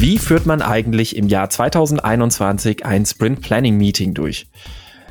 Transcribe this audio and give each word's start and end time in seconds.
Wie 0.00 0.16
führt 0.16 0.46
man 0.46 0.62
eigentlich 0.62 1.16
im 1.16 1.26
Jahr 1.26 1.50
2021 1.50 2.86
ein 2.86 3.04
Sprint 3.04 3.40
Planning 3.40 3.76
Meeting 3.76 4.14
durch? 4.14 4.46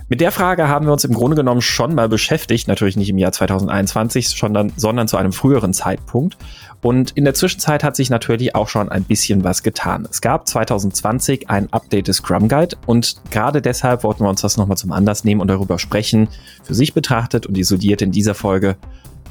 Mit 0.07 0.21
der 0.21 0.31
Frage 0.31 0.69
haben 0.69 0.85
wir 0.85 0.93
uns 0.93 1.03
im 1.03 1.13
Grunde 1.13 1.35
genommen 1.35 1.59
schon 1.59 1.93
mal 1.93 2.07
beschäftigt, 2.07 2.69
natürlich 2.69 2.95
nicht 2.95 3.09
im 3.09 3.17
Jahr 3.17 3.33
2021, 3.33 4.29
sondern, 4.29 4.71
sondern 4.77 5.09
zu 5.09 5.17
einem 5.17 5.33
früheren 5.33 5.73
Zeitpunkt. 5.73 6.37
Und 6.81 7.11
in 7.11 7.25
der 7.25 7.33
Zwischenzeit 7.33 7.83
hat 7.83 7.97
sich 7.97 8.09
natürlich 8.09 8.55
auch 8.55 8.69
schon 8.69 8.87
ein 8.87 9.03
bisschen 9.03 9.43
was 9.43 9.61
getan. 9.61 10.07
Es 10.09 10.21
gab 10.21 10.47
2020 10.47 11.49
ein 11.49 11.67
Update 11.73 12.07
des 12.07 12.17
Scrum 12.17 12.47
Guide 12.47 12.77
und 12.85 13.17
gerade 13.29 13.61
deshalb 13.61 14.05
wollten 14.05 14.23
wir 14.23 14.29
uns 14.29 14.39
das 14.39 14.55
nochmal 14.55 14.77
zum 14.77 14.93
Anlass 14.93 15.25
nehmen 15.25 15.41
und 15.41 15.49
darüber 15.49 15.79
sprechen, 15.79 16.29
für 16.63 16.75
sich 16.75 16.93
betrachtet 16.93 17.45
und 17.45 17.57
isoliert 17.57 18.01
in 18.01 18.13
dieser 18.13 18.35
Folge, 18.35 18.77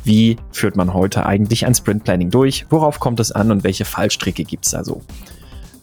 wie 0.05 0.37
führt 0.53 0.77
man 0.77 0.93
heute 0.93 1.25
eigentlich 1.25 1.65
ein 1.65 1.75
Sprint 1.75 2.05
Planning 2.05 2.29
durch, 2.29 2.67
worauf 2.69 3.01
kommt 3.01 3.21
es 3.21 3.33
an 3.33 3.51
und 3.51 3.65
welche 3.65 3.87
Fallstricke 3.87 4.45
gibt 4.45 4.67
es 4.67 4.73
da 4.73 4.85
so. 4.85 5.01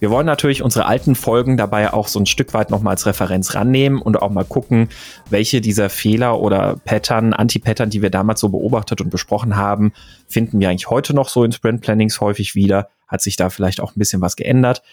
Wir 0.03 0.09
wollen 0.09 0.25
natürlich 0.25 0.61
unsere 0.61 0.85
alten 0.85 1.15
Folgen 1.15 1.55
dabei 1.55 1.93
auch 1.93 2.09
so 2.09 2.19
ein 2.19 2.25
Stück 2.25 2.53
weit 2.53 2.71
nochmal 2.71 2.91
als 2.91 3.05
Referenz 3.05 3.55
rannehmen 3.55 4.01
und 4.01 4.21
auch 4.21 4.31
mal 4.31 4.43
gucken, 4.43 4.89
welche 5.29 5.61
dieser 5.61 5.89
Fehler 5.89 6.41
oder 6.41 6.75
Pattern, 6.83 7.31
Anti-Pattern, 7.31 7.89
die 7.89 8.01
wir 8.01 8.09
damals 8.09 8.41
so 8.41 8.49
beobachtet 8.49 8.99
und 8.99 9.09
besprochen 9.09 9.55
haben, 9.55 9.93
finden 10.27 10.59
wir 10.59 10.67
eigentlich 10.67 10.89
heute 10.89 11.13
noch 11.13 11.29
so 11.29 11.45
in 11.45 11.53
Sprint 11.53 11.79
Plannings 11.79 12.19
häufig 12.19 12.53
wieder. 12.53 12.89
Hat 13.07 13.21
sich 13.21 13.37
da 13.37 13.49
vielleicht 13.49 13.79
auch 13.79 13.95
ein 13.95 13.99
bisschen 13.99 14.19
was 14.19 14.35
geändert? 14.35 14.83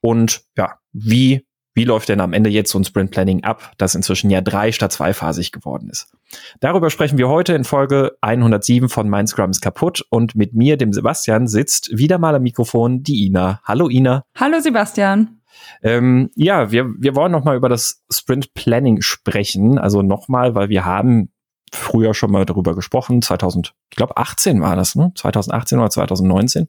Und 0.00 0.44
ja, 0.56 0.78
wie 0.94 1.44
wie 1.74 1.84
läuft 1.84 2.08
denn 2.08 2.22
am 2.22 2.32
Ende 2.32 2.48
jetzt 2.48 2.70
so 2.70 2.78
ein 2.78 2.84
Sprint 2.84 3.10
Planning 3.10 3.44
ab, 3.44 3.72
das 3.76 3.94
inzwischen 3.94 4.30
ja 4.30 4.40
drei 4.40 4.72
statt 4.72 4.92
zweiphasig 4.92 5.52
geworden 5.52 5.90
ist? 5.90 6.13
Darüber 6.60 6.90
sprechen 6.90 7.18
wir 7.18 7.28
heute 7.28 7.54
in 7.54 7.64
Folge 7.64 8.16
107 8.20 8.88
von 8.88 9.08
Mein 9.08 9.26
Scrum 9.26 9.50
ist 9.50 9.60
kaputt 9.60 10.04
und 10.10 10.34
mit 10.34 10.54
mir, 10.54 10.76
dem 10.76 10.92
Sebastian, 10.92 11.46
sitzt 11.46 11.96
wieder 11.96 12.18
mal 12.18 12.34
am 12.34 12.42
Mikrofon 12.42 13.02
die 13.02 13.26
Ina. 13.26 13.60
Hallo 13.64 13.88
Ina. 13.88 14.24
Hallo 14.36 14.60
Sebastian. 14.60 15.40
Ähm, 15.82 16.30
ja, 16.34 16.70
wir, 16.70 16.86
wir 16.98 17.14
wollen 17.14 17.32
nochmal 17.32 17.56
über 17.56 17.68
das 17.68 18.04
Sprint 18.10 18.54
Planning 18.54 19.02
sprechen. 19.02 19.78
Also 19.78 20.02
nochmal, 20.02 20.54
weil 20.54 20.68
wir 20.68 20.84
haben 20.84 21.30
früher 21.74 22.14
schon 22.14 22.30
mal 22.30 22.44
darüber 22.44 22.74
gesprochen. 22.74 23.20
2000, 23.22 23.74
ich 23.90 23.96
glaube 23.96 24.16
18 24.16 24.60
war 24.60 24.76
das, 24.76 24.94
ne? 24.94 25.12
2018 25.14 25.78
oder 25.78 25.90
2019. 25.90 26.68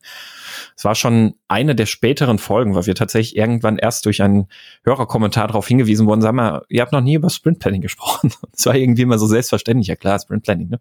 Es 0.76 0.84
war 0.84 0.96
schon 0.96 1.36
eine 1.48 1.76
der 1.76 1.86
späteren 1.86 2.40
Folgen, 2.40 2.76
weil 2.76 2.86
wir 2.86 2.96
tatsächlich 2.96 3.36
irgendwann 3.36 3.78
erst 3.78 4.06
durch 4.06 4.22
einen 4.22 4.48
Hörerkommentar 4.84 5.48
darauf 5.48 5.68
hingewiesen 5.68 6.08
wurden, 6.08 6.22
sag 6.22 6.34
mal, 6.34 6.64
ihr 6.70 6.82
habt 6.82 6.92
noch 6.92 7.02
nie 7.02 7.16
über 7.16 7.30
Sprint 7.30 7.60
Planning 7.60 7.82
gesprochen. 7.82 8.32
Es 8.58 8.66
war 8.66 8.76
irgendwie 8.76 9.04
immer 9.04 9.18
so 9.18 9.28
selbstverständlich, 9.28 9.88
ja 9.88 9.96
klar, 9.96 10.20
Sprint 10.20 10.44
Planning, 10.44 10.70
ne? 10.70 10.80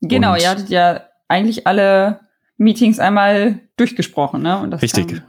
Genau, 0.00 0.34
Und 0.34 0.42
ihr 0.42 0.50
hattet 0.50 0.68
ja 0.70 1.02
eigentlich 1.26 1.66
alle 1.66 2.20
Meetings 2.56 2.98
einmal 2.98 3.60
durchgesprochen, 3.76 4.42
ne? 4.42 4.78
Richtig. 4.80 5.08
Kam, 5.08 5.22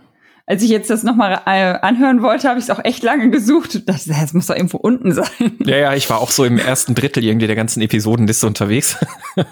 als 0.49 0.63
ich 0.63 0.71
jetzt 0.71 0.89
das 0.89 1.03
nochmal 1.03 1.41
äh, 1.45 1.77
anhören 1.79 2.23
wollte, 2.23 2.49
habe 2.49 2.57
ich 2.57 2.65
es 2.65 2.71
auch 2.71 2.83
echt 2.83 3.03
lange 3.03 3.29
gesucht. 3.29 3.87
Das, 3.87 4.05
das 4.05 4.33
muss 4.33 4.47
doch 4.47 4.55
irgendwo 4.55 4.77
unten 4.77 5.11
sein. 5.11 5.27
Ja, 5.63 5.77
ja, 5.77 5.93
ich 5.93 6.09
war 6.09 6.19
auch 6.19 6.31
so 6.31 6.43
im 6.43 6.57
ersten 6.57 6.95
Drittel 6.95 7.23
irgendwie 7.23 7.45
der 7.45 7.55
ganzen 7.55 7.81
Episodenliste 7.81 8.47
unterwegs. 8.47 8.97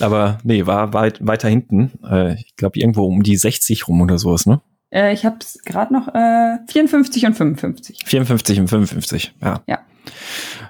Aber 0.00 0.38
nee, 0.44 0.64
war 0.64 0.92
weit, 0.92 1.26
weiter 1.26 1.48
hinten. 1.48 1.90
Äh, 2.08 2.34
ich 2.34 2.54
glaube 2.54 2.78
irgendwo 2.78 3.04
um 3.04 3.24
die 3.24 3.36
60 3.36 3.88
rum 3.88 4.00
oder 4.00 4.16
sowas, 4.16 4.46
ne? 4.46 4.60
Äh, 4.90 5.12
ich 5.12 5.24
habe 5.24 5.36
es 5.40 5.58
gerade 5.64 5.92
noch 5.92 6.08
äh, 6.08 6.58
54 6.68 7.26
und 7.26 7.34
55. 7.34 7.98
54 8.04 8.60
und 8.60 8.68
55, 8.68 9.34
ja. 9.42 9.62
Ja. 9.66 9.80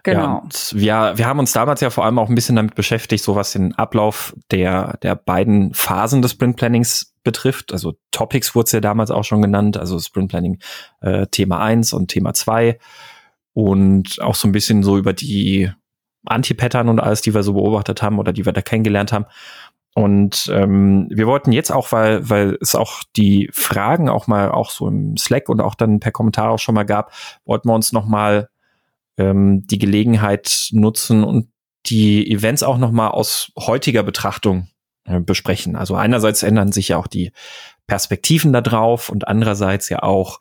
Genau. 0.03 0.47
Ja, 0.73 1.11
wir, 1.13 1.19
wir 1.19 1.27
haben 1.27 1.39
uns 1.39 1.53
damals 1.53 1.81
ja 1.81 1.91
vor 1.91 2.05
allem 2.05 2.19
auch 2.19 2.29
ein 2.29 2.35
bisschen 2.35 2.57
damit 2.57 2.75
beschäftigt, 2.75 3.23
so 3.23 3.35
was 3.35 3.53
den 3.53 3.75
Ablauf 3.75 4.35
der, 4.51 4.97
der 5.03 5.15
beiden 5.15 5.75
Phasen 5.75 6.23
des 6.23 6.33
Sprint 6.33 6.57
Plannings 6.57 7.15
betrifft. 7.23 7.73
Also 7.73 7.95
Topics 8.13 8.55
wurde 8.55 8.67
es 8.67 8.73
ja 8.73 8.81
damals 8.81 9.11
auch 9.11 9.25
schon 9.25 9.43
genannt, 9.43 9.77
also 9.77 9.99
Sprint 9.99 10.31
Planning 10.31 10.59
äh, 11.01 11.27
Thema 11.27 11.61
1 11.61 11.93
und 11.93 12.09
Thema 12.09 12.35
2. 12.35 12.79
Und 13.53 14.21
auch 14.21 14.35
so 14.35 14.49
ein 14.49 14.53
bisschen 14.53 14.83
so 14.83 14.97
über 14.97 15.13
die 15.13 15.71
Anti-Pattern 16.25 16.89
und 16.89 17.01
alles, 17.01 17.23
die 17.23 17.35
wir 17.35 17.43
so 17.43 17.55
beobachtet 17.55 18.03
haben 18.03 18.19
oder 18.19 18.33
die 18.33 18.45
wir 18.45 18.53
da 18.53 18.63
kennengelernt 18.63 19.13
haben. 19.13 19.27
Und 19.97 20.53
ähm, 20.53 21.09
wir 21.11 21.27
wollten 21.27 21.53
jetzt 21.53 21.73
auch, 21.73 21.91
weil, 21.91 22.29
weil 22.29 22.59
es 22.61 22.75
auch 22.75 23.03
die 23.17 23.49
Fragen 23.55 24.11
auch 24.11 24.27
mal 24.27 24.51
auch 24.51 24.69
so 24.69 24.89
im 24.89 25.17
Slack 25.17 25.49
und 25.49 25.63
auch 25.63 25.75
dann 25.75 26.01
per 26.01 26.13
Kommentar 26.13 26.51
auch 26.51 26.59
schon 26.59 26.75
mal 26.75 26.85
gab, 26.85 27.13
wollten 27.47 27.71
wir 27.71 27.75
uns 27.75 27.93
noch 27.93 28.05
mal 28.05 28.51
ähm, 29.17 29.67
die 29.67 29.79
Gelegenheit 29.79 30.69
nutzen 30.73 31.25
und 31.25 31.49
die 31.87 32.31
Events 32.31 32.63
auch 32.63 32.77
noch 32.77 32.93
mal 32.93 33.09
aus 33.09 33.53
heutiger 33.59 34.03
Betrachtung 34.03 34.69
äh, 35.07 35.19
besprechen. 35.19 35.77
Also 35.77 35.95
einerseits 35.95 36.43
ändern 36.43 36.73
sich 36.73 36.89
ja 36.89 36.99
auch 36.99 37.07
die 37.07 37.33
Perspektiven 37.87 38.53
da 38.53 38.61
drauf 38.61 39.09
und 39.09 39.27
andererseits 39.27 39.89
ja 39.89 40.03
auch 40.03 40.41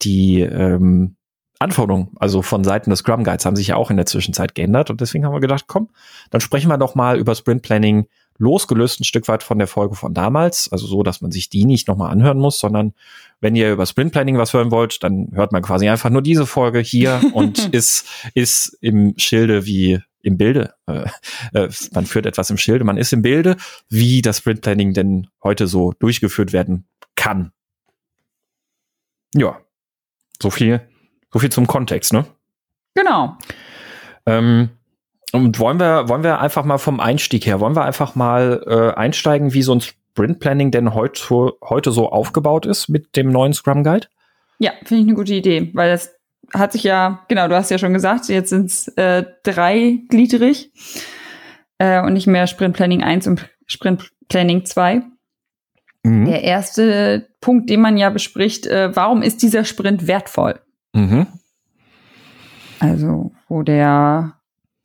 die 0.00 0.40
ähm, 0.40 1.16
Anforderungen, 1.58 2.12
also 2.16 2.40
von 2.40 2.64
Seiten 2.64 2.88
des 2.88 3.00
Scrum 3.00 3.24
Guides, 3.24 3.44
haben 3.44 3.56
sich 3.56 3.66
ja 3.66 3.76
auch 3.76 3.90
in 3.90 3.98
der 3.98 4.06
Zwischenzeit 4.06 4.54
geändert. 4.54 4.88
Und 4.88 5.02
deswegen 5.02 5.26
haben 5.26 5.34
wir 5.34 5.40
gedacht, 5.40 5.64
komm, 5.66 5.90
dann 6.30 6.40
sprechen 6.40 6.68
wir 6.68 6.78
doch 6.78 6.94
mal 6.94 7.18
über 7.18 7.34
Sprint 7.34 7.60
Planning 7.60 8.06
losgelöst 8.38 9.00
ein 9.00 9.04
Stück 9.04 9.28
weit 9.28 9.42
von 9.42 9.58
der 9.58 9.66
Folge 9.66 9.94
von 9.94 10.14
damals. 10.14 10.70
Also 10.70 10.86
so, 10.86 11.02
dass 11.02 11.20
man 11.20 11.30
sich 11.30 11.48
die 11.48 11.64
nicht 11.64 11.88
nochmal 11.88 12.10
anhören 12.10 12.38
muss, 12.38 12.58
sondern 12.58 12.94
wenn 13.40 13.56
ihr 13.56 13.72
über 13.72 13.86
Sprint 13.86 14.12
Planning 14.12 14.38
was 14.38 14.52
hören 14.52 14.70
wollt, 14.70 15.02
dann 15.02 15.28
hört 15.32 15.52
man 15.52 15.62
quasi 15.62 15.88
einfach 15.88 16.10
nur 16.10 16.22
diese 16.22 16.46
Folge 16.46 16.80
hier 16.80 17.20
und 17.32 17.72
ist, 17.74 18.06
ist 18.34 18.76
im 18.80 19.14
Schilde 19.18 19.66
wie 19.66 20.00
im 20.22 20.36
Bilde. 20.38 20.74
Äh, 20.86 21.06
äh, 21.54 21.68
man 21.92 22.06
führt 22.06 22.26
etwas 22.26 22.50
im 22.50 22.58
Schilde, 22.58 22.84
man 22.84 22.96
ist 22.96 23.12
im 23.12 23.22
Bilde, 23.22 23.56
wie 23.88 24.22
das 24.22 24.38
Sprint 24.38 24.62
Planning 24.62 24.92
denn 24.92 25.28
heute 25.42 25.66
so 25.66 25.92
durchgeführt 25.98 26.52
werden 26.52 26.86
kann. 27.14 27.52
Ja, 29.34 29.60
so 30.40 30.50
viel 30.50 30.88
so 31.36 31.40
viel 31.40 31.50
zum 31.50 31.66
Kontext, 31.66 32.14
ne? 32.14 32.24
Genau. 32.94 33.36
Ähm, 34.24 34.70
und 35.32 35.58
wollen 35.58 35.78
wir, 35.78 36.08
wollen 36.08 36.22
wir 36.22 36.40
einfach 36.40 36.64
mal 36.64 36.78
vom 36.78 37.00
Einstieg 37.00 37.46
her, 37.46 37.60
wollen 37.60 37.76
wir 37.76 37.84
einfach 37.84 38.14
mal 38.14 38.62
äh, 38.66 38.98
einsteigen, 38.98 39.52
wie 39.52 39.62
so 39.62 39.74
ein 39.74 39.80
Sprint 39.80 40.40
Planning 40.40 40.70
denn 40.70 40.94
heute, 40.94 41.52
heute 41.62 41.92
so 41.92 42.10
aufgebaut 42.10 42.66
ist 42.66 42.88
mit 42.88 43.16
dem 43.16 43.28
neuen 43.28 43.52
Scrum 43.52 43.84
Guide? 43.84 44.06
Ja, 44.58 44.72
finde 44.84 45.02
ich 45.02 45.08
eine 45.08 45.16
gute 45.16 45.34
Idee, 45.34 45.70
weil 45.74 45.90
das 45.90 46.14
hat 46.54 46.72
sich 46.72 46.84
ja, 46.84 47.24
genau, 47.28 47.48
du 47.48 47.56
hast 47.56 47.70
ja 47.70 47.78
schon 47.78 47.92
gesagt, 47.92 48.28
jetzt 48.28 48.50
sind 48.50 48.66
es 48.66 48.88
äh, 48.96 49.24
dreigliedrig 49.42 50.72
äh, 51.78 52.02
und 52.02 52.12
nicht 52.12 52.26
mehr 52.26 52.46
Sprint 52.46 52.76
Planning 52.76 53.02
1 53.02 53.26
und 53.26 53.48
Sprint 53.66 54.10
Planning 54.28 54.64
2. 54.64 55.02
Mhm. 56.02 56.26
Der 56.26 56.44
erste 56.44 57.28
Punkt, 57.40 57.68
den 57.68 57.80
man 57.80 57.96
ja 57.96 58.10
bespricht, 58.10 58.66
äh, 58.66 58.94
warum 58.94 59.22
ist 59.22 59.42
dieser 59.42 59.64
Sprint 59.64 60.06
wertvoll? 60.06 60.60
Mhm. 60.92 61.26
Also, 62.78 63.32
wo 63.48 63.62
der 63.62 64.35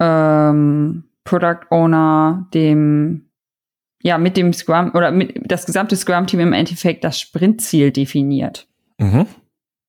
ähm, 0.02 1.04
Product 1.24 1.68
Owner 1.70 2.48
dem 2.54 3.28
ja 4.02 4.18
mit 4.18 4.36
dem 4.36 4.52
Scrum 4.52 4.92
oder 4.96 5.12
mit 5.12 5.40
das 5.46 5.66
gesamte 5.66 5.96
Scrum-Team 5.96 6.40
im 6.40 6.54
Endeffekt 6.54 7.04
das 7.04 7.20
Sprintziel 7.20 7.92
definiert. 7.92 8.68
Mhm. 8.98 9.28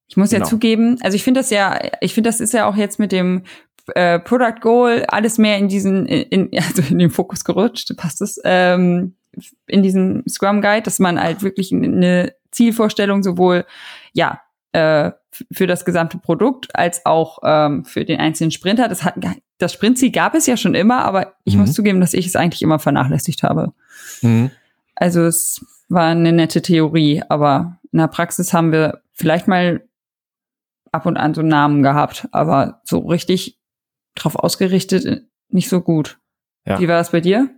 Ich 0.06 0.18
muss 0.18 0.30
genau. 0.30 0.44
ja 0.44 0.50
zugeben, 0.50 0.98
also 1.00 1.16
ich 1.16 1.24
finde 1.24 1.40
das 1.40 1.48
ja, 1.48 1.78
ich 2.02 2.12
finde 2.12 2.28
das 2.28 2.40
ist 2.40 2.52
ja 2.52 2.66
auch 2.66 2.76
jetzt 2.76 2.98
mit 2.98 3.12
dem 3.12 3.44
äh, 3.94 4.18
Product 4.18 4.60
Goal 4.60 5.04
alles 5.08 5.38
mehr 5.38 5.56
in 5.56 5.68
diesen, 5.68 6.06
in, 6.06 6.50
also 6.56 6.82
in 6.90 6.98
den 6.98 7.10
Fokus 7.10 7.44
gerutscht, 7.44 7.96
passt 7.96 8.20
es, 8.20 8.38
ähm, 8.44 9.14
in 9.66 9.82
diesem 9.82 10.24
Scrum 10.28 10.60
Guide, 10.60 10.82
dass 10.82 10.98
man 10.98 11.18
halt 11.18 11.42
wirklich 11.42 11.72
eine 11.72 12.34
Zielvorstellung 12.50 13.22
sowohl, 13.22 13.64
ja, 14.12 14.42
äh, 14.72 15.12
für 15.50 15.66
das 15.66 15.86
gesamte 15.86 16.18
Produkt 16.18 16.76
als 16.76 17.06
auch 17.06 17.38
ähm, 17.42 17.86
für 17.86 18.04
den 18.04 18.20
einzelnen 18.20 18.50
Sprinter. 18.50 18.88
Das, 18.88 19.02
hat, 19.02 19.14
das 19.62 19.72
Sprintziel 19.72 20.10
gab 20.10 20.34
es 20.34 20.46
ja 20.46 20.56
schon 20.56 20.74
immer, 20.74 21.04
aber 21.04 21.34
ich 21.44 21.54
mhm. 21.54 21.60
muss 21.60 21.72
zugeben, 21.72 22.00
dass 22.00 22.14
ich 22.14 22.26
es 22.26 22.36
eigentlich 22.36 22.62
immer 22.62 22.78
vernachlässigt 22.78 23.42
habe. 23.42 23.72
Mhm. 24.20 24.50
Also 24.94 25.22
es 25.22 25.64
war 25.88 26.08
eine 26.08 26.32
nette 26.32 26.62
Theorie, 26.62 27.22
aber 27.28 27.78
in 27.92 27.98
der 27.98 28.08
Praxis 28.08 28.52
haben 28.52 28.72
wir 28.72 29.02
vielleicht 29.12 29.48
mal 29.48 29.82
ab 30.90 31.06
und 31.06 31.16
an 31.16 31.34
so 31.34 31.42
Namen 31.42 31.82
gehabt, 31.82 32.28
aber 32.32 32.80
so 32.84 32.98
richtig 33.00 33.58
drauf 34.14 34.36
ausgerichtet 34.36 35.04
äh, 35.04 35.20
nicht 35.48 35.68
so 35.68 35.80
gut. 35.80 36.18
Ja. 36.66 36.80
Wie 36.80 36.88
war 36.88 36.96
das 36.96 37.12
bei 37.12 37.20
dir? 37.20 37.50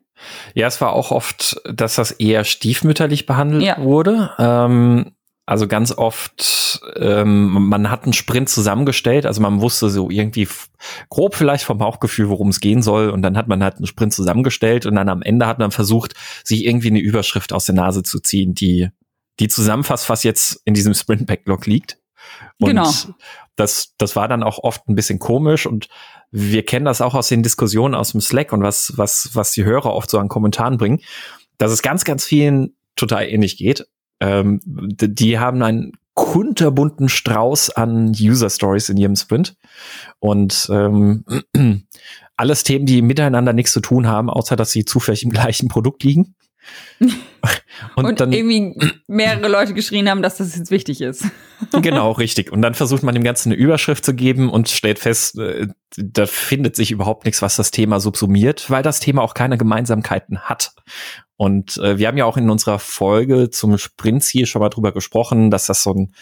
Ja, 0.55 0.67
es 0.67 0.81
war 0.81 0.93
auch 0.93 1.11
oft, 1.11 1.61
dass 1.65 1.97
das 1.97 2.12
eher 2.12 2.45
stiefmütterlich 2.45 3.27
behandelt 3.27 3.65
ja. 3.65 3.79
wurde. 3.79 4.31
Ähm, 4.39 5.12
also 5.46 5.69
ganz 5.69 5.93
oft, 5.93 6.81
ähm, 6.96 7.69
man 7.69 7.91
hat 7.91 8.05
einen 8.05 8.14
Sprint 8.14 8.49
zusammengestellt, 8.49 9.26
also 9.26 9.43
man 9.43 9.61
wusste 9.61 9.91
so 9.91 10.08
irgendwie 10.08 10.49
grob 11.11 11.35
vielleicht 11.35 11.64
vom 11.64 11.79
Bauchgefühl, 11.79 12.31
worum 12.31 12.49
es 12.49 12.61
gehen 12.61 12.81
soll, 12.81 13.11
und 13.11 13.20
dann 13.20 13.37
hat 13.37 13.46
man 13.46 13.62
halt 13.62 13.76
einen 13.76 13.87
Sprint 13.87 14.14
zusammengestellt 14.14 14.87
und 14.87 14.94
dann 14.94 15.08
am 15.11 15.20
Ende 15.20 15.46
hat 15.46 15.58
man 15.58 15.70
versucht, 15.70 16.14
sich 16.44 16.64
irgendwie 16.64 16.88
eine 16.88 17.00
Überschrift 17.00 17.52
aus 17.52 17.67
der 17.67 17.75
Nase 17.75 18.02
zu 18.02 18.20
ziehen, 18.20 18.55
die, 18.55 18.88
die 19.38 19.49
zusammenfasst, 19.49 20.08
was 20.08 20.23
jetzt 20.23 20.62
in 20.64 20.73
diesem 20.73 20.94
Sprint-Backlog 20.94 21.67
liegt. 21.67 21.99
Und 22.58 22.69
genau. 22.69 22.91
das, 23.56 23.93
das 23.99 24.17
war 24.17 24.29
dann 24.29 24.43
auch 24.43 24.58
oft 24.58 24.88
ein 24.88 24.94
bisschen 24.94 25.19
komisch 25.19 25.67
und 25.67 25.88
wir 26.31 26.64
kennen 26.64 26.87
das 26.87 27.02
auch 27.02 27.14
aus 27.14 27.29
den 27.29 27.43
Diskussionen 27.43 27.94
aus 27.94 28.12
dem 28.12 28.23
Slack 28.23 28.52
und 28.52 28.62
was, 28.62 28.94
was, 28.96 29.31
was 29.35 29.52
die 29.52 29.64
Hörer 29.64 29.93
oft 29.93 30.08
so 30.08 30.19
an 30.19 30.29
Kommentaren 30.29 30.79
bringen, 30.79 31.00
dass 31.58 31.70
es 31.70 31.82
ganz, 31.82 32.05
ganz 32.05 32.25
vielen 32.25 32.75
total 32.96 33.29
ähnlich 33.29 33.58
geht 33.58 33.87
ähm, 34.25 34.61
die 34.65 35.38
haben 35.38 35.62
ein 35.62 35.93
kunterbunten 36.15 37.09
Strauß 37.09 37.71
an 37.71 38.12
User 38.19 38.49
Stories 38.49 38.88
in 38.88 38.97
jedem 38.97 39.17
Sprint. 39.17 39.56
Und 40.19 40.69
ähm, 40.73 41.25
alles 42.37 42.62
Themen, 42.62 42.87
die 42.87 43.03
miteinander 43.03 43.53
nichts 43.53 43.73
zu 43.73 43.81
tun 43.81 44.06
haben, 44.06 44.31
außer 44.31 44.56
dass 44.56 44.71
sie 44.71 44.85
zufällig 44.85 45.25
im 45.25 45.31
gleichen 45.31 45.69
Produkt 45.69 46.03
liegen. 46.05 46.35
Und, 47.97 48.05
und 48.07 48.21
dann, 48.21 48.33
irgendwie 48.33 48.75
mehrere 49.07 49.49
Leute 49.49 49.75
geschrien 49.75 50.09
haben, 50.09 50.23
dass 50.23 50.39
das 50.39 50.57
jetzt 50.57 50.71
wichtig 50.71 51.01
ist. 51.01 51.27
genau, 51.83 52.13
richtig. 52.13 52.51
Und 52.51 52.63
dann 52.63 52.75
versucht 52.75 53.03
man 53.03 53.15
dem 53.15 53.25
Ganzen 53.25 53.53
eine 53.53 53.61
Überschrift 53.61 54.05
zu 54.05 54.15
geben 54.15 54.49
und 54.49 54.69
stellt 54.69 54.99
fest, 54.99 55.39
äh, 55.39 55.67
da 55.97 56.27
findet 56.27 56.77
sich 56.77 56.91
überhaupt 56.91 57.25
nichts, 57.25 57.43
was 57.43 57.57
das 57.57 57.71
Thema 57.71 58.01
subsumiert, 58.01 58.71
weil 58.71 58.83
das 58.83 59.01
Thema 59.01 59.23
auch 59.23 59.35
keine 59.35 59.59
Gemeinsamkeiten 59.59 60.41
hat. 60.41 60.75
Und 61.37 61.79
äh, 61.79 61.99
wir 61.99 62.07
haben 62.07 62.17
ja 62.17 62.25
auch 62.25 62.37
in 62.37 62.49
unserer 62.49 62.79
Folge 62.79 63.51
zum 63.51 63.77
Sprintziel 63.77 64.47
schon 64.47 64.61
mal 64.61 64.69
drüber 64.69 64.93
gesprochen, 64.93 65.51
dass 65.51 65.67
das 65.67 65.83
so 65.83 65.93
ein 65.93 66.15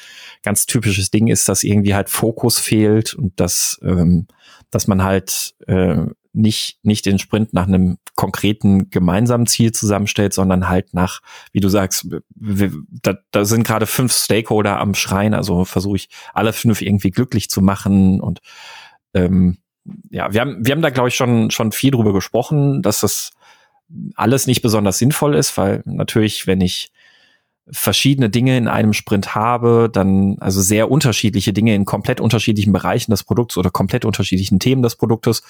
ganz 0.42 0.66
typisches 0.66 1.10
Ding 1.10 1.28
ist, 1.28 1.48
dass 1.48 1.64
irgendwie 1.64 1.94
halt 1.94 2.08
Fokus 2.08 2.58
fehlt 2.58 3.14
und 3.14 3.38
dass, 3.38 3.78
ähm, 3.82 4.26
dass 4.70 4.86
man 4.86 5.04
halt 5.04 5.54
äh, 5.66 6.06
nicht, 6.32 6.78
nicht 6.82 7.06
den 7.06 7.18
Sprint 7.18 7.52
nach 7.52 7.66
einem 7.66 7.98
konkreten 8.14 8.90
gemeinsamen 8.90 9.46
Ziel 9.46 9.72
zusammenstellt, 9.72 10.32
sondern 10.32 10.68
halt 10.68 10.94
nach, 10.94 11.20
wie 11.52 11.60
du 11.60 11.68
sagst, 11.68 12.08
da, 12.34 13.14
da 13.30 13.44
sind 13.44 13.64
gerade 13.64 13.86
fünf 13.86 14.12
Stakeholder 14.12 14.78
am 14.78 14.94
Schreien, 14.94 15.34
also 15.34 15.64
versuche 15.64 15.96
ich 15.96 16.08
alle 16.32 16.52
fünf 16.52 16.82
irgendwie 16.82 17.10
glücklich 17.10 17.50
zu 17.50 17.60
machen 17.60 18.20
und 18.20 18.40
ähm, 19.14 19.58
ja, 20.10 20.32
wir 20.32 20.40
haben, 20.40 20.64
wir 20.64 20.72
haben 20.72 20.82
da 20.82 20.90
glaube 20.90 21.08
ich 21.08 21.16
schon, 21.16 21.50
schon 21.50 21.72
viel 21.72 21.90
drüber 21.90 22.12
gesprochen, 22.12 22.82
dass 22.82 23.00
das 23.00 23.32
alles 24.14 24.46
nicht 24.46 24.62
besonders 24.62 24.98
sinnvoll 24.98 25.34
ist, 25.34 25.56
weil 25.58 25.82
natürlich, 25.84 26.46
wenn 26.46 26.60
ich 26.60 26.92
verschiedene 27.70 28.28
Dinge 28.28 28.56
in 28.56 28.68
einem 28.68 28.92
Sprint 28.92 29.34
habe, 29.34 29.88
dann 29.92 30.36
also 30.40 30.60
sehr 30.60 30.90
unterschiedliche 30.90 31.52
Dinge 31.52 31.74
in 31.74 31.84
komplett 31.84 32.20
unterschiedlichen 32.20 32.72
Bereichen 32.72 33.10
des 33.12 33.22
Produkts 33.22 33.56
oder 33.56 33.70
komplett 33.70 34.04
unterschiedlichen 34.04 34.58
Themen 34.58 34.82
des 34.82 34.96
Produktes, 34.96 35.42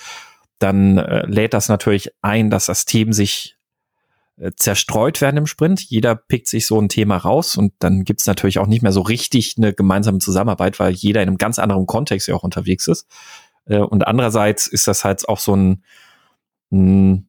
dann 0.62 0.98
äh, 0.98 1.26
lädt 1.26 1.54
das 1.54 1.68
natürlich 1.68 2.10
ein, 2.22 2.50
dass 2.50 2.66
das 2.66 2.84
Team 2.84 3.12
sich 3.12 3.56
äh, 4.36 4.52
zerstreut 4.56 5.20
werden 5.20 5.36
im 5.36 5.46
Sprint. 5.46 5.80
Jeder 5.82 6.14
pickt 6.14 6.48
sich 6.48 6.66
so 6.66 6.80
ein 6.80 6.88
Thema 6.88 7.16
raus 7.16 7.56
und 7.56 7.74
dann 7.80 8.04
gibt's 8.04 8.26
natürlich 8.26 8.58
auch 8.58 8.66
nicht 8.66 8.82
mehr 8.82 8.92
so 8.92 9.02
richtig 9.02 9.56
eine 9.58 9.74
gemeinsame 9.74 10.18
Zusammenarbeit, 10.18 10.80
weil 10.80 10.92
jeder 10.92 11.22
in 11.22 11.28
einem 11.28 11.38
ganz 11.38 11.58
anderen 11.58 11.86
Kontext 11.86 12.28
ja 12.28 12.34
auch 12.34 12.42
unterwegs 12.42 12.86
ist. 12.86 13.06
Äh, 13.66 13.78
und 13.78 14.06
andererseits 14.06 14.66
ist 14.66 14.88
das 14.88 15.04
halt 15.04 15.28
auch 15.28 15.38
so 15.38 15.54
ein, 15.54 15.84
ein 16.70 17.28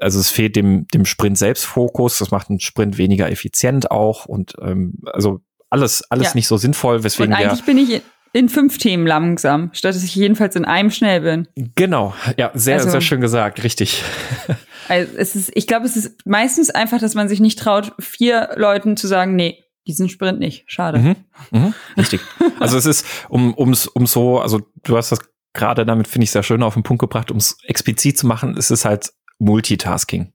also 0.00 0.18
es 0.18 0.30
fehlt 0.30 0.56
dem, 0.56 0.86
dem 0.88 1.04
Sprint 1.04 1.38
selbst 1.38 1.64
Fokus, 1.64 2.18
das 2.18 2.30
macht 2.30 2.50
einen 2.50 2.60
Sprint 2.60 2.98
weniger 2.98 3.30
effizient 3.30 3.90
auch 3.90 4.26
und 4.26 4.54
ähm, 4.60 4.94
also 5.12 5.40
alles, 5.70 6.02
alles 6.10 6.28
ja. 6.28 6.32
nicht 6.34 6.48
so 6.48 6.56
sinnvoll, 6.56 7.04
weswegen 7.04 7.32
und 7.32 7.38
eigentlich 7.38 7.64
bin 7.64 7.78
ich 7.78 8.02
in 8.32 8.48
fünf 8.48 8.78
Themen 8.78 9.06
langsam, 9.06 9.70
statt 9.72 9.94
dass 9.94 10.04
ich 10.04 10.14
jedenfalls 10.14 10.56
in 10.56 10.64
einem 10.64 10.90
schnell 10.90 11.20
bin. 11.20 11.48
Genau, 11.74 12.14
ja, 12.36 12.50
sehr, 12.54 12.76
also, 12.76 12.90
sehr 12.90 13.00
schön 13.00 13.20
gesagt, 13.20 13.62
richtig. 13.64 14.02
Also 14.88 15.16
es 15.16 15.34
ist, 15.34 15.50
ich 15.56 15.66
glaube, 15.66 15.84
es 15.84 15.96
ist 15.96 16.24
meistens 16.26 16.70
einfach, 16.70 17.00
dass 17.00 17.16
man 17.16 17.28
sich 17.28 17.40
nicht 17.40 17.58
traut, 17.58 17.92
vier 17.98 18.50
Leuten 18.54 18.96
zu 18.96 19.08
sagen, 19.08 19.34
nee, 19.34 19.64
diesen 19.86 20.08
Sprint 20.08 20.38
nicht. 20.38 20.62
Schade. 20.68 20.98
Mhm, 20.98 21.16
mhm, 21.50 21.74
richtig. 21.96 22.20
also 22.60 22.76
es 22.76 22.86
ist, 22.86 23.04
um, 23.28 23.52
ums, 23.58 23.88
um 23.88 24.06
so, 24.06 24.38
also 24.38 24.60
du 24.84 24.96
hast 24.96 25.10
das 25.10 25.18
gerade 25.54 25.86
damit, 25.86 26.06
finde 26.06 26.24
ich, 26.24 26.30
sehr 26.30 26.42
schön 26.42 26.62
auf 26.62 26.74
den 26.74 26.82
Punkt 26.82 27.00
gebracht, 27.00 27.30
um 27.30 27.38
es 27.38 27.58
explizit 27.64 28.18
zu 28.18 28.26
machen, 28.26 28.56
ist 28.56 28.70
es 28.70 28.84
halt 28.84 29.12
Multitasking. 29.38 30.32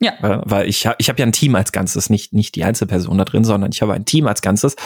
Ja. 0.00 0.12
Weil, 0.20 0.42
weil 0.44 0.68
ich, 0.68 0.88
ich 0.98 1.08
habe 1.08 1.18
ja 1.18 1.26
ein 1.26 1.32
Team 1.32 1.56
als 1.56 1.72
Ganzes, 1.72 2.08
nicht, 2.08 2.32
nicht 2.32 2.54
die 2.54 2.64
Einzelperson 2.64 3.18
da 3.18 3.24
drin, 3.24 3.44
sondern 3.44 3.72
ich 3.72 3.82
habe 3.82 3.94
ein 3.94 4.04
Team 4.04 4.28
als 4.28 4.42
Ganzes. 4.42 4.76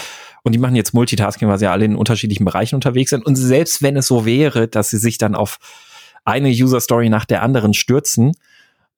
Und 0.43 0.53
die 0.53 0.59
machen 0.59 0.75
jetzt 0.75 0.95
Multitasking, 0.95 1.49
weil 1.49 1.59
sie 1.59 1.67
ja 1.67 1.73
alle 1.73 1.85
in 1.85 1.97
unterschiedlichen 1.97 2.45
Bereichen 2.45 2.75
unterwegs 2.75 3.11
sind. 3.11 3.25
Und 3.25 3.37
selbst 3.37 3.83
wenn 3.83 3.97
es 3.97 4.07
so 4.09 4.27
wäre, 4.27 4.69
dass 4.69 4.91
sie 4.91 4.99
sich 4.99 5.19
dann 5.19 5.35
auf 5.35 5.59
eine 6.25 6.49
User 6.49 6.81
Story 6.81 7.09
nach 7.09 7.25
der 7.25 7.43
anderen 7.43 7.75
stürzen, 7.75 8.33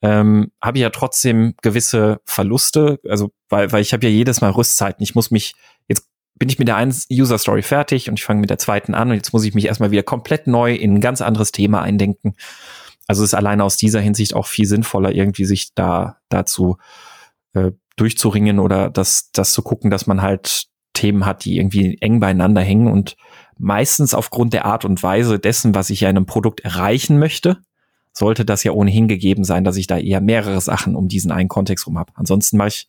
ähm, 0.02 0.52
habe 0.60 0.78
ich 0.78 0.82
ja 0.82 0.90
trotzdem 0.90 1.54
gewisse 1.62 2.20
Verluste. 2.24 2.98
Also, 3.08 3.32
weil, 3.48 3.72
weil 3.72 3.82
ich 3.82 3.92
habe 3.92 4.06
ja 4.06 4.12
jedes 4.12 4.40
Mal 4.40 4.50
Rüstzeiten. 4.50 5.02
Ich 5.02 5.14
muss 5.14 5.30
mich, 5.30 5.54
jetzt 5.88 6.06
bin 6.34 6.48
ich 6.48 6.58
mit 6.58 6.68
der 6.68 6.76
einen 6.76 6.94
User 7.10 7.38
Story 7.38 7.62
fertig 7.62 8.08
und 8.08 8.18
ich 8.18 8.24
fange 8.24 8.40
mit 8.40 8.50
der 8.50 8.58
zweiten 8.58 8.94
an 8.94 9.10
und 9.10 9.16
jetzt 9.16 9.32
muss 9.32 9.44
ich 9.44 9.54
mich 9.54 9.66
erstmal 9.66 9.90
wieder 9.90 10.02
komplett 10.02 10.46
neu 10.46 10.74
in 10.74 10.94
ein 10.94 11.00
ganz 11.00 11.20
anderes 11.20 11.52
Thema 11.52 11.82
eindenken. 11.82 12.34
Also 13.06 13.22
ist 13.22 13.34
alleine 13.34 13.64
aus 13.64 13.76
dieser 13.76 14.00
Hinsicht 14.00 14.34
auch 14.34 14.46
viel 14.46 14.66
sinnvoller, 14.66 15.12
irgendwie 15.12 15.44
sich 15.44 15.74
da 15.74 16.18
dazu 16.28 16.78
äh, 17.52 17.72
durchzuringen 17.96 18.58
oder 18.58 18.90
das, 18.90 19.30
das 19.32 19.52
zu 19.52 19.62
gucken, 19.62 19.90
dass 19.90 20.06
man 20.06 20.22
halt 20.22 20.66
Themen 20.94 21.26
hat, 21.26 21.44
die 21.44 21.58
irgendwie 21.58 21.98
eng 22.00 22.20
beieinander 22.20 22.62
hängen 22.62 22.90
und 22.90 23.16
meistens 23.58 24.14
aufgrund 24.14 24.52
der 24.52 24.64
Art 24.64 24.84
und 24.84 25.02
Weise 25.02 25.38
dessen, 25.38 25.74
was 25.74 25.90
ich 25.90 26.00
ja 26.00 26.10
in 26.10 26.16
einem 26.16 26.26
Produkt 26.26 26.60
erreichen 26.60 27.18
möchte, 27.18 27.58
sollte 28.12 28.44
das 28.44 28.64
ja 28.64 28.72
ohnehin 28.72 29.08
gegeben 29.08 29.44
sein, 29.44 29.64
dass 29.64 29.76
ich 29.76 29.86
da 29.86 29.98
eher 29.98 30.20
mehrere 30.20 30.60
Sachen 30.60 30.96
um 30.96 31.08
diesen 31.08 31.32
einen 31.32 31.48
Kontext 31.48 31.86
rum 31.86 31.98
habe. 31.98 32.12
Ansonsten 32.14 32.56
mache 32.56 32.68
ich, 32.68 32.88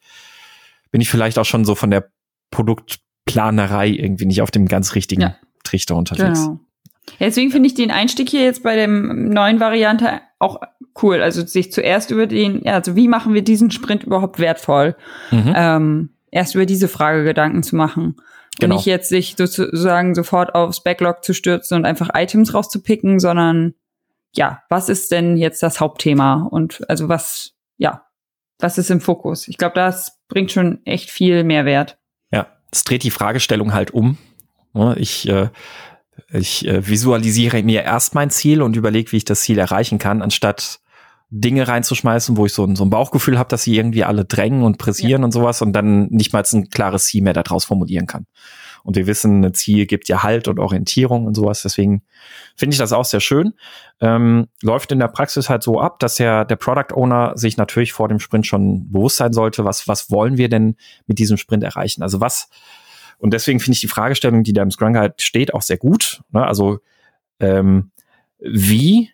bin 0.92 1.02
ich 1.02 1.10
vielleicht 1.10 1.38
auch 1.40 1.46
schon 1.46 1.66
so 1.66 1.76
von 1.76 1.92
der 1.92 2.10
Produktplanerei 2.52 3.90
irgendwie 3.90 4.26
nicht 4.26 4.42
auf 4.42 4.52
dem 4.52 4.68
ganz 4.68 4.96
richtigen 4.96 5.22
ja. 5.22 5.36
Trichter 5.64 5.96
unterwegs. 5.96 6.46
Genau. 6.46 6.60
Ja, 7.20 7.28
deswegen 7.28 7.52
finde 7.52 7.68
ich 7.68 7.76
den 7.76 7.92
Einstieg 7.92 8.30
hier 8.30 8.44
jetzt 8.44 8.64
bei 8.64 8.76
dem 8.76 9.30
neuen 9.30 9.60
Variante 9.60 10.22
auch 10.40 10.62
cool. 11.02 11.22
Also 11.22 11.46
sich 11.46 11.72
zuerst 11.72 12.12
über 12.12 12.28
den, 12.28 12.62
ja, 12.64 12.74
also 12.74 12.96
wie 12.96 13.08
machen 13.08 13.34
wir 13.34 13.44
diesen 13.44 13.72
Sprint 13.72 14.04
überhaupt 14.04 14.40
wertvoll? 14.40 14.96
Mhm. 15.32 15.54
Ähm, 15.56 16.10
erst 16.32 16.56
über 16.56 16.66
diese 16.66 16.88
Frage 16.88 17.24
Gedanken 17.24 17.64
zu 17.64 17.76
machen. 17.76 18.16
Genau. 18.60 18.76
Und 18.76 18.78
nicht 18.78 18.86
jetzt 18.86 19.10
sich 19.10 19.36
sozusagen 19.38 20.16
sofort 20.16 20.56
aufs 20.56 20.82
Backlog 20.82 21.24
zu 21.24 21.34
stürzen 21.34 21.78
und 21.78 21.86
einfach 21.86 22.10
Items 22.14 22.54
rauszupicken, 22.54 23.20
sondern 23.20 23.74
ja, 24.34 24.64
was 24.70 24.90
ist 24.90 25.12
denn 25.12 25.38
jetzt 25.38 25.64
das 25.64 25.80
Hauptthema? 25.80 26.48
Und 26.50 26.90
also 26.90 27.10
was, 27.10 27.54
ja, 27.78 28.06
was 28.60 28.78
ist 28.78 28.92
im 28.92 29.02
Fokus? 29.02 29.48
Ich 29.48 29.58
glaube, 29.58 29.76
das 29.76 30.20
bringt 30.28 30.52
schon 30.52 30.86
echt 30.86 31.10
viel 31.10 31.44
Mehrwert. 31.44 31.98
Ja, 32.32 32.48
es 32.72 32.84
dreht 32.84 33.04
die 33.04 33.12
Fragestellung 33.12 33.74
halt 33.74 33.92
um. 33.92 34.18
Ich 34.98 35.28
äh, 35.30 35.50
ich 36.32 36.66
äh, 36.68 36.88
visualisiere 36.88 37.64
mir 37.64 37.84
erst 37.84 38.16
mein 38.16 38.30
Ziel 38.30 38.62
und 38.62 38.76
überlege, 38.76 39.12
wie 39.12 39.18
ich 39.18 39.26
das 39.26 39.42
Ziel 39.42 39.58
erreichen 39.58 40.00
kann, 40.00 40.22
anstatt 40.22 40.80
Dinge 41.30 41.68
reinzuschmeißen, 41.68 42.38
wo 42.38 42.46
ich 42.46 42.54
so 42.54 42.64
ein, 42.64 42.76
so 42.76 42.86
ein 42.86 42.90
Bauchgefühl 42.90 43.40
habe, 43.40 43.50
dass 43.50 43.64
sie 43.64 43.76
irgendwie 43.76 44.04
alle 44.04 44.26
drängen 44.26 44.64
und 44.64 44.78
pressieren 44.78 45.22
ja. 45.22 45.26
und 45.26 45.32
sowas 45.32 45.62
und 45.62 45.74
dann 45.74 46.08
nicht 46.08 46.34
mal 46.34 46.44
ein 46.54 46.70
klares 46.70 47.06
Ziel 47.06 47.24
mehr 47.24 47.34
daraus 47.34 47.66
formulieren 47.66 48.06
kann. 48.06 48.26
Und 48.84 48.96
wir 48.96 49.08
wissen, 49.08 49.44
ein 49.44 49.54
Ziel 49.56 49.88
gibt 49.88 50.08
ja 50.08 50.22
Halt 50.22 50.48
und 50.48 50.60
Orientierung 50.60 51.26
und 51.26 51.34
sowas. 51.34 51.64
Deswegen 51.64 52.04
finde 52.56 52.76
ich 52.76 52.78
das 52.78 52.94
auch 52.94 53.06
sehr 53.06 53.20
schön. 53.20 53.54
Ähm, 54.00 54.48
läuft 54.62 54.92
in 54.92 55.00
der 55.00 55.08
Praxis 55.08 55.50
halt 55.50 55.64
so 55.64 55.80
ab, 55.80 55.98
dass 55.98 56.20
ja 56.20 56.46
der 56.46 56.56
Product 56.56 56.94
Owner 56.94 57.34
sich 57.36 57.58
natürlich 57.58 57.94
vor 57.94 58.10
dem 58.10 58.20
Sprint 58.20 58.46
schon 58.46 58.92
bewusst 58.92 59.18
sein 59.18 59.34
sollte, 59.34 59.66
was, 59.66 59.88
was 59.88 60.12
wollen 60.12 60.38
wir 60.38 60.50
denn 60.50 60.76
mit 61.08 61.18
diesem 61.18 61.38
Sprint 61.38 61.64
erreichen? 61.64 62.04
Also 62.04 62.22
was, 62.22 62.48
und 63.18 63.34
deswegen 63.34 63.60
finde 63.60 63.74
ich 63.74 63.82
die 63.82 63.88
Fragestellung, 63.88 64.44
die 64.44 64.54
da 64.54 64.62
im 64.62 64.70
Scrum 64.70 64.94
Guide 64.94 65.16
steht, 65.18 65.56
auch 65.56 65.64
sehr 65.64 65.78
gut. 65.78 66.22
Ne? 66.30 66.46
Also 66.46 66.78
ähm, 67.40 67.90
wie, 68.38 69.10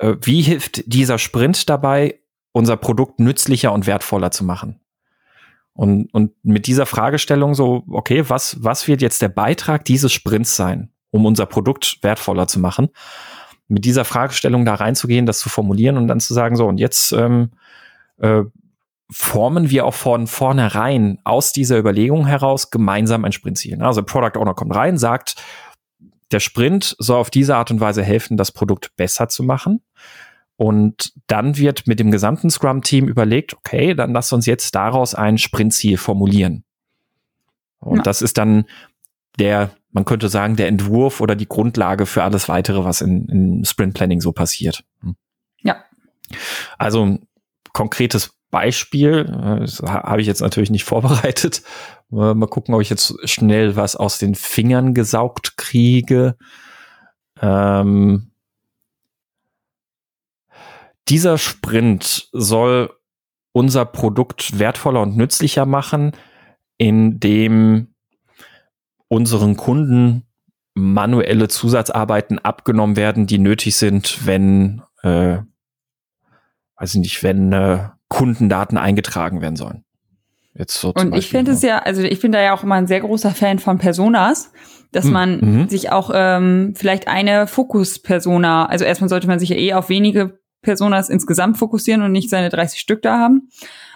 wie 0.00 0.42
hilft 0.42 0.92
dieser 0.92 1.18
Sprint 1.18 1.68
dabei, 1.68 2.20
unser 2.52 2.76
Produkt 2.76 3.20
nützlicher 3.20 3.72
und 3.72 3.86
wertvoller 3.86 4.30
zu 4.30 4.44
machen? 4.44 4.80
Und, 5.72 6.12
und 6.12 6.32
mit 6.42 6.66
dieser 6.66 6.86
Fragestellung 6.86 7.54
so, 7.54 7.84
okay, 7.90 8.28
was, 8.28 8.62
was 8.62 8.88
wird 8.88 9.02
jetzt 9.02 9.22
der 9.22 9.28
Beitrag 9.28 9.84
dieses 9.84 10.12
Sprints 10.12 10.56
sein, 10.56 10.90
um 11.10 11.24
unser 11.26 11.46
Produkt 11.46 11.98
wertvoller 12.02 12.46
zu 12.46 12.60
machen? 12.60 12.88
Mit 13.68 13.84
dieser 13.84 14.04
Fragestellung 14.04 14.64
da 14.64 14.74
reinzugehen, 14.74 15.26
das 15.26 15.38
zu 15.38 15.48
formulieren 15.48 15.96
und 15.96 16.08
dann 16.08 16.20
zu 16.20 16.34
sagen, 16.34 16.56
so, 16.56 16.66
und 16.66 16.78
jetzt 16.78 17.12
ähm, 17.12 17.50
äh, 18.18 18.42
formen 19.10 19.70
wir 19.70 19.86
auch 19.86 19.94
von 19.94 20.26
vornherein 20.26 21.18
aus 21.24 21.52
dieser 21.52 21.78
Überlegung 21.78 22.26
heraus 22.26 22.70
gemeinsam 22.70 23.24
ein 23.24 23.32
Sprintziel. 23.32 23.80
Also 23.82 24.02
Product 24.02 24.38
Owner 24.38 24.54
kommt 24.54 24.74
rein, 24.74 24.98
sagt, 24.98 25.36
der 26.32 26.40
Sprint 26.40 26.96
soll 26.98 27.16
auf 27.16 27.30
diese 27.30 27.56
Art 27.56 27.70
und 27.70 27.80
Weise 27.80 28.02
helfen, 28.02 28.36
das 28.36 28.52
Produkt 28.52 28.94
besser 28.96 29.28
zu 29.28 29.42
machen. 29.42 29.82
Und 30.56 31.12
dann 31.26 31.56
wird 31.56 31.86
mit 31.86 32.00
dem 32.00 32.10
gesamten 32.10 32.50
Scrum-Team 32.50 33.08
überlegt, 33.08 33.54
okay, 33.54 33.94
dann 33.94 34.12
lass 34.12 34.32
uns 34.32 34.46
jetzt 34.46 34.74
daraus 34.74 35.14
ein 35.14 35.38
Sprintziel 35.38 35.96
formulieren. 35.96 36.64
Und 37.78 37.98
ja. 37.98 38.02
das 38.02 38.20
ist 38.20 38.36
dann 38.36 38.66
der, 39.38 39.70
man 39.90 40.04
könnte 40.04 40.28
sagen, 40.28 40.56
der 40.56 40.68
Entwurf 40.68 41.20
oder 41.20 41.34
die 41.34 41.48
Grundlage 41.48 42.04
für 42.04 42.22
alles 42.22 42.48
weitere, 42.48 42.84
was 42.84 43.00
in, 43.00 43.26
in 43.28 43.64
Sprint 43.64 43.94
Planning 43.94 44.20
so 44.20 44.32
passiert. 44.32 44.84
Hm. 45.00 45.16
Ja. 45.62 45.82
Also 46.76 47.18
konkretes 47.72 48.34
Beispiel, 48.50 49.26
äh, 49.28 49.60
das 49.60 49.80
habe 49.80 50.20
ich 50.20 50.26
jetzt 50.26 50.40
natürlich 50.40 50.70
nicht 50.70 50.84
vorbereitet. 50.84 51.62
Mal 52.12 52.34
gucken, 52.48 52.74
ob 52.74 52.80
ich 52.80 52.90
jetzt 52.90 53.14
schnell 53.28 53.76
was 53.76 53.94
aus 53.94 54.18
den 54.18 54.34
Fingern 54.34 54.94
gesaugt 54.94 55.56
kriege. 55.56 56.36
Ähm, 57.40 58.32
dieser 61.08 61.38
Sprint 61.38 62.28
soll 62.32 62.90
unser 63.52 63.84
Produkt 63.84 64.58
wertvoller 64.58 65.02
und 65.02 65.16
nützlicher 65.16 65.66
machen, 65.66 66.12
indem 66.78 67.94
unseren 69.08 69.56
Kunden 69.56 70.24
manuelle 70.74 71.48
Zusatzarbeiten 71.48 72.38
abgenommen 72.38 72.96
werden, 72.96 73.26
die 73.26 73.38
nötig 73.38 73.76
sind, 73.76 74.24
wenn, 74.26 74.82
äh, 75.02 75.38
weiß 76.76 76.94
ich 76.94 77.00
nicht, 77.00 77.22
wenn 77.22 77.52
äh, 77.52 77.88
Kundendaten 78.10 78.76
eingetragen 78.76 79.40
werden 79.40 79.56
sollen. 79.56 79.84
Jetzt 80.52 80.78
so 80.78 80.92
Und 80.92 81.14
ich 81.14 81.28
finde 81.28 81.52
es 81.52 81.62
ja, 81.62 81.78
also 81.78 82.02
ich 82.02 82.20
bin 82.20 82.32
da 82.32 82.42
ja 82.42 82.52
auch 82.52 82.64
immer 82.64 82.74
ein 82.74 82.88
sehr 82.88 83.00
großer 83.00 83.30
Fan 83.30 83.60
von 83.60 83.78
Personas, 83.78 84.52
dass 84.92 85.04
hm, 85.04 85.12
man 85.12 85.40
mhm. 85.40 85.68
sich 85.68 85.92
auch 85.92 86.10
ähm, 86.12 86.74
vielleicht 86.76 87.08
eine 87.08 87.46
Fokus-Persona, 87.46 88.66
also 88.66 88.84
erstmal 88.84 89.08
sollte 89.08 89.28
man 89.28 89.38
sich 89.38 89.50
ja 89.50 89.56
eh 89.56 89.72
auf 89.72 89.88
wenige 89.88 90.40
Personas 90.60 91.08
insgesamt 91.08 91.56
fokussieren 91.56 92.02
und 92.02 92.12
nicht 92.12 92.28
seine 92.28 92.48
30 92.50 92.80
Stück 92.80 93.00
da 93.00 93.18
haben, 93.18 93.48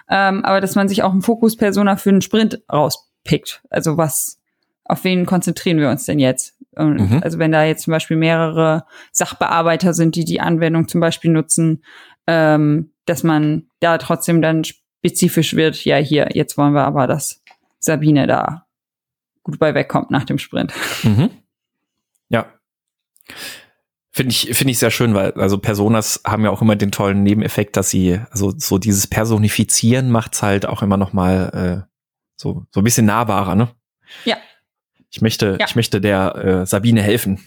ähm, 0.09 0.45
aber 0.45 0.61
dass 0.61 0.77
man 0.77 0.89
sich 0.89 1.03
auch 1.03 1.13
einen 1.13 1.23
Fokus-Persona 1.23 1.97
für 1.97 2.11
einen 2.11 2.23
Sprint 2.23 2.63
rauspickt. 2.73 3.63
Also 3.69 3.97
was, 3.97 4.41
auf 4.85 5.03
wen 5.03 5.27
konzentrieren 5.27 5.79
wir 5.79 5.91
uns 5.91 6.05
denn 6.05 6.21
jetzt? 6.21 6.55
Mhm. 6.77 7.21
Also 7.23 7.39
wenn 7.39 7.53
da 7.53 7.65
jetzt 7.65 7.83
zum 7.83 7.91
Beispiel 7.91 8.17
mehrere 8.17 8.85
Sachbearbeiter 9.13 9.93
sind, 9.93 10.17
die 10.17 10.25
die 10.25 10.41
Anwendung 10.41 10.89
zum 10.89 11.01
Beispiel 11.01 11.31
nutzen, 11.31 11.83
ähm, 12.27 12.93
dass 13.07 13.23
man 13.23 13.69
da 13.81 13.99
trotzdem 13.99 14.41
dann 14.43 14.65
spezifisch 14.65 15.55
wird, 15.55 15.85
ja, 15.85 15.97
hier, 15.97 16.29
jetzt 16.33 16.57
wollen 16.57 16.73
wir 16.73 16.85
aber, 16.85 17.07
dass 17.07 17.43
Sabine 17.79 18.27
da 18.27 18.67
gut 19.43 19.59
bei 19.59 19.75
wegkommt 19.75 20.11
nach 20.11 20.25
dem 20.25 20.39
Sprint. 20.39 20.73
Mhm. 21.03 21.31
Ja. 22.31 22.47
Finde 24.11 24.31
ich, 24.31 24.57
finde 24.57 24.71
ich 24.71 24.79
sehr 24.79 24.91
schön, 24.91 25.15
weil 25.15 25.33
also 25.33 25.59
Personas 25.59 26.23
haben 26.27 26.45
ja 26.45 26.51
auch 26.51 26.63
immer 26.63 26.77
den 26.77 26.93
tollen 26.93 27.23
Nebeneffekt, 27.23 27.77
dass 27.77 27.91
sie, 27.91 28.21
also 28.31 28.53
so 28.57 28.79
dieses 28.79 29.07
Personifizieren 29.07 30.11
macht's 30.11 30.43
halt 30.43 30.67
auch 30.67 30.83
immer 30.83 30.97
noch 30.97 31.13
mal 31.13 31.85
äh, 31.87 31.95
so, 32.37 32.65
so 32.71 32.81
ein 32.81 32.85
bisschen 32.85 33.07
nahbarer, 33.07 33.55
ne? 33.55 33.69
Ja. 34.25 34.37
Ich 35.11 35.21
möchte, 35.21 35.57
ja. 35.61 35.67
ich 35.69 35.77
möchte 35.77 36.01
der 36.01 36.35
äh, 36.37 36.67
Sabine 36.67 37.03
helfen. 37.03 37.41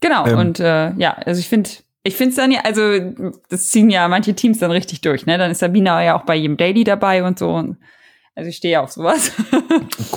Genau, 0.00 0.26
ähm, 0.26 0.38
und 0.38 0.60
äh, 0.60 0.92
ja, 0.94 1.12
also 1.12 1.38
ich 1.38 1.48
finde, 1.48 1.70
ich 2.04 2.16
finde 2.16 2.30
es 2.30 2.36
dann 2.36 2.50
ja, 2.50 2.60
also 2.64 2.82
das 3.48 3.68
ziehen 3.68 3.90
ja 3.90 4.08
manche 4.08 4.34
Teams 4.34 4.58
dann 4.58 4.70
richtig 4.70 5.00
durch, 5.02 5.26
ne? 5.26 5.38
Dann 5.38 5.50
ist 5.50 5.60
Sabina 5.60 6.02
ja 6.02 6.18
auch 6.18 6.24
bei 6.24 6.34
jedem 6.34 6.56
Daily 6.56 6.84
dabei 6.84 7.22
und 7.22 7.38
so. 7.38 7.74
Also 8.34 8.48
ich 8.48 8.56
stehe 8.56 8.72
ja 8.72 8.82
auf 8.82 8.92
sowas. 8.92 9.32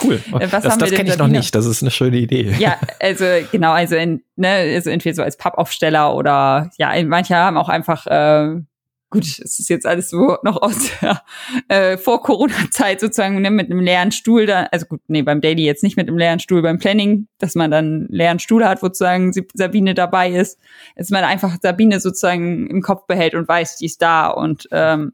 Cool. 0.04 0.22
Was 0.30 0.52
das 0.52 0.78
das 0.78 0.92
kenne 0.92 1.10
ich 1.10 1.18
noch 1.18 1.28
nicht. 1.28 1.56
Das 1.56 1.66
ist 1.66 1.82
eine 1.82 1.90
schöne 1.90 2.18
Idee. 2.18 2.54
Ja, 2.60 2.78
also 3.00 3.26
genau, 3.52 3.72
also, 3.72 3.96
in, 3.96 4.22
ne, 4.36 4.50
also 4.76 4.92
entweder 4.92 5.16
so 5.16 5.24
als 5.24 5.36
Pappaufsteller 5.36 6.14
oder 6.14 6.70
ja, 6.78 6.92
manche 7.06 7.36
haben 7.36 7.58
auch 7.58 7.70
einfach 7.70 8.06
äh, 8.06 8.62
gut, 9.10 9.24
es 9.24 9.60
ist 9.60 9.70
jetzt 9.70 9.86
alles 9.86 10.10
so 10.10 10.38
noch 10.44 10.62
aus 10.62 10.90
der 11.02 11.22
äh, 11.68 11.98
vor 11.98 12.22
Corona-Zeit 12.22 13.00
sozusagen 13.00 13.42
ne, 13.42 13.52
mit 13.52 13.72
einem 13.72 13.80
leeren 13.80 14.12
Stuhl 14.12 14.46
da, 14.46 14.64
also 14.72 14.86
gut, 14.86 15.02
nee, 15.08 15.22
beim 15.22 15.42
Daily 15.42 15.64
jetzt 15.64 15.84
nicht 15.84 15.98
mit 15.98 16.08
einem 16.08 16.18
leeren 16.18 16.40
Stuhl, 16.40 16.62
beim 16.62 16.80
Planning, 16.80 17.28
dass 17.38 17.56
man 17.56 17.72
dann 17.72 17.86
einen 17.86 18.08
leeren 18.10 18.40
Stuhl 18.40 18.66
hat, 18.66 18.82
wo 18.82 18.88
sozusagen 18.88 19.32
Sabine 19.54 19.94
dabei 19.94 20.32
ist, 20.32 20.60
dass 20.96 21.10
man 21.10 21.24
einfach 21.24 21.56
Sabine 21.62 22.00
sozusagen 22.00 22.68
im 22.68 22.82
Kopf 22.82 23.08
behält 23.08 23.36
und 23.36 23.48
weiß, 23.48 23.78
die 23.78 23.86
ist 23.86 24.02
da 24.02 24.28
und 24.28 24.68
ähm, 24.72 25.14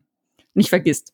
nicht 0.53 0.69
vergisst. 0.69 1.13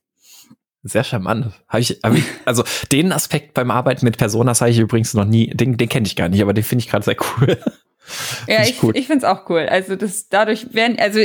Sehr 0.84 1.03
charmant. 1.03 1.51
Hab 1.67 1.79
ich, 1.79 2.00
hab 2.03 2.13
ich, 2.13 2.24
also 2.46 2.63
den 2.91 3.12
Aspekt 3.12 3.53
beim 3.53 3.72
Arbeiten 3.72 4.05
mit 4.05 4.17
Personas 4.17 4.62
habe 4.62 4.72
ich 4.72 4.79
übrigens 4.79 5.13
noch 5.13 5.25
nie, 5.25 5.48
den, 5.48 5.75
den 5.75 5.89
kenne 5.89 6.07
ich 6.07 6.15
gar 6.15 6.29
nicht, 6.29 6.41
aber 6.41 6.53
den 6.53 6.63
finde 6.63 6.84
ich 6.84 6.89
gerade 6.89 7.03
sehr 7.03 7.17
cool. 7.19 7.57
ja, 8.48 8.62
ich, 8.62 8.69
ich, 8.69 8.84
cool. 8.84 8.96
ich 8.96 9.07
finde 9.07 9.25
es 9.25 9.29
auch 9.29 9.50
cool. 9.50 9.67
Also 9.69 9.96
das 9.96 10.29
dadurch 10.29 10.74
werden, 10.74 10.98
also 11.00 11.19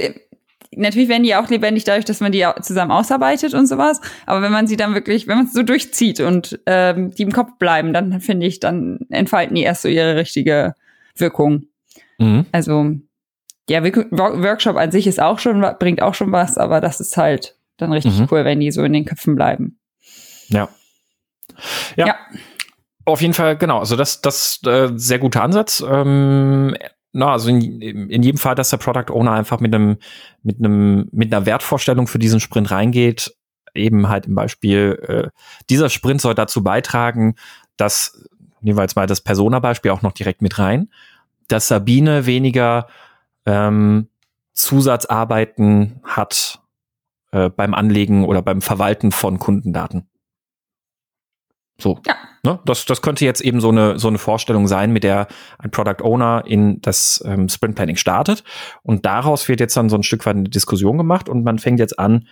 natürlich 0.77 1.09
werden 1.09 1.23
die 1.23 1.35
auch 1.35 1.49
lebendig 1.49 1.85
dadurch, 1.85 2.05
dass 2.05 2.21
man 2.21 2.33
die 2.33 2.47
zusammen 2.63 2.91
ausarbeitet 2.91 3.55
und 3.55 3.67
sowas. 3.67 4.01
Aber 4.27 4.43
wenn 4.43 4.53
man 4.53 4.67
sie 4.67 4.77
dann 4.77 4.95
wirklich, 4.95 5.27
wenn 5.27 5.37
man 5.37 5.47
es 5.47 5.53
so 5.53 5.63
durchzieht 5.63 6.21
und 6.21 6.61
ähm, 6.67 7.11
die 7.15 7.23
im 7.23 7.33
Kopf 7.33 7.59
bleiben, 7.59 7.93
dann 7.93 8.21
finde 8.21 8.47
ich, 8.47 8.61
dann 8.61 9.01
entfalten 9.11 9.55
die 9.55 9.63
erst 9.63 9.83
so 9.83 9.89
ihre 9.89 10.17
richtige 10.17 10.75
Wirkung. 11.17 11.67
Mhm. 12.19 12.47
Also 12.53 12.93
ja, 13.69 13.85
Workshop 13.85 14.77
an 14.77 14.91
sich 14.91 15.07
ist 15.07 15.21
auch 15.21 15.39
schon, 15.39 15.65
bringt 15.79 16.03
auch 16.03 16.15
schon 16.15 16.33
was, 16.33 16.59
aber 16.59 16.81
das 16.81 17.01
ist 17.01 17.17
halt 17.17 17.57
dann 17.77 17.93
richtig 17.93 18.19
mhm. 18.19 18.29
cool, 18.31 18.45
wenn 18.45 18.61
die 18.61 18.71
so 18.71 18.83
in 18.83 18.93
den 18.93 19.05
Köpfen 19.05 19.35
bleiben. 19.35 19.79
Ja. 20.49 20.69
Ja. 21.97 22.07
ja. 22.07 22.17
Auf 23.05 23.21
jeden 23.21 23.35
Fall, 23.35 23.57
genau. 23.57 23.79
Also 23.79 23.97
das, 23.97 24.21
das 24.21 24.61
äh, 24.65 24.91
sehr 24.95 25.19
guter 25.19 25.43
Ansatz. 25.43 25.85
Ähm, 25.87 26.77
na, 27.13 27.33
also 27.33 27.49
in, 27.51 27.81
in 27.81 28.23
jedem 28.23 28.39
Fall, 28.39 28.55
dass 28.55 28.71
der 28.71 28.79
Product 28.79 29.13
Owner 29.13 29.33
einfach 29.33 29.61
mit 29.61 29.75
einem, 29.75 29.99
mit 30.43 30.59
einem, 30.59 31.09
mit 31.13 31.33
einer 31.33 31.47
Wertvorstellung 31.47 32.07
für 32.07 32.19
diesen 32.19 32.41
Sprint 32.41 32.71
reingeht, 32.71 33.35
eben 33.75 34.09
halt 34.09 34.27
im 34.27 34.35
Beispiel, 34.35 34.99
äh, 35.07 35.41
dieser 35.69 35.91
Sprint 35.91 36.21
soll 36.21 36.35
dazu 36.35 36.63
beitragen, 36.63 37.35
dass, 37.77 38.29
nehmen 38.61 38.79
wir 38.79 38.83
jetzt 38.83 38.97
mal 38.97 39.07
das 39.07 39.21
Persona-Beispiel 39.21 39.91
auch 39.91 40.03
noch 40.03 40.13
direkt 40.13 40.43
mit 40.43 40.59
rein, 40.59 40.91
dass 41.49 41.69
Sabine 41.69 42.27
weniger 42.27 42.87
ähm, 43.45 44.09
Zusatzarbeiten 44.53 46.01
hat 46.05 46.61
äh, 47.33 47.51
beim 47.51 47.75
Anlegen 47.75 48.25
oder 48.25 48.43
beim 48.43 48.63
Verwalten 48.63 49.13
von 49.13 49.39
Kundendaten. 49.39 50.09
So. 51.83 51.99
Ja. 52.07 52.15
Ne? 52.45 52.59
Das, 52.65 52.87
das 52.87 53.03
könnte 53.03 53.25
jetzt 53.25 53.41
eben 53.41 53.61
so 53.61 53.69
eine, 53.69 53.99
so 53.99 54.09
eine 54.09 54.19
Vorstellung 54.19 54.67
sein, 54.67 54.93
mit 54.93 55.05
der 55.05 55.29
ein 55.59 55.71
Product 55.71 56.03
Owner 56.03 56.43
in 56.47 56.81
das 56.81 57.23
ähm, 57.27 57.49
Sprint 57.49 57.77
Planning 57.77 57.97
startet. 57.97 58.43
Und 58.83 59.07
daraus 59.07 59.49
wird 59.49 59.61
jetzt 59.61 59.77
dann 59.77 59.89
so 59.89 59.97
ein 59.97 60.03
Stück 60.03 60.25
weit 60.27 60.37
eine 60.37 60.49
Diskussion 60.49 60.99
gemacht 60.99 61.29
und 61.29 61.45
man 61.45 61.59
fängt 61.59 61.79
jetzt 61.79 61.99
an, 61.99 62.27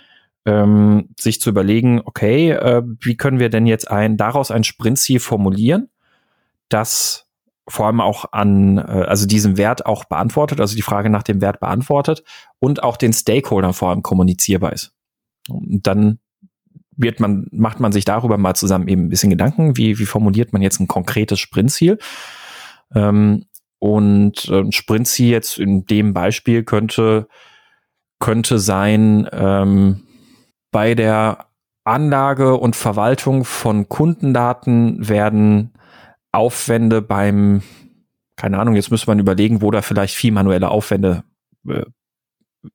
ähm, 0.47 1.11
sich 1.19 1.41
zu 1.41 1.51
überlegen, 1.51 2.01
okay, 2.05 2.53
äh, 2.53 2.83
wie 3.01 3.17
können 3.17 3.39
wir 3.39 3.51
denn 3.51 3.67
jetzt 3.67 3.91
ein, 3.91 4.17
daraus 4.17 4.51
ein 4.51 4.65
Sprintziel 4.65 5.21
formulieren, 5.21 5.91
das 6.69 7.27
vor 7.69 7.87
allem 7.87 8.01
auch 8.01 8.25
an, 8.33 8.79
äh, 8.79 8.81
also 8.81 9.27
diesen 9.27 9.59
Wert 9.59 9.87
auch 9.87 10.05
beantwortet, 10.05 10.61
also 10.61 10.75
die 10.75 10.83
Frage 10.83 11.11
nach 11.11 11.23
dem 11.23 11.41
Wert 11.41 11.61
beantwortet 11.61 12.25
und 12.59 12.83
auch 12.83 12.97
den 12.97 13.13
Stakeholdern 13.13 13.75
vor 13.75 13.91
allem 13.91 14.03
kommunizierbar 14.03 14.73
ist. 14.73 14.93
Und 15.49 15.87
dann 15.87 16.19
wird 17.01 17.21
man, 17.21 17.47
macht 17.51 17.81
man 17.81 17.93
sich 17.93 18.05
darüber 18.05 18.39
mal 18.39 18.55
zusammen 18.55 18.89
eben 18.89 19.07
ein 19.07 19.09
bisschen 19.09 19.31
Gedanken, 19.31 19.77
wie, 19.77 19.99
wie 19.99 20.07
formuliert 20.07 20.53
man 20.53 20.63
jetzt 20.63 20.81
ein 20.81 20.89
konkretes 20.89 21.41
Sprintziel. 21.41 21.99
Ähm, 22.95 23.47
und 23.79 24.49
äh, 24.49 24.61
ein 24.61 24.73
Sprintziel 24.73 25.31
jetzt 25.31 25.59
in 25.59 25.87
dem 25.87 26.13
Beispiel 26.13 26.65
könnte, 26.65 27.29
könnte 28.19 28.59
sein, 28.59 29.29
ähm, 29.33 30.03
bei 30.71 30.95
der 30.95 31.47
Anlage 31.85 32.57
und 32.57 32.77
Verwaltung 32.77 33.45
von 33.45 33.89
Kundendaten 33.89 35.09
werden 35.09 35.73
Aufwände 36.31 37.03
beim, 37.03 37.63
keine 38.37 38.59
Ahnung, 38.59 38.77
jetzt 38.77 38.91
müsste 38.91 39.09
man 39.11 39.19
überlegen, 39.19 39.63
wo 39.63 39.71
da 39.71 39.83
vielleicht 39.83 40.15
viel 40.15 40.33
manuelle 40.33 40.69
Aufwände 40.69 41.25
äh, 41.67 41.85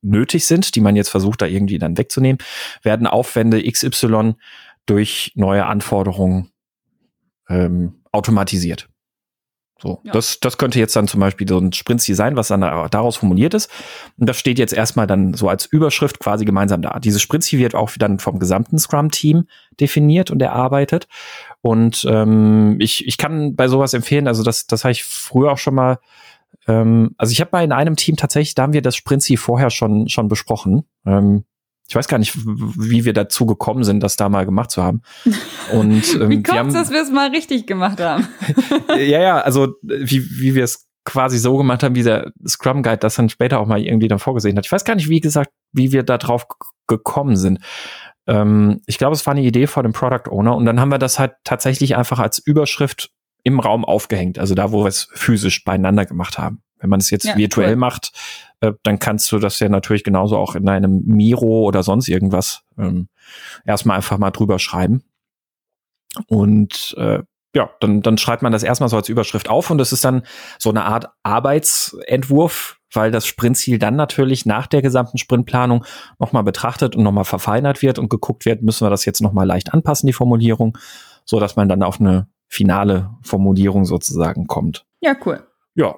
nötig 0.01 0.45
sind, 0.45 0.75
die 0.75 0.81
man 0.81 0.95
jetzt 0.95 1.09
versucht, 1.09 1.41
da 1.41 1.45
irgendwie 1.45 1.79
dann 1.79 1.97
wegzunehmen, 1.97 2.39
werden 2.83 3.07
Aufwände 3.07 3.63
XY 3.63 4.33
durch 4.85 5.31
neue 5.35 5.65
Anforderungen 5.65 6.51
ähm, 7.49 8.01
automatisiert. 8.11 8.89
So, 9.77 9.99
ja. 10.03 10.13
das, 10.13 10.39
das 10.39 10.57
könnte 10.57 10.79
jetzt 10.79 10.95
dann 10.95 11.07
zum 11.07 11.19
Beispiel 11.19 11.47
so 11.47 11.59
ein 11.59 11.73
Sprintziel 11.73 12.15
sein, 12.15 12.37
was 12.37 12.47
dann 12.47 12.61
daraus 12.61 13.17
formuliert 13.17 13.53
ist. 13.53 13.69
Und 14.17 14.27
das 14.29 14.39
steht 14.39 14.57
jetzt 14.57 14.73
erstmal 14.73 15.05
dann 15.05 15.33
so 15.33 15.49
als 15.49 15.65
Überschrift 15.65 16.19
quasi 16.19 16.45
gemeinsam 16.45 16.81
da. 16.81 16.97
Dieses 16.99 17.21
Sprintziel 17.21 17.59
wird 17.59 17.75
auch 17.75 17.91
dann 17.97 18.19
vom 18.19 18.39
gesamten 18.39 18.79
Scrum-Team 18.79 19.47
definiert 19.79 20.31
und 20.31 20.41
erarbeitet. 20.41 21.09
Und 21.61 22.05
ähm, 22.09 22.77
ich, 22.79 23.05
ich 23.05 23.17
kann 23.17 23.55
bei 23.55 23.67
sowas 23.67 23.93
empfehlen, 23.93 24.29
also 24.29 24.43
das, 24.43 24.65
das 24.65 24.85
habe 24.85 24.93
ich 24.93 25.03
früher 25.03 25.51
auch 25.51 25.57
schon 25.57 25.75
mal 25.75 25.99
ähm, 26.67 27.11
also 27.17 27.31
ich 27.31 27.41
habe 27.41 27.51
mal 27.53 27.63
in 27.63 27.71
einem 27.71 27.95
Team 27.95 28.15
tatsächlich, 28.15 28.55
da 28.55 28.63
haben 28.63 28.73
wir 28.73 28.81
das 28.81 28.95
Sprintziel 28.95 29.37
vorher 29.37 29.69
schon, 29.69 30.09
schon 30.09 30.27
besprochen. 30.27 30.85
Ähm, 31.05 31.45
ich 31.87 31.95
weiß 31.95 32.07
gar 32.07 32.17
nicht, 32.17 32.35
wie 32.35 33.05
wir 33.05 33.13
dazu 33.13 33.45
gekommen 33.45 33.83
sind, 33.83 34.01
das 34.01 34.15
da 34.15 34.27
mal 34.27 34.45
gemacht 34.45 34.71
zu 34.71 34.83
haben. 34.83 35.01
Und 35.71 36.15
ähm, 36.15 36.29
wie 36.29 36.43
kommt 36.43 36.73
dass 36.73 36.91
wir 36.91 37.01
es 37.01 37.11
mal 37.11 37.29
richtig 37.29 37.67
gemacht 37.67 38.01
haben? 38.01 38.27
ja, 38.89 39.21
ja, 39.21 39.41
also 39.41 39.75
wie, 39.81 40.23
wie 40.39 40.55
wir 40.55 40.63
es 40.63 40.87
quasi 41.05 41.37
so 41.37 41.55
gemacht 41.57 41.83
haben, 41.83 41.93
wie 41.93 42.01
der 42.01 42.31
Scrum 42.47 42.81
Guide 42.81 42.97
das 42.97 43.15
dann 43.15 43.29
später 43.29 43.59
auch 43.59 43.67
mal 43.67 43.79
irgendwie 43.79 44.07
dann 44.07 44.17
vorgesehen 44.17 44.57
hat. 44.57 44.65
Ich 44.65 44.71
weiß 44.71 44.85
gar 44.85 44.95
nicht, 44.95 45.09
wie 45.09 45.19
gesagt, 45.19 45.51
wie 45.71 45.91
wir 45.91 46.01
da 46.01 46.17
drauf 46.17 46.47
gekommen 46.87 47.35
sind. 47.35 47.59
Ähm, 48.25 48.81
ich 48.87 48.97
glaube, 48.97 49.13
es 49.13 49.25
war 49.27 49.35
eine 49.35 49.43
Idee 49.43 49.67
von 49.67 49.83
dem 49.83 49.93
Product 49.93 50.31
Owner 50.31 50.55
und 50.55 50.65
dann 50.65 50.79
haben 50.79 50.89
wir 50.89 50.97
das 50.97 51.19
halt 51.19 51.33
tatsächlich 51.43 51.95
einfach 51.95 52.17
als 52.17 52.39
Überschrift 52.39 53.11
im 53.45 53.59
Raum 53.59 53.85
aufgehängt, 53.85 54.39
also 54.39 54.55
da, 54.55 54.71
wo 54.71 54.83
wir 54.83 54.87
es 54.87 55.07
physisch 55.13 55.63
beieinander 55.63 56.05
gemacht 56.05 56.37
haben. 56.37 56.63
Wenn 56.79 56.89
man 56.89 56.99
es 56.99 57.11
jetzt 57.11 57.25
ja, 57.25 57.37
virtuell 57.37 57.71
cool. 57.71 57.75
macht, 57.77 58.11
äh, 58.59 58.73
dann 58.83 58.99
kannst 58.99 59.31
du 59.31 59.39
das 59.39 59.59
ja 59.59 59.69
natürlich 59.69 60.03
genauso 60.03 60.37
auch 60.37 60.55
in 60.55 60.67
einem 60.67 61.03
Miro 61.05 61.63
oder 61.63 61.83
sonst 61.83 62.09
irgendwas 62.09 62.63
ähm, 62.77 63.07
erstmal 63.63 63.97
einfach 63.97 64.17
mal 64.17 64.31
drüber 64.31 64.57
schreiben. 64.57 65.03
Und 66.27 66.95
äh, 66.97 67.21
ja, 67.53 67.69
dann, 67.79 68.01
dann 68.01 68.17
schreibt 68.17 68.41
man 68.41 68.51
das 68.51 68.63
erstmal 68.63 68.89
so 68.89 68.97
als 68.97 69.09
Überschrift 69.09 69.47
auf 69.47 69.69
und 69.69 69.77
das 69.77 69.93
ist 69.93 70.03
dann 70.03 70.23
so 70.59 70.71
eine 70.71 70.83
Art 70.83 71.09
Arbeitsentwurf, 71.23 72.79
weil 72.91 73.11
das 73.11 73.27
Sprintziel 73.27 73.77
dann 73.77 73.95
natürlich 73.95 74.45
nach 74.45 74.65
der 74.65 74.81
gesamten 74.81 75.19
Sprintplanung 75.19 75.85
nochmal 76.19 76.43
betrachtet 76.43 76.95
und 76.95 77.03
nochmal 77.03 77.25
verfeinert 77.25 77.83
wird 77.83 77.99
und 77.99 78.09
geguckt 78.09 78.45
wird, 78.45 78.63
müssen 78.63 78.85
wir 78.85 78.89
das 78.89 79.05
jetzt 79.05 79.21
nochmal 79.21 79.45
leicht 79.45 79.73
anpassen, 79.73 80.07
die 80.07 80.13
Formulierung, 80.13 80.77
so 81.25 81.39
dass 81.39 81.55
man 81.55 81.69
dann 81.69 81.83
auf 81.83 82.01
eine 82.01 82.27
finale 82.47 83.11
Formulierung 83.21 83.85
sozusagen 83.85 84.47
kommt. 84.47 84.85
Ja, 85.01 85.15
cool. 85.25 85.45
Ja. 85.75 85.95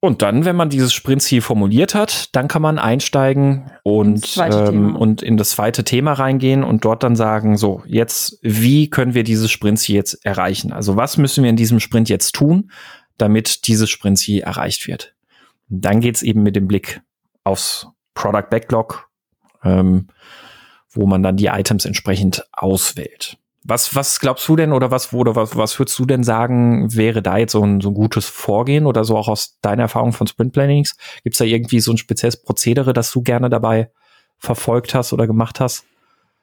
Und 0.00 0.22
dann, 0.22 0.44
wenn 0.44 0.56
man 0.56 0.68
dieses 0.68 0.92
Sprintziel 0.92 1.40
formuliert 1.40 1.94
hat, 1.94 2.34
dann 2.36 2.48
kann 2.48 2.62
man 2.62 2.78
einsteigen 2.78 3.72
und, 3.82 4.36
ähm, 4.38 4.94
und 4.94 5.22
in 5.22 5.36
das 5.36 5.50
zweite 5.50 5.84
Thema 5.84 6.12
reingehen 6.12 6.62
und 6.62 6.84
dort 6.84 7.02
dann 7.02 7.16
sagen, 7.16 7.56
so, 7.56 7.82
jetzt, 7.86 8.38
wie 8.42 8.90
können 8.90 9.14
wir 9.14 9.24
dieses 9.24 9.50
Sprintziel 9.50 9.96
jetzt 9.96 10.24
erreichen? 10.24 10.72
Also 10.72 10.96
was 10.96 11.16
müssen 11.16 11.42
wir 11.42 11.50
in 11.50 11.56
diesem 11.56 11.80
Sprint 11.80 12.08
jetzt 12.08 12.34
tun, 12.34 12.70
damit 13.16 13.66
dieses 13.66 13.88
Sprintziel 13.88 14.42
erreicht 14.42 14.86
wird? 14.86 15.14
Und 15.70 15.84
dann 15.84 16.00
geht's 16.00 16.22
eben 16.22 16.42
mit 16.42 16.56
dem 16.56 16.68
Blick 16.68 17.00
aufs 17.42 17.88
Product 18.14 18.48
Backlog, 18.50 19.08
ähm, 19.64 20.08
wo 20.90 21.06
man 21.06 21.22
dann 21.22 21.36
die 21.36 21.46
Items 21.46 21.84
entsprechend 21.84 22.44
auswählt. 22.52 23.38
Was, 23.68 23.96
was 23.96 24.20
glaubst 24.20 24.46
du 24.48 24.54
denn 24.54 24.72
oder 24.72 24.92
was, 24.92 25.12
oder 25.12 25.34
was, 25.34 25.56
was 25.56 25.78
würdest 25.78 25.98
du 25.98 26.06
denn 26.06 26.22
sagen, 26.22 26.94
wäre 26.94 27.20
da 27.20 27.36
jetzt 27.36 27.52
so 27.52 27.64
ein, 27.64 27.80
so 27.80 27.90
ein 27.90 27.94
gutes 27.94 28.26
Vorgehen 28.26 28.86
oder 28.86 29.04
so 29.04 29.16
auch 29.16 29.26
aus 29.26 29.58
deiner 29.60 29.82
Erfahrung 29.82 30.12
von 30.12 30.28
Sprint 30.28 30.52
Plannings? 30.52 30.96
Gibt 31.24 31.34
es 31.34 31.38
da 31.38 31.44
irgendwie 31.44 31.80
so 31.80 31.92
ein 31.92 31.98
spezielles 31.98 32.40
Prozedere, 32.40 32.92
das 32.92 33.10
du 33.10 33.22
gerne 33.22 33.50
dabei 33.50 33.90
verfolgt 34.38 34.94
hast 34.94 35.12
oder 35.12 35.26
gemacht 35.26 35.58
hast? 35.58 35.84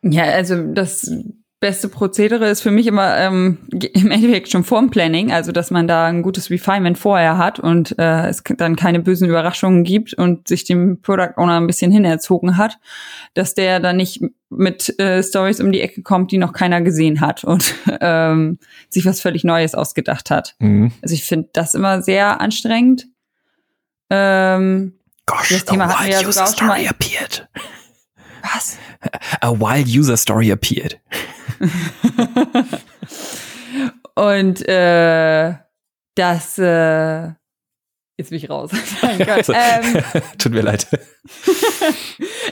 Ja, 0.01 0.23
also 0.23 0.73
das 0.73 1.09
beste 1.63 1.87
Prozedere 1.87 2.49
ist 2.49 2.59
für 2.59 2.71
mich 2.71 2.87
immer 2.87 3.17
ähm, 3.17 3.57
im 3.71 4.11
Endeffekt 4.11 4.51
schon 4.51 4.65
vorm 4.65 4.89
Planning, 4.89 5.31
also 5.31 5.53
dass 5.53 5.71
man 5.71 5.87
da 5.87 6.07
ein 6.07 6.21
gutes 6.21 6.49
Refinement 6.49 6.97
vorher 6.97 7.37
hat 7.37 7.57
und 7.57 7.97
äh, 7.97 8.27
es 8.27 8.43
dann 8.57 8.75
keine 8.75 8.99
bösen 8.99 9.29
Überraschungen 9.29 9.85
gibt 9.85 10.13
und 10.13 10.49
sich 10.49 10.65
dem 10.65 10.99
Product 11.01 11.37
Owner 11.37 11.61
ein 11.61 11.65
bisschen 11.65 11.89
hinerzogen 11.89 12.57
hat, 12.57 12.79
dass 13.33 13.53
der 13.53 13.79
dann 13.79 13.95
nicht 13.95 14.21
mit 14.49 14.99
äh, 14.99 15.23
Stories 15.23 15.61
um 15.61 15.71
die 15.71 15.79
Ecke 15.79 16.01
kommt, 16.01 16.33
die 16.33 16.37
noch 16.37 16.51
keiner 16.51 16.81
gesehen 16.81 17.21
hat 17.21 17.45
und 17.45 17.73
ähm, 18.01 18.59
sich 18.89 19.05
was 19.05 19.21
völlig 19.21 19.45
Neues 19.45 19.73
ausgedacht 19.73 20.31
hat. 20.31 20.55
Mhm. 20.59 20.91
Also 21.01 21.15
ich 21.15 21.23
finde 21.23 21.47
das 21.53 21.75
immer 21.75 22.01
sehr 22.01 22.41
anstrengend. 22.41 23.07
Ähm, 24.09 24.95
Gosh, 25.25 25.47
das 25.47 25.63
Thema 25.63 25.87
hatten 25.87 26.07
wir 26.07 26.11
ja 26.11 26.29
sogar 26.29 26.49
auch 26.49 26.57
schon 26.57 26.67
mal. 26.67 26.85
Appeared. 26.85 27.47
Was? 28.41 28.77
A 29.39 29.51
wild 29.51 29.87
user 29.87 30.17
story 30.17 30.51
appeared. 30.51 30.99
Und 34.15 34.67
äh, 34.67 35.53
das 36.15 36.59
äh, 36.59 37.31
jetzt 38.17 38.29
bin 38.29 38.37
ich 38.37 38.49
raus. 38.49 38.71
also, 39.27 39.53
ähm, 39.53 40.03
Tut 40.37 40.51
mir 40.51 40.61
leid. 40.61 40.87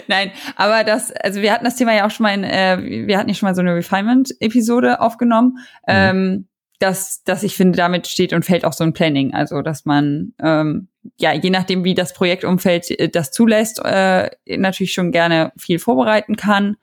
Nein, 0.08 0.32
aber 0.56 0.84
das, 0.84 1.12
also 1.12 1.42
wir 1.42 1.54
hatten 1.54 1.66
das 1.66 1.76
Thema 1.76 1.94
ja 1.94 2.08
auch 2.08 2.12
schon 2.12 2.24
mal 2.24 2.34
in, 2.34 2.44
äh, 2.44 3.08
wir 3.08 3.18
hatten 3.18 3.30
ja 3.30 3.36
schon 3.36 3.48
mal 3.48 3.56
so 3.56 3.62
eine 3.62 3.76
Refinement-Episode 3.76 5.02
aufgenommen. 5.02 5.58
Mhm. 5.88 5.88
Ähm, 5.88 6.48
dass, 6.80 7.24
dass 7.24 7.44
ich 7.44 7.56
finde, 7.56 7.78
damit 7.78 8.08
steht 8.08 8.34
und 8.34 8.44
fällt 8.44 8.66
auch 8.66 8.74
so 8.74 8.84
ein 8.84 8.94
Planning. 8.94 9.36
Also, 9.36 9.62
dass 9.62 9.86
man, 9.86 10.34
ähm, 10.42 10.88
ja, 11.18 11.32
je 11.32 11.52
nachdem, 11.52 11.84
wie 11.84 11.94
das 11.94 12.14
Projektumfeld 12.14 12.90
äh, 13.00 13.08
das 13.08 13.32
zulässt, 13.32 13.80
äh, 13.86 14.32
natürlich 14.48 14.94
schon 14.94 15.12
gerne 15.12 15.52
viel 15.58 15.78
vorbereiten 15.78 16.36
kann. 16.36 16.78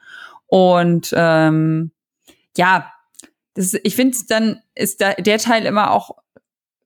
Und 0.46 1.12
ähm, 1.16 1.90
ja, 2.58 2.92
das, 3.54 3.74
ich 3.82 3.96
finde, 3.96 4.16
dann 4.28 4.60
ist 4.74 5.00
da 5.00 5.14
der 5.14 5.38
Teil 5.38 5.64
immer 5.64 5.90
auch 5.90 6.16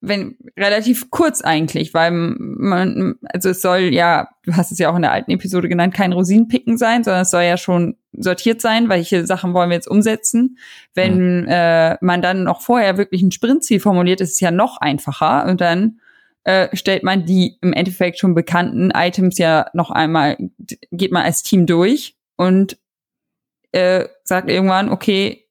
wenn 0.02 0.36
relativ 0.58 1.10
kurz 1.10 1.42
eigentlich, 1.42 1.94
weil 1.94 2.10
man, 2.10 3.14
also 3.22 3.50
es 3.50 3.62
soll 3.62 3.82
ja, 3.94 4.28
du 4.42 4.56
hast 4.56 4.72
es 4.72 4.78
ja 4.78 4.90
auch 4.90 4.96
in 4.96 5.02
der 5.02 5.12
alten 5.12 5.30
Episode 5.30 5.68
genannt, 5.68 5.94
kein 5.94 6.12
Rosinenpicken 6.12 6.76
sein, 6.76 7.04
sondern 7.04 7.22
es 7.22 7.30
soll 7.30 7.44
ja 7.44 7.56
schon 7.56 7.96
sortiert 8.12 8.60
sein, 8.60 8.88
welche 8.88 9.24
Sachen 9.26 9.54
wollen 9.54 9.70
wir 9.70 9.76
jetzt 9.76 9.86
umsetzen. 9.86 10.58
Wenn 10.92 11.42
mhm. 11.42 11.46
äh, 11.48 12.04
man 12.04 12.20
dann 12.20 12.42
noch 12.42 12.62
vorher 12.62 12.98
wirklich 12.98 13.22
ein 13.22 13.30
Sprintziel 13.30 13.78
formuliert, 13.78 14.20
ist 14.20 14.32
es 14.32 14.40
ja 14.40 14.50
noch 14.50 14.78
einfacher 14.78 15.46
und 15.46 15.60
dann 15.60 16.00
äh, 16.42 16.76
stellt 16.76 17.04
man 17.04 17.24
die 17.24 17.58
im 17.62 17.72
Endeffekt 17.72 18.18
schon 18.18 18.34
bekannten 18.34 18.90
Items 18.90 19.38
ja 19.38 19.66
noch 19.72 19.92
einmal, 19.92 20.36
geht 20.90 21.12
man 21.12 21.22
als 21.22 21.44
Team 21.44 21.66
durch 21.66 22.16
und 22.34 22.76
äh, 23.70 24.06
sagt 24.24 24.50
irgendwann, 24.50 24.88
okay, 24.88 25.41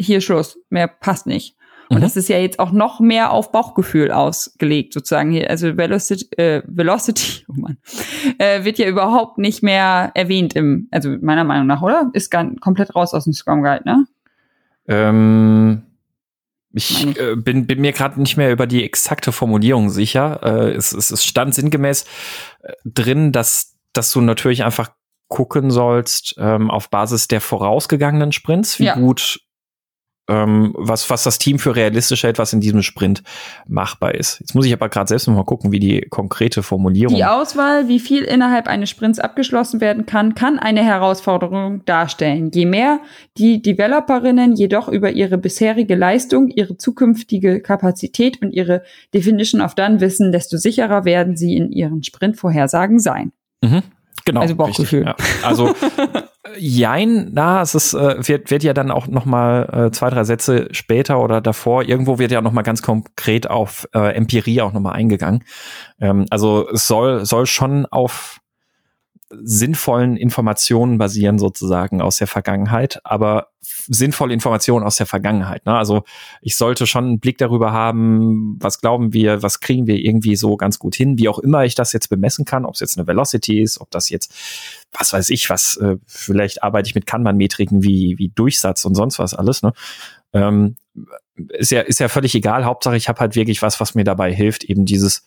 hier 0.00 0.20
Schluss, 0.20 0.58
mehr 0.70 0.88
passt 0.88 1.26
nicht. 1.26 1.56
Und 1.90 1.98
mhm. 1.98 2.02
das 2.02 2.16
ist 2.16 2.28
ja 2.28 2.38
jetzt 2.38 2.60
auch 2.60 2.70
noch 2.70 3.00
mehr 3.00 3.32
auf 3.32 3.50
Bauchgefühl 3.50 4.12
ausgelegt, 4.12 4.94
sozusagen 4.94 5.32
hier. 5.32 5.50
Also 5.50 5.76
Velocity, 5.76 6.28
äh, 6.36 6.62
Velocity 6.66 7.44
oh 7.48 7.54
Mann, 7.56 7.78
äh, 8.38 8.64
wird 8.64 8.78
ja 8.78 8.86
überhaupt 8.86 9.38
nicht 9.38 9.62
mehr 9.62 10.12
erwähnt 10.14 10.54
im, 10.54 10.86
also 10.92 11.16
meiner 11.20 11.44
Meinung 11.44 11.66
nach, 11.66 11.82
oder? 11.82 12.10
Ist 12.12 12.30
gar 12.30 12.48
komplett 12.60 12.94
raus 12.94 13.12
aus 13.12 13.24
dem 13.24 13.32
Scrum 13.32 13.62
Guide, 13.62 13.82
ne? 13.84 14.06
Ähm, 14.86 15.82
ich 16.72 17.18
äh, 17.18 17.34
bin, 17.34 17.66
bin 17.66 17.80
mir 17.80 17.92
gerade 17.92 18.20
nicht 18.20 18.36
mehr 18.36 18.52
über 18.52 18.68
die 18.68 18.84
exakte 18.84 19.32
Formulierung 19.32 19.90
sicher. 19.90 20.40
Äh, 20.44 20.70
es, 20.70 20.92
es, 20.92 21.10
es 21.10 21.24
stand 21.24 21.54
sinngemäß 21.56 22.04
äh, 22.62 22.72
drin, 22.84 23.32
dass, 23.32 23.76
dass 23.92 24.12
du 24.12 24.20
natürlich 24.20 24.62
einfach 24.62 24.92
gucken 25.26 25.72
sollst 25.72 26.36
ähm, 26.38 26.70
auf 26.70 26.90
Basis 26.90 27.26
der 27.26 27.40
vorausgegangenen 27.40 28.30
Sprints, 28.30 28.78
wie 28.78 28.84
ja. 28.84 28.94
gut 28.94 29.40
ähm, 30.30 30.72
was, 30.76 31.10
was 31.10 31.24
das 31.24 31.38
Team 31.38 31.58
für 31.58 31.74
realistisch 31.74 32.22
hält, 32.22 32.38
was 32.38 32.52
in 32.52 32.60
diesem 32.60 32.82
Sprint 32.82 33.22
machbar 33.66 34.14
ist. 34.14 34.38
Jetzt 34.38 34.54
muss 34.54 34.64
ich 34.64 34.72
aber 34.72 34.88
gerade 34.88 35.08
selbst 35.08 35.26
noch 35.26 35.34
mal 35.34 35.44
gucken, 35.44 35.72
wie 35.72 35.80
die 35.80 36.02
konkrete 36.08 36.62
Formulierung. 36.62 37.16
Die 37.16 37.24
Auswahl, 37.24 37.88
wie 37.88 37.98
viel 37.98 38.22
innerhalb 38.22 38.68
eines 38.68 38.88
Sprints 38.90 39.18
abgeschlossen 39.18 39.80
werden 39.80 40.06
kann, 40.06 40.34
kann 40.34 40.58
eine 40.58 40.84
Herausforderung 40.84 41.84
darstellen. 41.84 42.50
Je 42.54 42.64
mehr 42.64 43.00
die 43.36 43.60
Developerinnen 43.60 44.54
jedoch 44.54 44.88
über 44.88 45.10
ihre 45.10 45.36
bisherige 45.36 45.96
Leistung, 45.96 46.48
ihre 46.48 46.76
zukünftige 46.76 47.60
Kapazität 47.60 48.40
und 48.40 48.52
ihre 48.52 48.84
Definition 49.12 49.60
of 49.60 49.74
Done 49.74 50.00
wissen, 50.00 50.30
desto 50.30 50.56
sicherer 50.56 51.04
werden 51.04 51.36
sie 51.36 51.56
in 51.56 51.72
ihren 51.72 52.04
Sprintvorhersagen 52.04 53.00
sein. 53.00 53.32
Mhm. 53.62 53.82
Genau. 54.24 54.40
Also 54.40 54.56
Bauchgefühl. 54.56 55.04
Ja. 55.04 55.16
Also 55.42 55.74
Jein, 56.58 57.30
na, 57.32 57.60
es 57.60 57.74
ist, 57.74 57.92
äh, 57.92 58.26
wird, 58.26 58.50
wird 58.50 58.62
ja 58.62 58.72
dann 58.72 58.90
auch 58.90 59.06
noch 59.06 59.26
mal 59.26 59.88
äh, 59.88 59.90
zwei, 59.92 60.08
drei 60.08 60.24
Sätze 60.24 60.68
später 60.72 61.20
oder 61.20 61.40
davor, 61.40 61.82
irgendwo 61.82 62.18
wird 62.18 62.32
ja 62.32 62.40
noch 62.40 62.52
mal 62.52 62.62
ganz 62.62 62.80
konkret 62.80 63.48
auf 63.48 63.86
äh, 63.94 64.14
Empirie 64.14 64.62
auch 64.62 64.72
noch 64.72 64.80
mal 64.80 64.92
eingegangen. 64.92 65.44
Ähm, 66.00 66.24
also 66.30 66.66
es 66.72 66.86
soll, 66.86 67.26
soll 67.26 67.44
schon 67.44 67.84
auf 67.86 68.40
sinnvollen 69.32 70.16
Informationen 70.16 70.98
basieren 70.98 71.38
sozusagen 71.38 72.02
aus 72.02 72.16
der 72.16 72.26
Vergangenheit, 72.26 73.00
aber 73.04 73.48
sinnvolle 73.60 74.34
Informationen 74.34 74.84
aus 74.84 74.96
der 74.96 75.06
Vergangenheit. 75.06 75.66
Ne? 75.66 75.74
Also 75.74 76.02
ich 76.42 76.56
sollte 76.56 76.86
schon 76.86 77.04
einen 77.04 77.20
Blick 77.20 77.38
darüber 77.38 77.72
haben, 77.72 78.56
was 78.58 78.80
glauben 78.80 79.12
wir, 79.12 79.42
was 79.42 79.60
kriegen 79.60 79.86
wir 79.86 79.96
irgendwie 79.96 80.34
so 80.34 80.56
ganz 80.56 80.78
gut 80.78 80.96
hin, 80.96 81.18
wie 81.18 81.28
auch 81.28 81.38
immer 81.38 81.64
ich 81.64 81.76
das 81.76 81.92
jetzt 81.92 82.08
bemessen 82.08 82.44
kann, 82.44 82.64
ob 82.64 82.74
es 82.74 82.80
jetzt 82.80 82.98
eine 82.98 83.06
Velocity 83.06 83.60
ist, 83.60 83.80
ob 83.80 83.90
das 83.90 84.10
jetzt, 84.10 84.34
was 84.92 85.12
weiß 85.12 85.30
ich, 85.30 85.48
was, 85.48 85.76
äh, 85.76 85.96
vielleicht 86.06 86.64
arbeite 86.64 86.88
ich 86.88 86.94
mit 86.96 87.06
Kanban-Metriken 87.06 87.84
wie, 87.84 88.16
wie 88.18 88.30
Durchsatz 88.30 88.84
und 88.84 88.96
sonst 88.96 89.18
was 89.20 89.34
alles. 89.34 89.62
Ne? 89.62 89.72
Ähm, 90.32 90.76
ist 91.50 91.70
ja, 91.70 91.82
ist 91.82 92.00
ja 92.00 92.08
völlig 92.08 92.34
egal. 92.34 92.64
Hauptsache, 92.64 92.96
ich 92.96 93.08
habe 93.08 93.20
halt 93.20 93.36
wirklich 93.36 93.62
was, 93.62 93.80
was 93.80 93.94
mir 93.94 94.04
dabei 94.04 94.34
hilft, 94.34 94.64
eben 94.64 94.84
dieses 94.84 95.24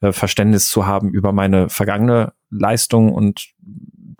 äh, 0.00 0.12
Verständnis 0.12 0.68
zu 0.68 0.86
haben 0.86 1.10
über 1.10 1.32
meine 1.32 1.68
vergangene 1.68 2.32
Leistung 2.50 3.12
und 3.12 3.48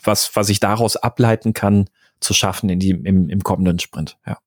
was, 0.02 0.34
was 0.34 0.48
ich 0.48 0.60
daraus 0.60 0.96
ableiten 0.96 1.52
kann, 1.52 1.88
zu 2.20 2.34
schaffen 2.34 2.68
in 2.68 2.78
die, 2.78 2.90
im, 2.90 3.28
im 3.28 3.42
kommenden 3.42 3.78
Sprint. 3.78 4.18
Ja. 4.26 4.38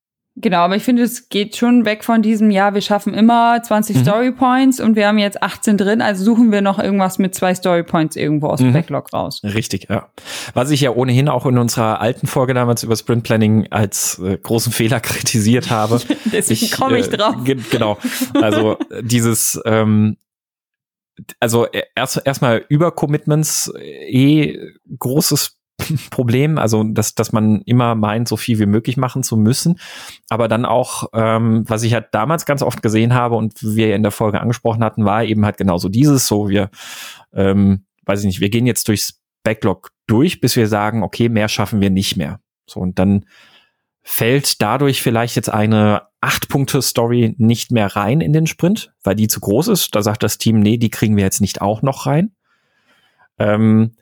Genau, 0.41 0.59
aber 0.59 0.77
ich 0.77 0.83
finde, 0.83 1.03
es 1.03 1.27
geht 1.27 1.57
schon 1.57 1.83
weg 1.83 2.05
von 2.05 2.21
diesem, 2.21 2.49
ja, 2.49 2.73
wir 2.73 2.79
schaffen 2.81 3.13
immer 3.13 3.61
20 3.61 3.97
mhm. 3.97 4.01
Story 4.03 4.31
Points 4.31 4.79
und 4.79 4.95
wir 4.95 5.05
haben 5.05 5.17
jetzt 5.17 5.43
18 5.43 5.75
drin, 5.75 6.01
also 6.01 6.23
suchen 6.23 6.53
wir 6.53 6.61
noch 6.61 6.79
irgendwas 6.79 7.19
mit 7.19 7.35
zwei 7.35 7.53
Story 7.53 7.83
Points 7.83 8.15
irgendwo 8.15 8.47
aus 8.47 8.59
dem 8.59 8.69
mhm. 8.69 8.73
Backlog 8.73 9.11
raus. 9.11 9.41
Richtig, 9.43 9.87
ja. 9.89 10.07
Was 10.53 10.71
ich 10.71 10.79
ja 10.79 10.91
ohnehin 10.91 11.27
auch 11.27 11.45
in 11.45 11.57
unserer 11.57 11.99
alten 11.99 12.25
Folge 12.25 12.53
damals 12.53 12.83
über 12.83 12.95
Sprint 12.95 13.23
Planning 13.23 13.67
als 13.69 14.17
äh, 14.19 14.37
großen 14.37 14.71
Fehler 14.71 14.99
kritisiert 15.01 15.71
habe. 15.71 15.99
Deswegen 16.31 16.71
komme 16.71 16.99
ich 16.99 17.11
äh, 17.11 17.17
drauf. 17.17 17.35
Genau. 17.43 17.97
Also 18.35 18.77
dieses, 19.01 19.59
ähm, 19.65 20.15
also 21.39 21.65
e, 21.71 21.83
erst 21.95 22.21
erstmal 22.25 22.65
Übercommitments 22.69 23.71
eh 23.77 24.57
großes 24.97 25.59
Problem, 26.09 26.57
also 26.57 26.83
dass, 26.83 27.15
dass 27.15 27.31
man 27.31 27.61
immer 27.61 27.95
meint, 27.95 28.27
so 28.27 28.37
viel 28.37 28.59
wie 28.59 28.65
möglich 28.65 28.97
machen 28.97 29.23
zu 29.23 29.37
müssen. 29.37 29.79
Aber 30.29 30.47
dann 30.47 30.65
auch, 30.65 31.07
ähm, 31.13 31.63
was 31.67 31.83
ich 31.83 31.93
halt 31.93 32.07
damals 32.11 32.45
ganz 32.45 32.61
oft 32.61 32.81
gesehen 32.81 33.13
habe 33.13 33.35
und 33.35 33.61
wir 33.61 33.95
in 33.95 34.03
der 34.03 34.11
Folge 34.11 34.41
angesprochen 34.41 34.83
hatten, 34.83 35.05
war 35.05 35.23
eben 35.23 35.45
halt 35.45 35.57
genauso 35.57 35.89
dieses, 35.89 36.27
so 36.27 36.49
wir, 36.49 36.69
ähm, 37.33 37.85
weiß 38.05 38.21
ich 38.21 38.25
nicht, 38.25 38.41
wir 38.41 38.49
gehen 38.49 38.65
jetzt 38.65 38.87
durchs 38.87 39.21
Backlog 39.43 39.91
durch, 40.07 40.41
bis 40.41 40.55
wir 40.55 40.67
sagen, 40.67 41.03
okay, 41.03 41.29
mehr 41.29 41.47
schaffen 41.47 41.81
wir 41.81 41.89
nicht 41.89 42.17
mehr. 42.17 42.39
So, 42.65 42.79
und 42.79 42.99
dann 42.99 43.25
fällt 44.01 44.61
dadurch 44.61 45.01
vielleicht 45.01 45.35
jetzt 45.35 45.49
eine 45.49 46.08
Acht-Punkte-Story 46.21 47.35
nicht 47.37 47.71
mehr 47.71 47.95
rein 47.95 48.21
in 48.21 48.33
den 48.33 48.47
Sprint, 48.47 48.93
weil 49.03 49.15
die 49.15 49.27
zu 49.27 49.39
groß 49.39 49.69
ist. 49.69 49.95
Da 49.95 50.01
sagt 50.01 50.23
das 50.23 50.37
Team, 50.37 50.59
nee, 50.59 50.77
die 50.77 50.89
kriegen 50.89 51.15
wir 51.15 51.23
jetzt 51.23 51.41
nicht 51.41 51.61
auch 51.61 51.81
noch 51.81 52.05
rein. 52.05 52.31
Ähm, 53.37 53.95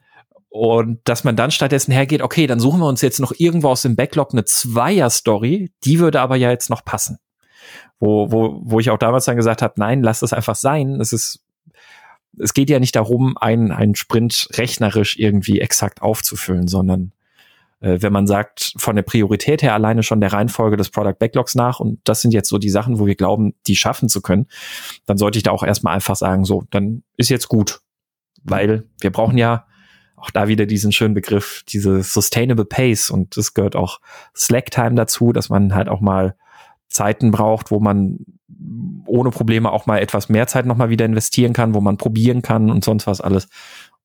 und 0.50 1.00
dass 1.04 1.24
man 1.24 1.36
dann 1.36 1.52
stattdessen 1.52 1.92
hergeht, 1.92 2.22
okay, 2.22 2.48
dann 2.48 2.60
suchen 2.60 2.80
wir 2.80 2.88
uns 2.88 3.02
jetzt 3.02 3.20
noch 3.20 3.34
irgendwo 3.38 3.70
aus 3.70 3.84
dem 3.84 3.96
Backlog 3.96 4.34
eine 4.34 4.46
Zweier-Story, 4.46 5.72
die 5.84 6.00
würde 6.00 6.22
aber 6.22 6.36
ja 6.36 6.50
jetzt 6.50 6.70
noch 6.70 6.84
passen. 6.84 7.20
wo, 8.00 8.32
wo, 8.32 8.60
wo 8.64 8.80
ich 8.80 8.90
auch 8.90 8.98
damals 8.98 9.26
dann 9.26 9.36
gesagt 9.36 9.62
habe, 9.62 9.74
nein, 9.78 10.02
lass 10.02 10.20
das 10.20 10.34
einfach 10.34 10.56
sein. 10.56 11.00
Es 11.02 11.14
ist, 11.14 11.44
es 12.40 12.54
geht 12.54 12.70
ja 12.70 12.80
nicht 12.80 12.96
darum, 12.96 13.38
einen, 13.38 13.72
einen 13.72 13.96
Sprint 13.96 14.50
rechnerisch 14.54 15.18
irgendwie 15.18 15.60
exakt 15.60 16.02
aufzufüllen, 16.02 16.68
sondern 16.68 17.12
wenn 17.80 18.13
man 18.13 18.26
sagt, 18.26 18.74
von 18.78 18.96
der 18.96 19.04
Priorität 19.04 19.62
her 19.62 19.74
alleine 19.74 20.04
schon 20.04 20.20
der 20.20 20.34
Reihenfolge 20.34 20.78
des 20.78 20.90
Product 20.90 21.16
Backlogs 21.20 21.56
nach 21.56 21.80
und 21.80 22.00
das 22.04 22.22
sind 22.22 22.34
jetzt 22.34 22.50
so 22.50 22.58
die 22.58 22.70
Sachen, 22.70 23.00
wo 23.00 23.06
wir 23.06 23.16
glauben, 23.16 23.54
die 23.68 23.76
schaffen 23.76 24.10
zu 24.10 24.22
können, 24.22 24.48
dann 25.06 25.18
sollte 25.18 25.38
ich 25.38 25.44
da 25.44 25.52
auch 25.52 25.63
erstmal 25.63 25.94
einfach 25.94 26.16
sagen, 26.16 26.46
so, 26.46 26.63
dann 26.72 27.04
ist 27.18 27.30
jetzt 27.30 27.48
gut. 27.48 27.82
Weil 28.44 28.86
wir 29.02 29.12
brauchen 29.12 29.38
ja 29.38 29.66
auch 30.16 30.32
da 30.32 30.48
wieder 30.48 30.66
diesen 30.66 30.92
schönen 30.92 31.13
Begriff, 31.13 31.63
diese 31.68 32.02
Sustainable 32.02 32.66
Pace 32.66 33.12
und 33.12 33.38
es 33.38 33.54
gehört 33.54 33.76
auch 33.76 34.00
Slack 34.36 34.72
Time 34.72 34.96
dazu, 34.96 35.32
dass 35.32 35.50
man 35.50 35.76
halt 35.76 35.90
auch 35.90 36.02
mal 36.02 36.36
Zeiten 36.90 37.32
braucht, 37.32 37.70
wo 37.70 37.80
man 37.80 38.20
ohne 39.06 39.30
Probleme 39.30 39.72
auch 39.72 39.86
mal 39.86 40.00
etwas 40.00 40.30
mehr 40.30 40.48
Zeit 40.48 40.66
nochmal 40.66 40.90
wieder 40.90 41.06
investieren 41.06 41.54
kann, 41.54 41.74
wo 41.74 41.82
man 41.82 41.98
probieren 41.98 42.42
kann 42.42 42.72
und 42.72 42.84
sonst 42.84 43.06
was 43.06 43.22
alles. 43.22 43.48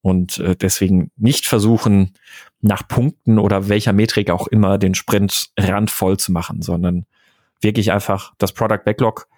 Und 0.03 0.39
äh, 0.39 0.57
deswegen 0.57 1.11
nicht 1.17 1.47
versuchen, 1.47 2.15
nach 2.61 2.87
Punkten 2.87 3.39
oder 3.39 3.69
welcher 3.69 3.93
Metrik 3.93 4.31
auch 4.31 4.47
immer 4.49 4.79
den 4.79 4.95
Sprint 4.95 5.51
randvoll 5.57 6.19
zu 6.19 6.33
machen, 6.33 6.61
sondern 6.61 7.07
wirklich 7.61 7.93
einfach 7.93 8.35
das 8.39 8.53
Product 8.53 8.85
Backlog 8.85 9.29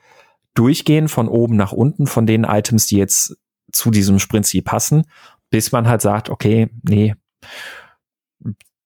durchgehen 0.54 1.08
von 1.08 1.28
oben 1.28 1.56
nach 1.56 1.72
unten 1.72 2.06
von 2.06 2.26
den 2.26 2.44
Items, 2.44 2.86
die 2.86 2.96
jetzt 2.96 3.36
zu 3.72 3.90
diesem 3.90 4.18
Sprint-Ziel 4.18 4.62
passen, 4.62 5.04
bis 5.50 5.72
man 5.72 5.88
halt 5.88 6.00
sagt, 6.00 6.30
okay, 6.30 6.70
nee, 6.82 7.14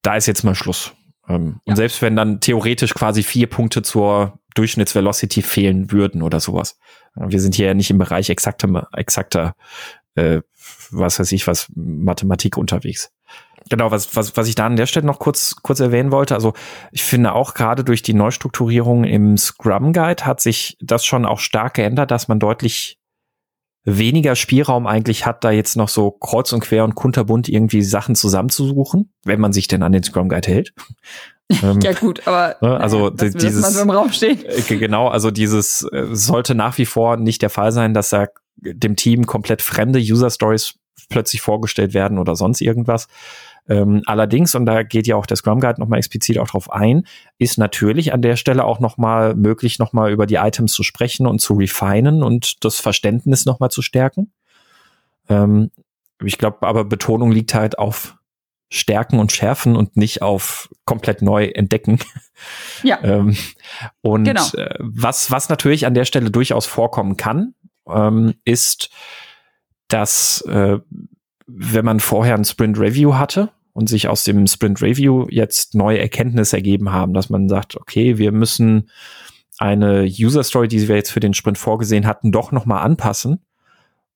da 0.03 0.17
ist 0.17 0.27
jetzt 0.27 0.45
mal 0.45 0.55
Schluss. 0.55 0.93
Ähm, 1.29 1.61
ja. 1.65 1.73
Und 1.73 1.77
selbst 1.77 2.03
wenn 2.03 2.17
dann 2.17 2.41
theoretisch 2.41 2.95
quasi 2.95 3.23
vier 3.23 3.49
Punkte 3.49 3.83
zur 3.83 4.39
Durchschnittsvelocity 4.55 5.43
fehlen 5.43 5.93
würden 5.93 6.23
oder 6.23 6.41
sowas. 6.41 6.79
Wir 7.15 7.41
sind 7.41 7.55
hier 7.55 7.67
ja 7.67 7.75
nicht 7.75 7.91
im 7.91 7.99
Bereich 7.99 8.31
exakter, 8.31 8.89
exakter 8.93 9.55
äh, 10.19 10.43
was 10.91 11.19
weiß 11.21 11.33
ich, 11.33 11.47
was 11.47 11.69
Mathematik 11.75 12.57
unterwegs. 12.57 13.11
Genau, 13.71 13.91
was, 13.91 14.17
was, 14.17 14.37
was 14.37 14.49
ich 14.49 14.55
da 14.55 14.67
an 14.67 14.77
der 14.77 14.87
Stelle 14.87 15.07
noch 15.07 15.19
kurz, 15.19 15.57
kurz 15.63 15.81
erwähnen 15.81 16.11
wollte, 16.11 16.35
also 16.35 16.55
ich 16.91 17.03
finde 17.05 17.35
auch 17.35 17.55
gerade 17.55 17.85
durch 17.85 18.03
die 18.03 18.15
Neustrukturierung 18.15 19.05
im 19.05 19.37
Scrum 19.37 19.93
Guide 19.93 20.25
hat 20.25 20.41
sich 20.41 20.77
das 20.81 21.05
schon 21.05 21.27
auch 21.27 21.39
stark 21.39 21.75
geändert, 21.75 22.11
dass 22.11 22.29
man 22.29 22.39
deutlich 22.39 22.99
weniger 23.85 24.37
Spielraum 24.37 24.87
eigentlich 24.87 25.27
hat, 25.27 25.45
da 25.45 25.51
jetzt 25.51 25.77
noch 25.77 25.89
so 25.89 26.11
kreuz 26.11 26.53
und 26.53 26.61
quer 26.61 26.85
und 26.85 26.95
kunterbunt 26.95 27.49
irgendwie 27.49 27.83
Sachen 27.83 28.15
zusammenzusuchen, 28.15 29.13
wenn 29.25 29.41
man 29.41 29.53
sich 29.53 29.69
denn 29.69 29.83
an 29.83 29.93
den 29.93 30.03
Scrum 30.03 30.29
Guide 30.29 30.49
hält. 30.49 30.75
Ähm, 31.63 31.81
ja 31.81 31.95
gut, 31.95 32.27
aber 32.27 32.57
ne, 32.61 32.79
also 32.79 33.09
das 33.09 33.33
dieses 33.33 33.73
so 33.73 33.81
im 33.81 33.89
Raum 33.89 34.13
stehen. 34.13 34.45
Äh, 34.45 34.61
genau, 34.77 35.09
also 35.09 35.31
dieses 35.31 35.81
äh, 35.93 36.05
sollte 36.11 36.55
nach 36.55 36.77
wie 36.77 36.85
vor 36.85 37.17
nicht 37.17 37.41
der 37.41 37.49
Fall 37.49 37.73
sein, 37.73 37.95
dass 37.95 38.13
er 38.13 38.29
dem 38.61 38.97
Team 38.97 39.27
komplett 39.27 39.63
fremde 39.63 39.99
User 39.99 40.31
Stories 40.31 40.75
plötzlich 41.09 41.41
vorgestellt 41.41 41.95
werden 41.95 42.19
oder 42.19 42.37
sonst 42.37 42.61
irgendwas. 42.61 43.09
Ähm, 43.69 44.03
allerdings, 44.07 44.55
und 44.55 44.67
da 44.67 44.83
geht 44.83 45.07
ja 45.07 45.17
auch 45.17 45.27
der 45.27 45.37
Scrum 45.37 45.61
Guide 45.61 45.81
nochmal 45.81 45.99
explizit 45.99 46.39
auch 46.39 46.49
drauf 46.49 46.73
ein, 46.73 47.07
ist 47.39 47.59
natürlich 47.59 48.13
an 48.13 48.23
der 48.23 48.37
Stelle 48.37 48.65
auch 48.65 48.81
nochmal 48.81 49.35
möglich, 49.35 49.79
nochmal 49.79 50.11
über 50.11 50.27
die 50.27 50.37
Items 50.37 50.73
zu 50.73 50.83
sprechen 50.83 51.27
und 51.27 51.41
zu 51.41 51.55
refinen 51.55 52.23
und 52.23 52.65
das 52.65 52.81
Verständnis 52.81 53.45
nochmal 53.45 53.71
zu 53.71 53.83
stärken. 53.83 54.33
Ähm, 55.29 55.71
ich 56.25 56.39
glaube, 56.39 56.67
aber 56.67 56.85
Betonung 56.85 57.31
liegt 57.31 57.55
halt 57.55 57.79
auf 57.79 58.17
Stärken 58.71 59.19
und 59.19 59.33
Schärfen 59.33 59.77
und 59.77 59.97
nicht 59.97 60.21
auf 60.21 60.69
komplett 60.85 61.23
neu 61.23 61.47
entdecken. 61.47 61.99
Ja. 62.83 62.99
ähm, 63.03 63.37
und 64.03 64.25
genau. 64.25 64.47
äh, 64.55 64.75
was, 64.79 65.31
was 65.31 65.49
natürlich 65.49 65.87
an 65.87 65.95
der 65.95 66.05
Stelle 66.05 66.31
durchaus 66.31 66.67
vorkommen 66.67 67.17
kann, 67.17 67.55
ähm, 67.93 68.35
ist, 68.45 68.91
dass 69.89 70.43
äh, 70.43 70.79
wenn 71.47 71.85
man 71.85 72.01
vorher 72.01 72.35
ein 72.35 72.45
Sprint 72.45 72.79
Review 72.79 73.15
hatte 73.15 73.51
und 73.73 73.89
sich 73.89 74.09
aus 74.09 74.25
dem 74.25 74.47
Sprint 74.47 74.83
Review 74.83 75.27
jetzt 75.31 75.75
neue 75.75 75.99
Erkenntnisse 75.99 76.57
ergeben 76.57 76.93
haben, 76.93 77.15
dass 77.15 77.31
man 77.31 77.49
sagt, 77.49 77.77
okay, 77.77 78.19
wir 78.19 78.33
müssen 78.33 78.91
eine 79.59 80.05
User 80.05 80.45
Story, 80.45 80.69
die 80.69 80.87
wir 80.87 80.97
jetzt 80.97 81.11
für 81.11 81.21
den 81.21 81.35
Sprint 81.35 81.59
vorgesehen 81.59 82.07
hatten, 82.07 82.33
doch 82.33 82.53
nochmal 82.53 82.85
anpassen. 82.85 83.45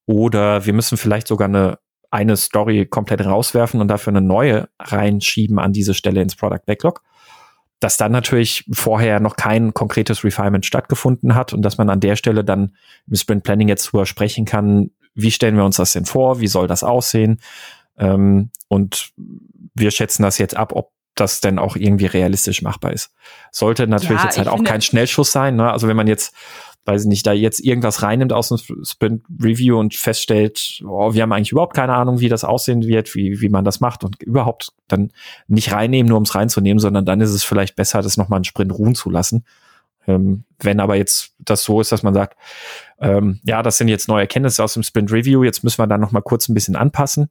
Oder 0.07 0.67
wir 0.67 0.73
müssen 0.73 0.99
vielleicht 0.99 1.27
sogar 1.27 1.49
eine, 1.49 1.79
eine 2.11 2.37
Story 2.37 2.87
komplett 2.87 3.25
rauswerfen 3.25 3.81
und 3.81 3.89
dafür 3.89 4.13
eine 4.13 4.21
neue 4.21 4.69
reinschieben 4.79 5.59
an 5.59 5.73
diese 5.73 5.95
Stelle 5.95 6.23
ins 6.23 6.37
Product 6.37 6.65
Backlog 6.67 7.03
dass 7.83 7.97
dann 7.97 8.13
natürlich 8.13 8.65
vorher 8.73 9.19
noch 9.21 9.37
kein 9.37 9.75
konkretes 9.75 10.23
Refinement 10.25 10.65
stattgefunden 10.65 11.35
hat 11.35 11.53
und 11.53 11.63
dass 11.63 11.79
man 11.79 11.91
an 11.91 12.01
der 12.01 12.17
Stelle 12.17 12.45
dann 12.45 12.77
im 13.09 13.17
Sprint 13.17 13.43
Planning 13.43 13.69
jetzt 13.69 13.87
drüber 13.87 14.07
sprechen 14.07 14.45
kann, 14.45 14.91
wie 15.15 15.31
stellen 15.31 15.57
wir 15.57 15.65
uns 15.65 15.77
das 15.77 15.93
denn 15.93 16.05
vor, 16.05 16.41
wie 16.41 16.47
soll 16.47 16.69
das 16.69 16.85
aussehen 16.85 17.41
ähm, 17.99 18.51
und 18.69 19.13
wir 19.75 19.91
schätzen 19.91 20.23
das 20.23 20.39
jetzt 20.39 20.57
ab, 20.57 20.73
ob 20.75 20.93
das 21.15 21.41
denn 21.41 21.59
auch 21.59 21.77
irgendwie 21.77 22.07
realistisch 22.07 22.63
machbar 22.63 22.93
ist. 22.93 23.11
Sollte 23.51 23.87
natürlich 23.87 24.21
ja, 24.21 24.25
jetzt 24.25 24.39
halt 24.39 24.49
auch 24.49 24.65
kein 24.65 24.81
Schnellschuss 24.81 25.31
sein. 25.31 25.57
Ne? 25.57 25.71
Also 25.71 25.89
wenn 25.89 25.97
man 25.97 26.07
jetzt 26.07 26.35
weiß 26.85 27.03
ich 27.03 27.09
nicht, 27.09 27.27
da 27.27 27.33
jetzt 27.33 27.61
irgendwas 27.61 28.03
reinnimmt 28.03 28.33
aus 28.33 28.49
dem 28.49 28.59
Sprint 28.85 29.23
Review 29.41 29.79
und 29.79 29.95
feststellt, 29.95 30.83
oh, 30.85 31.15
wir 31.15 31.23
haben 31.23 31.33
eigentlich 31.33 31.53
überhaupt 31.53 31.77
keine 31.77 31.95
Ahnung, 31.95 32.21
wie 32.21 32.29
das 32.29 32.45
aussehen 32.45 32.83
wird, 32.83 33.15
wie, 33.15 33.41
wie 33.41 33.49
man 33.49 33.65
das 33.65 33.81
macht 33.81 34.03
und 34.03 34.21
überhaupt 34.23 34.73
dann 34.89 35.13
nicht 35.47 35.73
reinnehmen, 35.73 36.09
nur 36.09 36.19
um 36.19 36.25
es 36.25 36.35
reinzunehmen, 36.35 36.81
sondern 36.81 37.05
dann 37.05 37.21
ist 37.21 37.31
es 37.31 37.45
vielleicht 37.45 37.77
besser, 37.77 38.03
das 38.03 38.17
nochmal 38.17 38.39
einen 38.39 38.45
Sprint 38.45 38.77
ruhen 38.77 38.95
zu 38.95 39.11
lassen. 39.11 39.45
Ähm, 40.09 40.43
wenn 40.59 40.81
aber 40.81 40.97
jetzt 40.97 41.35
das 41.39 41.63
so 41.63 41.81
ist, 41.81 41.93
dass 41.93 42.03
man 42.03 42.15
sagt, 42.15 42.37
ähm, 42.99 43.41
ja, 43.45 43.63
das 43.63 43.79
sind 43.79 43.87
jetzt 43.87 44.09
neue 44.09 44.23
Erkenntnisse 44.23 44.65
aus 44.65 44.75
dem 44.75 44.83
Sprint 44.83 45.13
Review, 45.13 45.45
jetzt 45.45 45.63
müssen 45.63 45.79
wir 45.79 45.87
dann 45.87 46.01
nochmal 46.01 46.23
kurz 46.23 46.49
ein 46.49 46.55
bisschen 46.55 46.75
anpassen. 46.75 47.31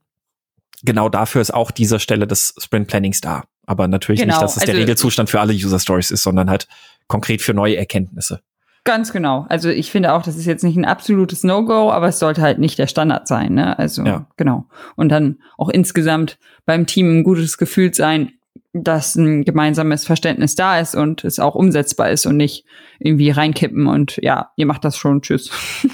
Genau 0.82 1.10
dafür 1.10 1.42
ist 1.42 1.52
auch 1.52 1.70
dieser 1.70 1.98
Stelle 1.98 2.26
des 2.26 2.54
Sprint 2.58 2.88
Plannings 2.88 3.20
da. 3.20 3.44
Aber 3.66 3.86
natürlich 3.86 4.22
genau, 4.22 4.34
nicht, 4.34 4.42
dass 4.42 4.56
es 4.56 4.62
also, 4.62 4.72
der 4.72 4.80
Regelzustand 4.80 5.30
für 5.30 5.40
alle 5.40 5.52
User 5.52 5.78
Stories 5.78 6.10
ist, 6.10 6.22
sondern 6.22 6.50
halt 6.50 6.66
konkret 7.06 7.42
für 7.42 7.54
neue 7.54 7.76
Erkenntnisse. 7.76 8.40
Ganz 8.84 9.12
genau. 9.12 9.46
Also 9.48 9.68
ich 9.68 9.92
finde 9.92 10.12
auch, 10.12 10.22
das 10.22 10.36
ist 10.36 10.46
jetzt 10.46 10.64
nicht 10.64 10.76
ein 10.76 10.84
absolutes 10.84 11.44
No-Go, 11.44 11.92
aber 11.92 12.08
es 12.08 12.18
sollte 12.18 12.42
halt 12.42 12.58
nicht 12.58 12.78
der 12.78 12.88
Standard 12.88 13.28
sein. 13.28 13.54
Ne? 13.54 13.78
Also 13.78 14.02
ja. 14.02 14.26
genau. 14.36 14.66
Und 14.96 15.08
dann 15.10 15.38
auch 15.56 15.68
insgesamt 15.68 16.38
beim 16.66 16.86
Team 16.86 17.18
ein 17.18 17.22
gutes 17.22 17.58
Gefühl 17.58 17.94
sein, 17.94 18.32
dass 18.72 19.14
ein 19.14 19.44
gemeinsames 19.44 20.04
Verständnis 20.04 20.56
da 20.56 20.80
ist 20.80 20.94
und 20.94 21.24
es 21.24 21.38
auch 21.38 21.54
umsetzbar 21.54 22.10
ist 22.10 22.26
und 22.26 22.36
nicht 22.36 22.64
irgendwie 22.98 23.30
reinkippen 23.30 23.86
und 23.86 24.18
ja, 24.22 24.50
ihr 24.56 24.66
macht 24.66 24.84
das 24.84 24.96
schon, 24.96 25.22
tschüss. 25.22 25.50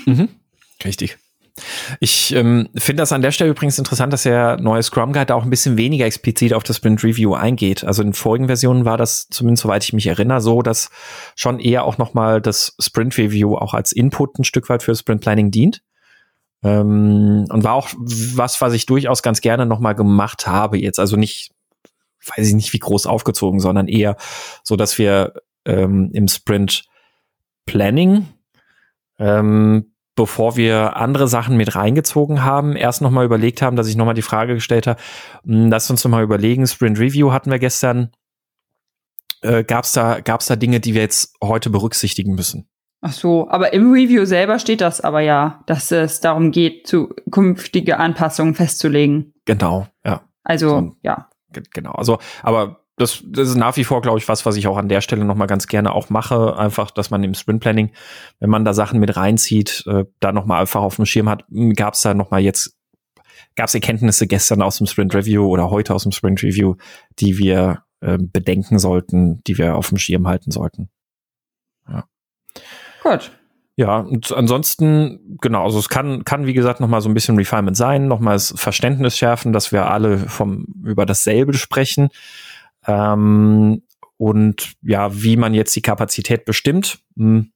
Mhm. 0.07 0.29
Richtig. 0.85 1.19
Ich 2.01 2.35
ähm, 2.35 2.69
finde 2.77 3.03
das 3.03 3.13
an 3.13 3.23
der 3.23 3.31
Stelle 3.31 3.51
übrigens 3.51 3.79
interessant, 3.79 4.13
dass 4.13 4.23
der 4.23 4.59
neue 4.59 4.83
Scrum 4.83 5.13
Guide 5.13 5.35
auch 5.35 5.43
ein 5.43 5.51
bisschen 5.51 5.77
weniger 5.77 6.07
explizit 6.07 6.55
auf 6.55 6.63
das 6.63 6.77
Sprint 6.77 7.03
Review 7.05 7.35
eingeht. 7.35 7.85
Also 7.85 8.03
in 8.03 8.13
vorigen 8.13 8.47
Versionen 8.47 8.85
war 8.85 8.97
das 8.97 9.29
zumindest 9.31 9.63
soweit 9.63 9.85
ich 9.85 9.93
mich 9.93 10.07
erinnere 10.07 10.41
so, 10.41 10.63
dass 10.63 10.91
schon 11.37 11.61
eher 11.61 11.85
auch 11.85 11.99
noch 11.99 12.15
mal 12.15 12.41
das 12.41 12.75
Sprint 12.79 13.17
Review 13.19 13.57
auch 13.57 13.75
als 13.75 13.93
Input 13.93 14.39
ein 14.39 14.45
Stück 14.45 14.69
weit 14.69 14.83
für 14.83 14.95
Sprint 14.95 15.21
Planning 15.21 15.51
dient. 15.51 15.83
Ähm, 16.63 17.47
und 17.49 17.65
war 17.65 17.75
auch 17.75 17.89
was, 17.97 18.61
was 18.61 18.73
ich 18.73 18.87
durchaus 18.87 19.23
ganz 19.23 19.41
gerne 19.41 19.67
noch 19.67 19.79
mal 19.79 19.95
gemacht 19.95 20.47
habe 20.47 20.79
jetzt. 20.79 20.99
Also 20.99 21.17
nicht, 21.17 21.53
weiß 22.37 22.49
ich 22.49 22.55
nicht, 22.55 22.73
wie 22.73 22.81
groß 22.81 23.07
aufgezogen, 23.07 23.61
sondern 23.61 23.87
eher 23.87 24.17
so, 24.65 24.77
dass 24.77 24.99
wir 24.99 25.35
ähm, 25.65 26.11
im 26.13 26.27
Sprint 26.27 26.85
Planning 27.67 28.27
ähm, 29.19 29.93
bevor 30.19 30.57
wir 30.57 30.97
andere 30.97 31.29
Sachen 31.29 31.57
mit 31.57 31.77
reingezogen 31.77 32.43
haben, 32.43 32.75
erst 32.75 33.03
nochmal 33.03 33.25
überlegt 33.25 33.63
haben, 33.63 33.77
dass 33.77 33.87
ich 33.87 33.95
nochmal 33.95 34.15
die 34.15 34.23
Frage 34.23 34.55
gestellt 34.55 34.89
habe, 34.89 35.01
hm, 35.45 35.71
lass 35.71 35.89
uns 35.91 36.03
nochmal 36.03 36.25
überlegen, 36.25 36.67
Sprint 36.67 36.99
Review 36.99 37.31
hatten 37.31 37.53
wir 37.53 37.61
gestern, 37.61 38.11
äh, 39.43 39.63
gab 39.63 39.85
es 39.85 39.93
da, 39.93 40.19
gab's 40.19 40.47
da 40.47 40.57
Dinge, 40.57 40.81
die 40.81 40.95
wir 40.95 41.03
jetzt 41.03 41.37
heute 41.41 41.71
berücksichtigen 41.71 42.35
müssen? 42.35 42.69
Ach 43.01 43.13
so, 43.13 43.49
aber 43.49 43.73
im 43.73 43.93
Review 43.93 44.25
selber 44.25 44.59
steht 44.59 44.81
das 44.81 45.01
aber 45.01 45.21
ja, 45.21 45.63
dass 45.67 45.93
es 45.93 46.19
darum 46.19 46.51
geht, 46.51 46.89
zukünftige 46.89 47.99
Anpassungen 47.99 48.57
festzulegen. 48.57 49.35
Genau, 49.45 49.87
ja. 50.05 50.23
Also, 50.43 50.69
so, 50.69 50.97
ja. 51.03 51.29
Genau, 51.73 51.93
also, 51.93 52.19
aber 52.43 52.81
das, 52.99 53.23
das 53.25 53.49
ist 53.49 53.57
nach 53.57 53.77
wie 53.77 53.85
vor, 53.85 54.03
glaube 54.03 54.19
ich, 54.19 54.29
was, 54.29 54.45
was 54.45 54.57
ich 54.57 54.67
auch 54.67 54.77
an 54.77 54.89
der 54.89 55.01
Stelle 55.01 55.25
nochmal 55.25 55.47
ganz 55.47 55.67
gerne 55.67 55.93
auch 55.93 56.11
mache. 56.11 56.57
Einfach, 56.57 56.91
dass 56.91 57.11
man 57.11 57.23
im 57.25 57.35
Sprint 57.35 57.61
Planning, 57.61 57.93
wenn 58.41 58.51
man 58.51 58.65
da 58.65 58.75
Sachen 58.75 59.01
mit 59.01 59.17
reinzieht, 59.17 59.85
äh, 59.87 60.05
da 60.21 60.33
nochmal 60.33 60.61
einfach 60.61 60.83
auf 60.83 60.97
dem 60.97 61.07
Schirm 61.07 61.29
hat, 61.29 61.45
hm, 61.51 61.75
gab 61.75 61.95
es 61.95 62.03
da 62.03 62.15
nochmal 62.15 62.41
jetzt, 62.41 62.77
gab 63.57 63.69
es 63.69 63.75
Erkenntnisse 63.75 64.27
gestern 64.27 64.63
aus 64.63 64.79
dem 64.79 64.87
Sprint 64.87 65.15
Review 65.15 65.47
oder 65.47 65.71
heute 65.71 65.95
aus 65.95 66.03
dem 66.03 66.13
Sprint 66.13 66.43
Review, 66.43 66.75
die 67.19 67.39
wir 67.39 67.85
äh, 68.01 68.19
bedenken 68.21 68.79
sollten, 68.79 69.43
die 69.47 69.59
wir 69.59 69.77
auf 69.77 69.89
dem 69.89 69.99
Schirm 69.99 70.27
halten 70.27 70.51
sollten. 70.51 70.89
Ja. 71.89 72.05
Gut. 73.03 73.33
Ja, 73.79 73.99
und 73.99 74.33
ansonsten, 74.33 75.39
genau, 75.41 75.63
also 75.63 75.79
es 75.79 75.89
kann, 75.89 76.25
kann 76.25 76.47
wie 76.47 76.53
gesagt 76.53 76.81
nochmal 76.81 77.01
so 77.01 77.09
ein 77.09 77.15
bisschen 77.15 77.37
Refinement 77.37 77.77
sein, 77.77 78.09
nochmal 78.09 78.35
das 78.35 78.53
Verständnis 78.57 79.17
schärfen, 79.17 79.53
dass 79.53 79.71
wir 79.71 79.89
alle 79.89 80.19
vom, 80.19 80.67
über 80.83 81.07
dasselbe 81.07 81.55
sprechen. 81.55 82.09
Ähm, 82.89 83.83
und 84.17 84.73
ja, 84.83 85.23
wie 85.23 85.37
man 85.37 85.55
jetzt 85.55 85.77
die 85.77 85.83
Kapazität 85.83 86.45
bestimmt, 86.45 86.99
hm, 87.17 87.53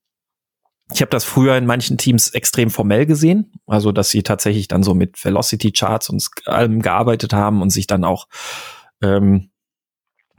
Ich 0.95 1.01
habe 1.01 1.11
das 1.11 1.25
früher 1.25 1.57
in 1.57 1.65
manchen 1.65 1.97
Teams 1.97 2.29
extrem 2.31 2.69
formell 2.71 3.07
gesehen, 3.07 3.53
also 3.67 3.93
dass 3.93 4.11
sie 4.11 4.23
tatsächlich 4.23 4.69
dann 4.69 4.83
so 4.83 4.95
mit 4.95 5.25
Velocity 5.25 5.73
Charts 5.73 6.11
und 6.11 6.29
allem 6.45 6.83
gearbeitet 6.83 7.33
haben 7.33 7.63
und 7.63 7.71
sich 7.71 7.87
dann 7.87 8.05
auch 8.05 8.29
ähm, 9.03 9.51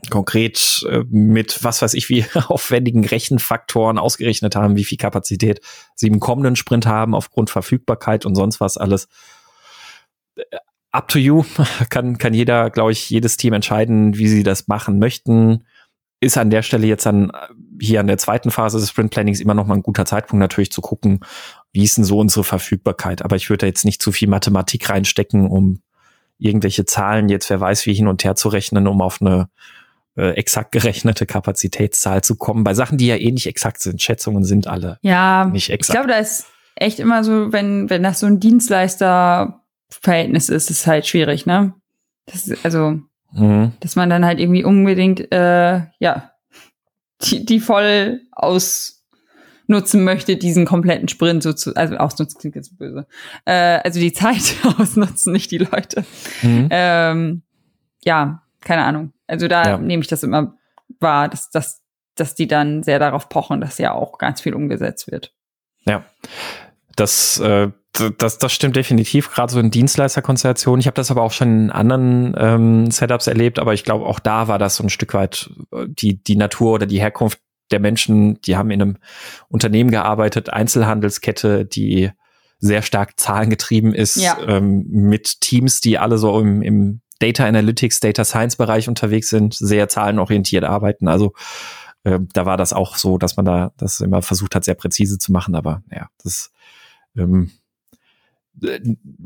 konkret 0.10 0.86
äh, 0.90 1.04
mit 1.10 1.64
was 1.64 1.82
weiß 1.82 1.94
ich 1.96 2.10
wie 2.10 2.26
aufwendigen 2.48 3.06
Rechenfaktoren 3.06 3.98
ausgerechnet 3.98 4.56
haben, 4.56 4.76
wie 4.76 4.84
viel 4.84 4.98
Kapazität 4.98 5.62
sie 5.96 6.08
im 6.08 6.20
kommenden 6.20 6.56
Sprint 6.56 6.86
haben 6.86 7.16
aufgrund 7.16 7.50
Verfügbarkeit 7.50 8.26
und 8.26 8.36
sonst 8.36 8.60
was 8.60 8.78
alles. 8.78 9.08
Up 10.94 11.08
to 11.10 11.20
you 11.20 11.44
kann 11.90 12.18
kann 12.18 12.34
jeder, 12.34 12.70
glaube 12.70 12.92
ich, 12.92 13.10
jedes 13.10 13.36
Team 13.36 13.54
entscheiden, 13.54 14.18
wie 14.18 14.28
sie 14.28 14.44
das 14.44 14.68
machen 14.68 15.00
möchten. 15.00 15.66
Ist 16.22 16.38
an 16.38 16.52
der 16.52 16.62
Stelle 16.62 16.88
jetzt 16.88 17.06
dann 17.06 17.32
äh, 17.32 17.34
hier 17.82 18.00
an 18.00 18.08
der 18.08 18.18
zweiten 18.18 18.52
Phase 18.52 18.80
des 18.80 18.90
Sprint 18.90 19.12
Plannings 19.12 19.42
immer 19.42 19.56
noch 19.56 19.68
mal 19.68 19.76
ein 19.76 19.84
guter 19.84 20.06
Zeitpunkt 20.06 20.40
natürlich 20.40 20.72
zu 20.72 20.82
gucken, 20.82 21.20
wie 21.74 21.84
ist 21.84 21.98
denn 21.98 22.06
so 22.06 22.20
unsere 22.20 22.44
Verfügbarkeit. 22.44 23.24
Aber 23.24 23.36
ich 23.36 23.50
würde 23.50 23.62
da 23.62 23.68
jetzt 23.68 23.84
nicht 23.84 24.02
zu 24.02 24.12
viel 24.12 24.30
Mathematik 24.30 24.90
reinstecken, 24.90 25.48
um 25.48 25.82
irgendwelche 26.38 26.86
Zahlen 26.86 27.28
jetzt, 27.28 27.50
wer 27.50 27.60
weiß 27.60 27.86
wie 27.88 27.94
hin 27.94 28.08
und 28.08 28.24
her 28.24 28.36
zu 28.36 28.50
rechnen, 28.50 28.88
um 28.88 29.02
auf 29.02 29.20
eine 29.20 29.50
äh, 30.16 30.32
exakt 30.36 30.72
gerechnete 30.72 31.26
Kapazitätszahl 31.26 32.24
zu 32.24 32.36
kommen. 32.36 32.64
Bei 32.64 32.76
Sachen, 32.76 33.00
die 33.00 33.08
ja 33.08 33.16
eh 33.16 33.32
nicht 33.32 33.48
exakt 33.48 33.82
sind. 33.82 34.02
Schätzungen 34.02 34.44
sind 34.44 34.68
alle 34.68 35.00
ja, 35.02 35.46
nicht 35.46 35.72
exakt. 35.72 35.98
Ich 35.98 36.02
glaube, 36.02 36.14
da 36.14 36.20
ist 36.20 36.46
echt 36.76 37.00
immer 37.00 37.24
so, 37.24 37.52
wenn, 37.52 37.90
wenn 37.90 38.04
das 38.04 38.20
so 38.20 38.28
ein 38.28 38.40
Dienstleisterverhältnis 39.94 40.50
ist, 40.50 40.70
ist 40.70 40.88
halt 40.88 41.08
schwierig, 41.08 41.46
ne? 41.46 41.74
Das 42.26 42.48
ist, 42.48 42.66
also, 42.66 43.00
mhm. 43.32 43.74
dass 43.80 43.96
man 43.96 44.10
dann 44.10 44.26
halt 44.26 44.40
irgendwie 44.40 44.64
unbedingt, 44.64 45.32
äh, 45.32 45.82
ja, 46.00 46.32
die, 47.22 47.46
die 47.46 47.60
voll 47.60 48.22
ausnutzen 48.32 50.04
möchte, 50.04 50.38
diesen 50.38 50.66
kompletten 50.66 51.08
Sprint 51.08 51.44
so 51.44 51.54
zu, 51.54 51.76
also 51.76 51.96
ausnutzen 51.96 52.40
klingt 52.40 52.56
jetzt 52.56 52.78
böse, 52.78 53.08
äh, 53.46 53.80
also 53.84 54.00
die 54.00 54.14
Zeit 54.14 54.56
ausnutzen, 54.78 55.34
nicht 55.34 55.52
die 55.52 55.60
Leute. 55.60 56.06
Mhm. 56.42 56.68
Ähm, 56.70 57.42
ja, 58.04 58.44
keine 58.62 58.84
Ahnung. 58.84 59.14
Also 59.28 59.48
da 59.48 59.64
ja. 59.64 59.78
nehme 59.78 60.02
ich 60.02 60.10
das 60.10 60.24
immer 60.24 60.56
wahr, 61.00 61.30
dass, 61.30 61.50
dass, 61.50 61.82
dass 62.16 62.36
die 62.36 62.48
dann 62.48 62.84
sehr 62.84 63.00
darauf 63.00 63.30
pochen, 63.30 63.62
dass 63.62 63.78
ja 63.78 63.94
auch 63.94 64.18
ganz 64.18 64.42
viel 64.42 64.54
umgesetzt 64.54 65.12
wird. 65.12 65.34
Ja. 65.86 66.06
Das, 66.96 67.40
äh, 67.40 67.72
das, 67.94 68.40
das 68.40 68.52
stimmt 68.52 68.76
definitiv, 68.76 69.32
gerade 69.32 69.52
so 69.54 69.60
in 69.60 69.70
Dienstleisterkonstellationen. 69.70 70.80
Ich 70.80 70.88
habe 70.88 70.96
das 70.96 71.12
aber 71.12 71.22
auch 71.22 71.32
schon 71.32 71.66
in 71.66 71.70
anderen 71.70 72.36
ähm, 72.38 72.92
Setups 72.92 73.28
erlebt, 73.28 73.60
aber 73.60 73.74
ich 73.74 73.84
glaube, 73.84 74.06
auch 74.06 74.20
da 74.20 74.48
war 74.48 74.58
das 74.58 74.78
so 74.78 74.84
ein 74.84 74.90
Stück 74.90 75.14
weit 75.14 75.52
äh, 75.72 75.86
die, 75.88 76.24
die 76.24 76.36
Natur 76.36 76.74
oder 76.74 76.86
die 76.86 77.00
Herkunft 77.00 77.40
der 77.72 77.80
Menschen, 77.80 78.42
die 78.42 78.58
haben 78.58 78.72
in 78.72 78.82
einem 78.82 78.98
Unternehmen 79.48 79.92
gearbeitet, 79.92 80.50
Einzelhandelskette, 80.50 81.66
die 81.66 82.12
sehr 82.60 82.82
stark 82.82 83.20
zahlengetrieben 83.20 83.94
ist, 83.94 84.16
ja. 84.16 84.38
ähm, 84.48 84.86
mit 84.88 85.42
Teams, 85.42 85.82
die 85.82 85.98
alle 85.98 86.18
so 86.18 86.40
im, 86.40 86.62
im 86.62 87.02
Data 87.20 87.46
Analytics, 87.46 88.00
Data 88.00 88.24
Science 88.26 88.56
Bereich 88.56 88.88
unterwegs 88.88 89.30
sind, 89.30 89.54
sehr 89.54 89.88
zahlenorientiert 89.88 90.64
arbeiten. 90.64 91.08
Also 91.08 91.34
äh, 92.04 92.20
da 92.34 92.46
war 92.46 92.58
das 92.58 92.74
auch 92.74 92.96
so, 92.96 93.18
dass 93.18 93.38
man 93.38 93.46
da 93.46 93.72
das 93.78 94.02
immer 94.02 94.22
versucht 94.22 94.56
hat, 94.56 94.64
sehr 94.64 94.76
präzise 94.76 95.18
zu 95.20 95.32
machen. 95.32 95.56
Aber 95.56 95.84
ja, 95.92 96.08
das 96.24 96.52
ähm, 97.18 97.52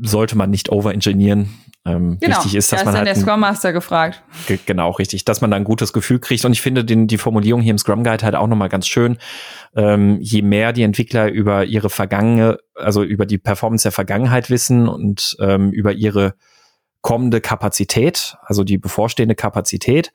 sollte 0.00 0.36
man 0.36 0.50
nicht 0.50 0.70
overengineeren. 0.70 1.48
Ähm, 1.84 2.18
genau, 2.20 2.36
wichtig 2.36 2.54
ist, 2.54 2.72
dass 2.72 2.80
da 2.80 2.84
man 2.84 2.94
ist 2.94 2.98
halt 2.98 3.08
der 3.08 3.14
Scrum 3.16 3.40
Master 3.40 3.72
gefragt. 3.72 4.22
Genau, 4.66 4.90
richtig, 4.90 5.24
dass 5.24 5.40
man 5.40 5.50
da 5.50 5.56
ein 5.56 5.64
gutes 5.64 5.92
Gefühl 5.92 6.18
kriegt. 6.18 6.44
Und 6.44 6.52
ich 6.52 6.60
finde 6.60 6.84
den, 6.84 7.06
die 7.06 7.18
Formulierung 7.18 7.60
hier 7.60 7.70
im 7.70 7.78
Scrum 7.78 8.04
Guide 8.04 8.24
halt 8.24 8.34
auch 8.34 8.46
nochmal 8.46 8.68
ganz 8.68 8.86
schön. 8.86 9.16
Ähm, 9.74 10.18
je 10.20 10.42
mehr 10.42 10.72
die 10.72 10.82
Entwickler 10.82 11.30
über 11.30 11.64
ihre 11.64 11.88
Vergangene, 11.88 12.58
also 12.74 13.02
über 13.02 13.26
die 13.26 13.38
Performance 13.38 13.84
der 13.84 13.92
Vergangenheit 13.92 14.50
wissen 14.50 14.88
und 14.88 15.36
ähm, 15.40 15.70
über 15.70 15.92
ihre 15.92 16.34
kommende 17.00 17.40
Kapazität, 17.40 18.36
also 18.42 18.64
die 18.64 18.78
bevorstehende 18.78 19.34
Kapazität, 19.34 20.12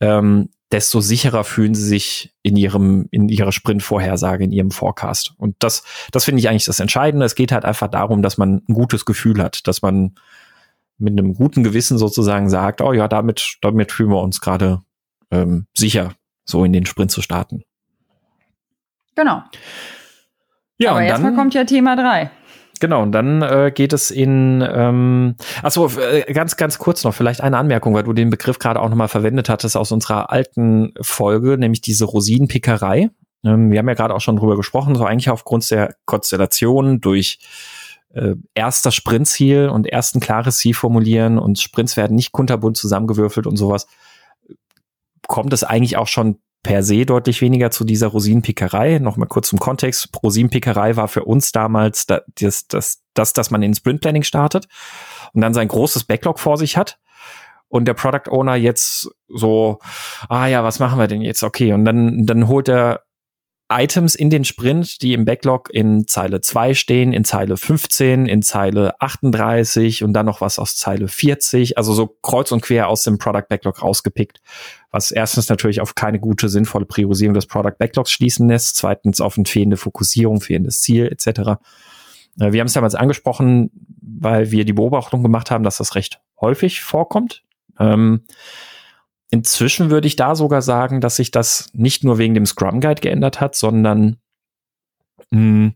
ähm, 0.00 0.50
desto 0.72 1.00
sicherer 1.00 1.44
fühlen 1.44 1.74
sie 1.74 1.84
sich 1.84 2.34
in 2.42 2.56
ihrem, 2.56 3.06
in 3.10 3.28
ihrer 3.28 3.52
Sprintvorhersage, 3.52 4.44
in 4.44 4.52
ihrem 4.52 4.70
Forecast. 4.70 5.34
Und 5.36 5.56
das, 5.60 5.84
das 6.10 6.24
finde 6.24 6.40
ich 6.40 6.48
eigentlich 6.48 6.64
das 6.64 6.80
Entscheidende. 6.80 7.26
Es 7.26 7.34
geht 7.34 7.52
halt 7.52 7.64
einfach 7.64 7.88
darum, 7.88 8.22
dass 8.22 8.38
man 8.38 8.62
ein 8.68 8.74
gutes 8.74 9.04
Gefühl 9.04 9.42
hat, 9.42 9.66
dass 9.68 9.82
man 9.82 10.14
mit 10.98 11.12
einem 11.12 11.34
guten 11.34 11.64
Gewissen 11.64 11.98
sozusagen 11.98 12.48
sagt, 12.48 12.80
oh 12.80 12.92
ja, 12.92 13.08
damit, 13.08 13.58
damit 13.60 13.92
fühlen 13.92 14.10
wir 14.10 14.22
uns 14.22 14.40
gerade 14.40 14.82
ähm, 15.30 15.66
sicher, 15.74 16.14
so 16.44 16.64
in 16.64 16.72
den 16.72 16.86
Sprint 16.86 17.10
zu 17.10 17.22
starten. 17.22 17.62
Genau. 19.14 19.42
Ja, 20.78 20.92
Aber 20.92 21.02
erstmal 21.02 21.34
kommt 21.34 21.54
ja 21.54 21.64
Thema 21.64 21.96
drei. 21.96 22.30
Genau, 22.80 23.02
und 23.02 23.12
dann 23.12 23.42
äh, 23.42 23.72
geht 23.74 23.92
es 23.92 24.10
in, 24.10 24.66
ähm, 24.66 25.36
achso, 25.62 25.88
äh, 25.98 26.32
ganz, 26.32 26.56
ganz 26.56 26.78
kurz 26.78 27.04
noch, 27.04 27.14
vielleicht 27.14 27.40
eine 27.40 27.56
Anmerkung, 27.56 27.94
weil 27.94 28.02
du 28.02 28.12
den 28.12 28.30
Begriff 28.30 28.58
gerade 28.58 28.80
auch 28.80 28.88
nochmal 28.88 29.08
verwendet 29.08 29.48
hattest 29.48 29.76
aus 29.76 29.92
unserer 29.92 30.30
alten 30.30 30.92
Folge, 31.00 31.56
nämlich 31.56 31.82
diese 31.82 32.04
Rosinenpickerei. 32.04 33.10
Ähm, 33.44 33.70
wir 33.70 33.78
haben 33.78 33.88
ja 33.88 33.94
gerade 33.94 34.14
auch 34.14 34.20
schon 34.20 34.36
drüber 34.36 34.56
gesprochen, 34.56 34.96
so 34.96 35.04
eigentlich 35.04 35.30
aufgrund 35.30 35.70
der 35.70 35.94
Konstellation 36.04 37.00
durch 37.00 37.38
äh, 38.12 38.34
erst 38.54 38.86
das 38.86 38.94
Sprintziel 38.94 39.68
und 39.68 39.86
erst 39.86 40.16
ein 40.16 40.20
klares 40.20 40.58
Ziel 40.58 40.74
formulieren 40.74 41.38
und 41.38 41.60
Sprints 41.60 41.96
werden 41.96 42.16
nicht 42.16 42.32
kunterbunt 42.32 42.76
zusammengewürfelt 42.76 43.46
und 43.46 43.56
sowas, 43.56 43.86
kommt 45.26 45.52
es 45.52 45.64
eigentlich 45.64 45.96
auch 45.96 46.08
schon 46.08 46.38
per 46.64 46.82
se 46.82 47.06
deutlich 47.06 47.40
weniger 47.40 47.70
zu 47.70 47.84
dieser 47.84 48.08
Rosinenpickerei. 48.08 48.98
Nochmal 48.98 49.28
kurz 49.28 49.50
zum 49.50 49.60
Kontext. 49.60 50.08
Rosinenpickerei 50.20 50.96
war 50.96 51.06
für 51.06 51.24
uns 51.24 51.52
damals 51.52 52.06
das, 52.06 52.22
das, 52.34 52.66
das, 52.66 53.02
das, 53.14 53.32
dass 53.32 53.52
man 53.52 53.62
in 53.62 53.74
Sprint 53.74 54.00
Planning 54.00 54.24
startet 54.24 54.66
und 55.32 55.42
dann 55.42 55.54
sein 55.54 55.68
großes 55.68 56.04
Backlog 56.04 56.40
vor 56.40 56.56
sich 56.56 56.76
hat. 56.76 56.98
Und 57.68 57.86
der 57.86 57.94
Product 57.94 58.30
Owner 58.30 58.56
jetzt 58.56 59.10
so, 59.28 59.78
ah 60.28 60.46
ja, 60.46 60.64
was 60.64 60.80
machen 60.80 60.98
wir 60.98 61.06
denn 61.06 61.22
jetzt? 61.22 61.42
Okay. 61.42 61.72
Und 61.72 61.84
dann, 61.84 62.26
dann 62.26 62.48
holt 62.48 62.68
er 62.68 63.03
Items 63.76 64.14
in 64.14 64.30
den 64.30 64.44
Sprint, 64.44 65.02
die 65.02 65.14
im 65.14 65.24
Backlog 65.24 65.68
in 65.72 66.06
Zeile 66.06 66.40
2 66.40 66.74
stehen, 66.74 67.12
in 67.12 67.24
Zeile 67.24 67.56
15, 67.56 68.26
in 68.26 68.42
Zeile 68.42 69.00
38 69.00 70.04
und 70.04 70.12
dann 70.12 70.26
noch 70.26 70.40
was 70.40 70.58
aus 70.58 70.76
Zeile 70.76 71.08
40, 71.08 71.76
also 71.76 71.92
so 71.92 72.06
kreuz 72.06 72.52
und 72.52 72.60
quer 72.60 72.88
aus 72.88 73.02
dem 73.02 73.18
Product 73.18 73.46
Backlog 73.48 73.82
rausgepickt, 73.82 74.40
was 74.90 75.10
erstens 75.10 75.48
natürlich 75.48 75.80
auf 75.80 75.94
keine 75.96 76.20
gute, 76.20 76.48
sinnvolle 76.48 76.86
Priorisierung 76.86 77.34
des 77.34 77.46
Product 77.46 77.74
Backlogs 77.76 78.12
schließen 78.12 78.48
lässt, 78.48 78.76
zweitens 78.76 79.20
auf 79.20 79.36
eine 79.36 79.46
fehlende 79.46 79.76
Fokussierung, 79.76 80.40
fehlendes 80.40 80.80
Ziel 80.80 81.08
etc. 81.08 81.58
Äh, 82.38 82.52
wir 82.52 82.60
haben 82.60 82.68
es 82.68 82.74
damals 82.74 82.94
angesprochen, 82.94 83.70
weil 84.00 84.52
wir 84.52 84.64
die 84.64 84.72
Beobachtung 84.72 85.22
gemacht 85.22 85.50
haben, 85.50 85.64
dass 85.64 85.78
das 85.78 85.96
recht 85.96 86.20
häufig 86.40 86.82
vorkommt. 86.82 87.42
Ähm, 87.80 88.22
Inzwischen 89.34 89.90
würde 89.90 90.06
ich 90.06 90.14
da 90.14 90.36
sogar 90.36 90.62
sagen, 90.62 91.00
dass 91.00 91.16
sich 91.16 91.32
das 91.32 91.68
nicht 91.72 92.04
nur 92.04 92.18
wegen 92.18 92.34
dem 92.34 92.46
Scrum 92.46 92.80
Guide 92.80 93.00
geändert 93.00 93.40
hat, 93.40 93.56
sondern 93.56 94.18
mh, 95.30 95.38
hm, 95.38 95.74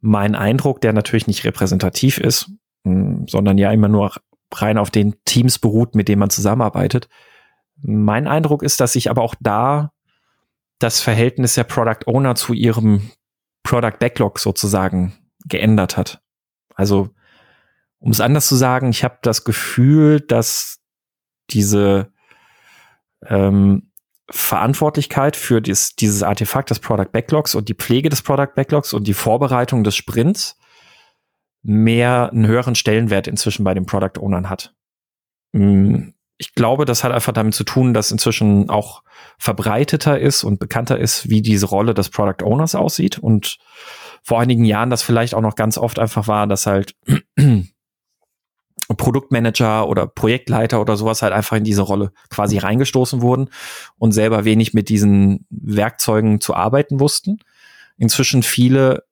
mein 0.00 0.34
Eindruck, 0.34 0.80
der 0.80 0.92
natürlich 0.92 1.28
nicht 1.28 1.44
repräsentativ 1.44 2.18
ist, 2.18 2.50
mh, 2.82 2.94
hm, 2.94 3.28
sondern 3.28 3.58
ja 3.58 3.70
immer 3.70 3.86
nur 3.86 4.16
rein 4.52 4.76
auf 4.76 4.90
den 4.90 5.14
Teams 5.24 5.60
beruht, 5.60 5.94
mit 5.94 6.08
denen 6.08 6.18
man 6.18 6.30
zusammenarbeitet. 6.30 7.08
Mein 7.76 8.26
Eindruck 8.26 8.64
ist, 8.64 8.80
dass 8.80 8.94
sich 8.94 9.08
aber 9.08 9.22
auch 9.22 9.36
da 9.38 9.92
das 10.80 11.00
Verhältnis 11.00 11.54
der 11.54 11.62
Product 11.62 12.06
Owner 12.06 12.34
zu 12.34 12.54
ihrem 12.54 13.12
Product 13.62 14.00
Backlog 14.00 14.40
sozusagen 14.40 15.12
geändert 15.44 15.96
hat. 15.96 16.20
Also, 16.74 17.10
um 18.00 18.10
es 18.10 18.20
anders 18.20 18.48
zu 18.48 18.56
sagen, 18.56 18.90
ich 18.90 19.04
habe 19.04 19.18
das 19.22 19.44
Gefühl, 19.44 20.20
dass 20.20 20.80
diese 21.50 22.11
ähm, 23.26 23.90
Verantwortlichkeit 24.30 25.36
für 25.36 25.60
dies, 25.60 25.94
dieses 25.94 26.22
Artefakt 26.22 26.70
des 26.70 26.78
Product 26.78 27.10
Backlogs 27.12 27.54
und 27.54 27.68
die 27.68 27.74
Pflege 27.74 28.08
des 28.08 28.22
Product 28.22 28.54
Backlogs 28.54 28.92
und 28.92 29.06
die 29.06 29.14
Vorbereitung 29.14 29.84
des 29.84 29.94
Sprints 29.94 30.58
mehr 31.62 32.30
einen 32.32 32.46
höheren 32.46 32.74
Stellenwert 32.74 33.26
inzwischen 33.26 33.64
bei 33.64 33.74
den 33.74 33.86
Product 33.86 34.20
Ownern 34.20 34.48
hat. 34.48 34.74
Mm, 35.52 36.10
ich 36.38 36.54
glaube, 36.54 36.84
das 36.84 37.04
hat 37.04 37.12
einfach 37.12 37.32
damit 37.32 37.54
zu 37.54 37.62
tun, 37.62 37.94
dass 37.94 38.10
inzwischen 38.10 38.68
auch 38.68 39.02
verbreiteter 39.38 40.18
ist 40.18 40.44
und 40.44 40.58
bekannter 40.58 40.98
ist, 40.98 41.28
wie 41.30 41.42
diese 41.42 41.66
Rolle 41.66 41.94
des 41.94 42.08
Product 42.08 42.44
Owners 42.44 42.74
aussieht. 42.74 43.18
Und 43.18 43.58
vor 44.22 44.40
einigen 44.40 44.64
Jahren 44.64 44.90
das 44.90 45.02
vielleicht 45.02 45.34
auch 45.34 45.40
noch 45.40 45.54
ganz 45.54 45.78
oft 45.78 45.98
einfach 45.98 46.26
war, 46.26 46.46
dass 46.46 46.66
halt 46.66 46.96
Produktmanager 48.94 49.88
oder 49.88 50.06
Projektleiter 50.06 50.80
oder 50.80 50.96
sowas 50.96 51.22
halt 51.22 51.32
einfach 51.32 51.56
in 51.56 51.64
diese 51.64 51.82
Rolle 51.82 52.12
quasi 52.30 52.58
reingestoßen 52.58 53.22
wurden 53.22 53.48
und 53.98 54.12
selber 54.12 54.44
wenig 54.44 54.74
mit 54.74 54.88
diesen 54.88 55.46
Werkzeugen 55.50 56.40
zu 56.40 56.54
arbeiten 56.54 57.00
wussten. 57.00 57.38
Inzwischen 57.96 58.42
viele 58.42 59.04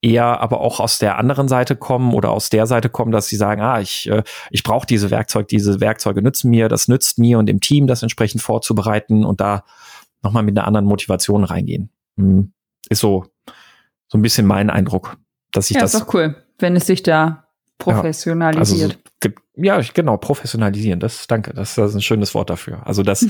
eher 0.00 0.40
aber 0.40 0.60
auch 0.60 0.80
aus 0.80 0.98
der 0.98 1.18
anderen 1.18 1.46
Seite 1.46 1.76
kommen 1.76 2.12
oder 2.12 2.30
aus 2.30 2.50
der 2.50 2.66
Seite 2.66 2.88
kommen, 2.88 3.12
dass 3.12 3.28
sie 3.28 3.36
sagen, 3.36 3.60
ah, 3.60 3.80
ich, 3.80 4.10
äh, 4.10 4.24
ich 4.50 4.64
brauche 4.64 4.86
diese 4.86 5.10
Werkzeuge, 5.10 5.46
diese 5.46 5.80
Werkzeuge 5.80 6.22
nützen 6.22 6.50
mir, 6.50 6.68
das 6.68 6.88
nützt 6.88 7.18
mir 7.18 7.38
und 7.38 7.46
dem 7.46 7.60
Team 7.60 7.86
das 7.86 8.02
entsprechend 8.02 8.42
vorzubereiten 8.42 9.24
und 9.24 9.40
da 9.40 9.64
nochmal 10.22 10.42
mit 10.42 10.58
einer 10.58 10.66
anderen 10.66 10.86
Motivation 10.86 11.44
reingehen. 11.44 11.90
Hm. 12.16 12.52
Ist 12.88 13.00
so 13.00 13.26
so 14.12 14.18
ein 14.18 14.22
bisschen 14.22 14.46
mein 14.46 14.68
Eindruck, 14.68 15.16
dass 15.52 15.70
ich 15.70 15.76
ja, 15.76 15.80
das. 15.80 15.94
ist 15.94 16.02
doch 16.02 16.14
cool, 16.14 16.36
wenn 16.58 16.76
es 16.76 16.86
sich 16.86 17.02
da 17.02 17.48
professionalisiert. 17.78 18.92
Ja, 18.92 18.96
also, 18.98 19.01
ja, 19.56 19.80
genau, 19.94 20.16
professionalisieren. 20.16 21.00
Das, 21.00 21.26
danke, 21.26 21.52
das, 21.54 21.74
das 21.74 21.90
ist 21.90 21.96
ein 21.96 22.02
schönes 22.02 22.34
Wort 22.34 22.50
dafür. 22.50 22.86
Also 22.86 23.02
das, 23.02 23.26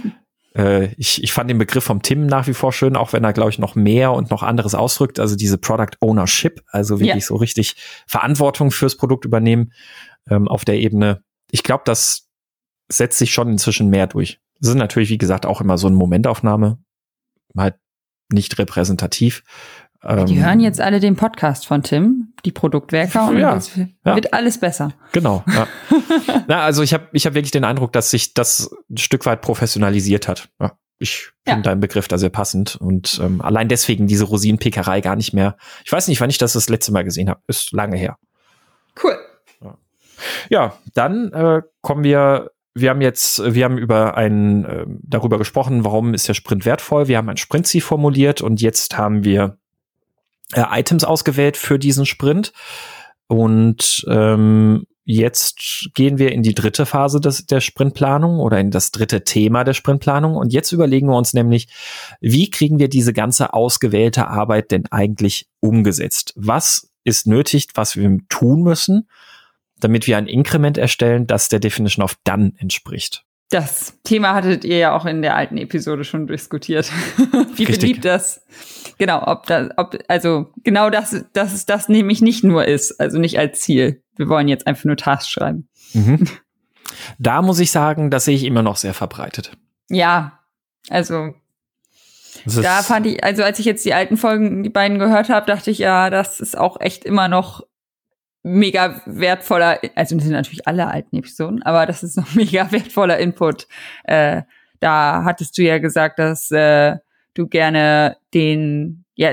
äh, 0.56 0.92
ich, 0.94 1.22
ich 1.22 1.32
fand 1.32 1.50
den 1.50 1.58
Begriff 1.58 1.84
vom 1.84 2.02
Tim 2.02 2.26
nach 2.26 2.46
wie 2.46 2.54
vor 2.54 2.72
schön, 2.72 2.96
auch 2.96 3.12
wenn 3.12 3.24
er, 3.24 3.32
glaube 3.32 3.50
ich, 3.50 3.58
noch 3.58 3.74
mehr 3.74 4.12
und 4.12 4.30
noch 4.30 4.42
anderes 4.42 4.74
ausdrückt. 4.74 5.20
Also 5.20 5.36
diese 5.36 5.58
Product 5.58 5.96
Ownership, 6.00 6.62
also 6.68 7.00
wirklich 7.00 7.24
ja. 7.24 7.28
so 7.28 7.36
richtig 7.36 7.76
Verantwortung 8.06 8.70
fürs 8.70 8.96
Produkt 8.96 9.24
übernehmen 9.24 9.72
ähm, 10.28 10.48
auf 10.48 10.64
der 10.64 10.76
Ebene. 10.76 11.22
Ich 11.50 11.62
glaube, 11.62 11.82
das 11.86 12.28
setzt 12.88 13.18
sich 13.18 13.32
schon 13.32 13.50
inzwischen 13.50 13.88
mehr 13.88 14.06
durch. 14.06 14.40
Das 14.60 14.70
ist 14.70 14.76
natürlich, 14.76 15.08
wie 15.08 15.18
gesagt, 15.18 15.46
auch 15.46 15.60
immer 15.60 15.78
so 15.78 15.86
eine 15.86 15.96
Momentaufnahme, 15.96 16.78
halt 17.56 17.76
nicht 18.32 18.58
repräsentativ. 18.58 19.42
Die 20.02 20.36
ähm, 20.36 20.44
hören 20.44 20.60
jetzt 20.60 20.80
alle 20.80 20.98
den 20.98 21.16
Podcast 21.16 21.66
von 21.66 21.82
Tim, 21.82 22.32
die 22.46 22.52
Produktwerker, 22.52 23.28
und 23.28 23.38
ja, 23.38 23.54
es 23.54 23.76
wird 23.76 23.94
ja. 24.04 24.16
alles 24.32 24.58
besser. 24.58 24.94
Genau. 25.12 25.44
Ja. 25.46 25.66
Na, 26.48 26.62
also 26.62 26.82
ich 26.82 26.94
habe 26.94 27.08
ich 27.12 27.26
hab 27.26 27.34
wirklich 27.34 27.50
den 27.50 27.64
Eindruck, 27.64 27.92
dass 27.92 28.10
sich 28.10 28.32
das 28.32 28.70
ein 28.90 28.96
Stück 28.96 29.26
weit 29.26 29.42
professionalisiert 29.42 30.26
hat. 30.26 30.48
Ja, 30.58 30.72
ich 30.98 31.32
finde 31.46 31.62
deinen 31.62 31.80
Begriff 31.80 32.08
da 32.08 32.16
sehr 32.16 32.30
passend 32.30 32.76
und 32.76 33.20
ähm, 33.22 33.42
allein 33.42 33.68
deswegen 33.68 34.06
diese 34.06 34.24
Rosinenpickerei 34.24 35.02
gar 35.02 35.16
nicht 35.16 35.34
mehr. 35.34 35.56
Ich 35.84 35.92
weiß 35.92 36.08
nicht, 36.08 36.20
wann 36.20 36.30
ich 36.30 36.38
das 36.38 36.54
das 36.54 36.70
letzte 36.70 36.92
Mal 36.92 37.04
gesehen 37.04 37.28
habe. 37.28 37.42
Ist 37.46 37.72
lange 37.72 37.96
her. 37.96 38.16
Cool. 39.02 39.18
Ja, 40.48 40.78
dann 40.94 41.32
äh, 41.32 41.62
kommen 41.80 42.04
wir 42.04 42.50
wir 42.72 42.90
haben 42.90 43.00
jetzt, 43.00 43.42
wir 43.54 43.64
haben 43.64 43.78
über 43.78 44.16
ein, 44.16 44.64
äh, 44.64 44.86
darüber 45.02 45.38
gesprochen, 45.38 45.84
warum 45.84 46.14
ist 46.14 46.28
der 46.28 46.34
Sprint 46.34 46.64
wertvoll. 46.64 47.08
Wir 47.08 47.18
haben 47.18 47.28
ein 47.28 47.36
Sprintziel 47.36 47.80
formuliert 47.80 48.42
und 48.42 48.60
jetzt 48.60 48.96
haben 48.96 49.24
wir 49.24 49.58
äh, 50.52 50.64
Items 50.70 51.04
ausgewählt 51.04 51.56
für 51.56 51.78
diesen 51.78 52.06
Sprint. 52.06 52.52
Und 53.26 54.04
ähm, 54.08 54.86
jetzt 55.04 55.90
gehen 55.94 56.18
wir 56.18 56.32
in 56.32 56.42
die 56.42 56.54
dritte 56.54 56.86
Phase 56.86 57.20
des, 57.20 57.46
der 57.46 57.60
Sprintplanung 57.60 58.38
oder 58.40 58.58
in 58.58 58.70
das 58.70 58.90
dritte 58.90 59.24
Thema 59.24 59.64
der 59.64 59.74
Sprintplanung. 59.74 60.36
Und 60.36 60.52
jetzt 60.52 60.72
überlegen 60.72 61.08
wir 61.08 61.16
uns 61.16 61.32
nämlich, 61.32 61.68
wie 62.20 62.50
kriegen 62.50 62.78
wir 62.78 62.88
diese 62.88 63.12
ganze 63.12 63.52
ausgewählte 63.52 64.28
Arbeit 64.28 64.70
denn 64.70 64.86
eigentlich 64.90 65.48
umgesetzt? 65.60 66.32
Was 66.36 66.90
ist 67.04 67.26
nötig, 67.26 67.68
was 67.74 67.96
wir 67.96 68.18
tun 68.28 68.62
müssen, 68.62 69.08
damit 69.78 70.06
wir 70.06 70.16
ein 70.16 70.26
Inkrement 70.26 70.76
erstellen, 70.76 71.26
das 71.26 71.48
der 71.48 71.60
Definition 71.60 72.04
of 72.04 72.16
Done 72.24 72.52
entspricht? 72.58 73.24
Das 73.50 73.98
Thema 74.04 74.34
hattet 74.34 74.64
ihr 74.64 74.78
ja 74.78 74.96
auch 74.96 75.06
in 75.06 75.22
der 75.22 75.34
alten 75.34 75.58
Episode 75.58 76.04
schon 76.04 76.28
diskutiert. 76.28 76.90
Wie 77.56 77.64
Richtig. 77.64 77.80
beliebt 77.80 78.04
das, 78.04 78.42
genau, 78.96 79.26
ob 79.26 79.46
das, 79.46 79.70
ob, 79.76 79.98
also 80.06 80.52
genau 80.62 80.88
das, 80.88 81.24
dass 81.32 81.52
es 81.52 81.66
das 81.66 81.88
nämlich 81.88 82.22
nicht 82.22 82.44
nur 82.44 82.66
ist, 82.66 83.00
also 83.00 83.18
nicht 83.18 83.38
als 83.38 83.60
Ziel. 83.60 84.02
Wir 84.16 84.28
wollen 84.28 84.46
jetzt 84.46 84.68
einfach 84.68 84.84
nur 84.84 84.96
Tasks 84.96 85.28
schreiben. 85.30 85.68
Mhm. 85.92 86.24
Da 87.18 87.40
muss 87.40 87.60
ich 87.60 87.70
sagen, 87.70 88.10
das 88.10 88.24
sehe 88.24 88.34
ich 88.34 88.44
immer 88.44 88.62
noch 88.62 88.76
sehr 88.76 88.94
verbreitet. 88.94 89.52
Ja, 89.88 90.40
also 90.90 91.34
da 92.44 92.82
fand 92.82 93.06
ich, 93.06 93.22
also 93.24 93.42
als 93.42 93.58
ich 93.58 93.64
jetzt 93.64 93.84
die 93.84 93.94
alten 93.94 94.16
Folgen, 94.16 94.62
die 94.62 94.70
beiden 94.70 94.98
gehört 94.98 95.28
habe, 95.28 95.46
dachte 95.46 95.70
ich 95.70 95.78
ja, 95.78 96.10
das 96.10 96.40
ist 96.40 96.58
auch 96.58 96.80
echt 96.80 97.04
immer 97.04 97.28
noch 97.28 97.62
mega 98.42 99.00
wertvoller, 99.06 99.78
also 99.94 100.16
das 100.16 100.24
sind 100.24 100.32
natürlich 100.32 100.66
alle 100.66 100.86
alten 100.86 101.16
Episoden, 101.16 101.62
aber 101.62 101.86
das 101.86 102.02
ist 102.02 102.16
noch 102.16 102.34
mega 102.34 102.70
wertvoller 102.72 103.18
Input. 103.18 103.66
Äh, 104.04 104.42
da 104.80 105.24
hattest 105.24 105.58
du 105.58 105.62
ja 105.62 105.78
gesagt, 105.78 106.18
dass 106.18 106.50
äh, 106.50 106.96
du 107.34 107.46
gerne 107.46 108.16
den 108.32 109.04
ja, 109.14 109.32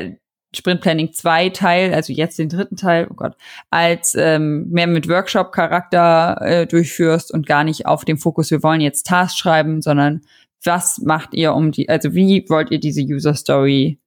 Sprint 0.53 0.81
Planning 0.81 1.13
2 1.13 1.49
Teil, 1.49 1.93
also 1.93 2.11
jetzt 2.13 2.39
den 2.39 2.49
dritten 2.49 2.75
Teil, 2.75 3.07
oh 3.09 3.13
Gott, 3.13 3.35
als 3.69 4.15
ähm, 4.15 4.67
mehr 4.69 4.87
mit 4.87 5.07
Workshop-Charakter 5.07 6.37
äh, 6.41 6.67
durchführst 6.67 7.31
und 7.33 7.45
gar 7.45 7.63
nicht 7.63 7.85
auf 7.85 8.05
dem 8.05 8.17
Fokus, 8.17 8.51
wir 8.51 8.63
wollen 8.63 8.81
jetzt 8.81 9.07
Tasks 9.07 9.37
schreiben, 9.37 9.81
sondern 9.81 10.21
was 10.63 10.99
macht 10.99 11.33
ihr 11.33 11.53
um 11.53 11.71
die, 11.71 11.87
also 11.87 12.13
wie 12.13 12.45
wollt 12.49 12.71
ihr 12.71 12.79
diese 12.79 13.01
User 13.01 13.35
Story 13.35 13.99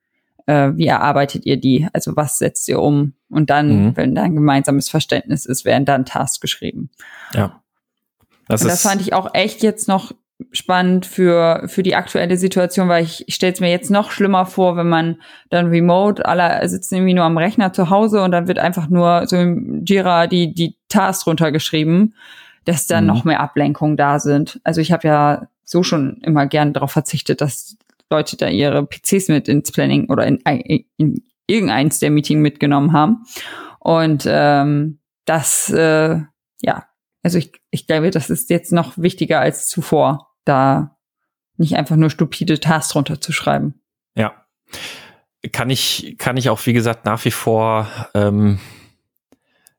äh, 0.51 0.77
wie 0.77 0.87
erarbeitet 0.87 1.47
ihr 1.47 1.57
die? 1.57 1.87
Also 1.93 2.17
was 2.17 2.39
setzt 2.39 2.69
ihr 2.69 2.81
um? 2.81 3.15
Und 3.29 3.51
dann, 3.51 3.87
mhm. 3.87 3.97
wenn 3.97 4.15
da 4.17 4.23
ein 4.23 4.35
gemeinsames 4.35 4.89
Verständnis 4.89 5.47
ist, 5.47 5.65
werden 5.65 5.85
dann 5.85 6.05
Tasks 6.05 6.41
geschrieben. 6.41 6.91
Ja. 7.33 7.63
Das, 8.49 8.63
das 8.63 8.83
fand 8.83 9.01
ich 9.01 9.13
auch 9.13 9.33
echt 9.33 9.63
jetzt 9.63 9.87
noch 9.87 10.13
spannend 10.51 11.07
für, 11.07 11.65
für 11.67 11.85
die 11.85 11.95
aktuelle 11.95 12.37
Situation, 12.37 12.89
weil 12.89 13.05
ich, 13.05 13.29
ich 13.29 13.37
stelle 13.37 13.53
es 13.53 13.61
mir 13.61 13.71
jetzt 13.71 13.91
noch 13.91 14.11
schlimmer 14.11 14.47
vor, 14.47 14.77
wenn 14.77 14.89
man 14.89 15.21
dann 15.51 15.67
remote, 15.67 16.27
alle 16.27 16.67
sitzen 16.69 16.97
irgendwie 16.97 17.15
nur 17.15 17.25
am 17.25 17.39
Rechner 17.39 17.73
zu 17.73 17.91
Hause 17.91 18.23
und 18.23 18.33
dann 18.33 18.49
wird 18.49 18.59
einfach 18.59 18.89
nur 18.89 19.27
so 19.27 19.37
im 19.37 19.85
Jira 19.85 20.27
die, 20.27 20.53
die 20.53 20.77
Tasks 20.89 21.27
runtergeschrieben, 21.27 22.15
dass 22.65 22.89
dann 22.89 23.05
mhm. 23.05 23.09
noch 23.09 23.25
mehr 23.25 23.39
Ablenkungen 23.39 23.97
da 23.97 24.19
sind. 24.19 24.61
Also 24.65 24.81
ich 24.81 24.91
habe 24.91 25.07
ja 25.07 25.47
so 25.65 25.85
schon 25.85 26.17
immer 26.23 26.47
gern 26.47 26.73
darauf 26.73 26.91
verzichtet, 26.91 27.41
dass 27.41 27.77
Leute 28.11 28.37
da 28.37 28.49
ihre 28.49 28.87
PCs 28.87 29.29
mit 29.29 29.49
ins 29.49 29.73
Planning 29.73 30.11
oder 30.11 30.27
in, 30.27 30.39
in 30.97 31.23
irgendeins 31.47 31.99
der 31.99 32.11
Meeting 32.11 32.41
mitgenommen 32.41 32.93
haben. 32.93 33.25
Und 33.79 34.25
ähm, 34.27 35.01
das, 35.25 35.71
äh, 35.71 36.21
ja, 36.61 36.87
also 37.23 37.39
ich, 37.39 37.53
ich 37.71 37.87
glaube, 37.87 38.11
das 38.11 38.31
ist 38.31 38.51
jetzt 38.51 38.73
noch 38.73 38.99
wichtiger 38.99 39.41
als 39.41 39.69
zuvor, 39.69 40.33
da 40.45 40.97
nicht 41.57 41.77
einfach 41.77 41.97
nur 41.97 42.11
stupide 42.11 42.59
Tasks 42.59 42.95
runterzuschreiben. 42.95 43.81
Ja. 44.15 44.33
Kann 45.53 45.71
ich, 45.71 46.17
kann 46.19 46.37
ich 46.37 46.51
auch, 46.51 46.65
wie 46.67 46.73
gesagt, 46.73 47.05
nach 47.05 47.25
wie 47.25 47.31
vor 47.31 47.89
ähm, 48.15 48.59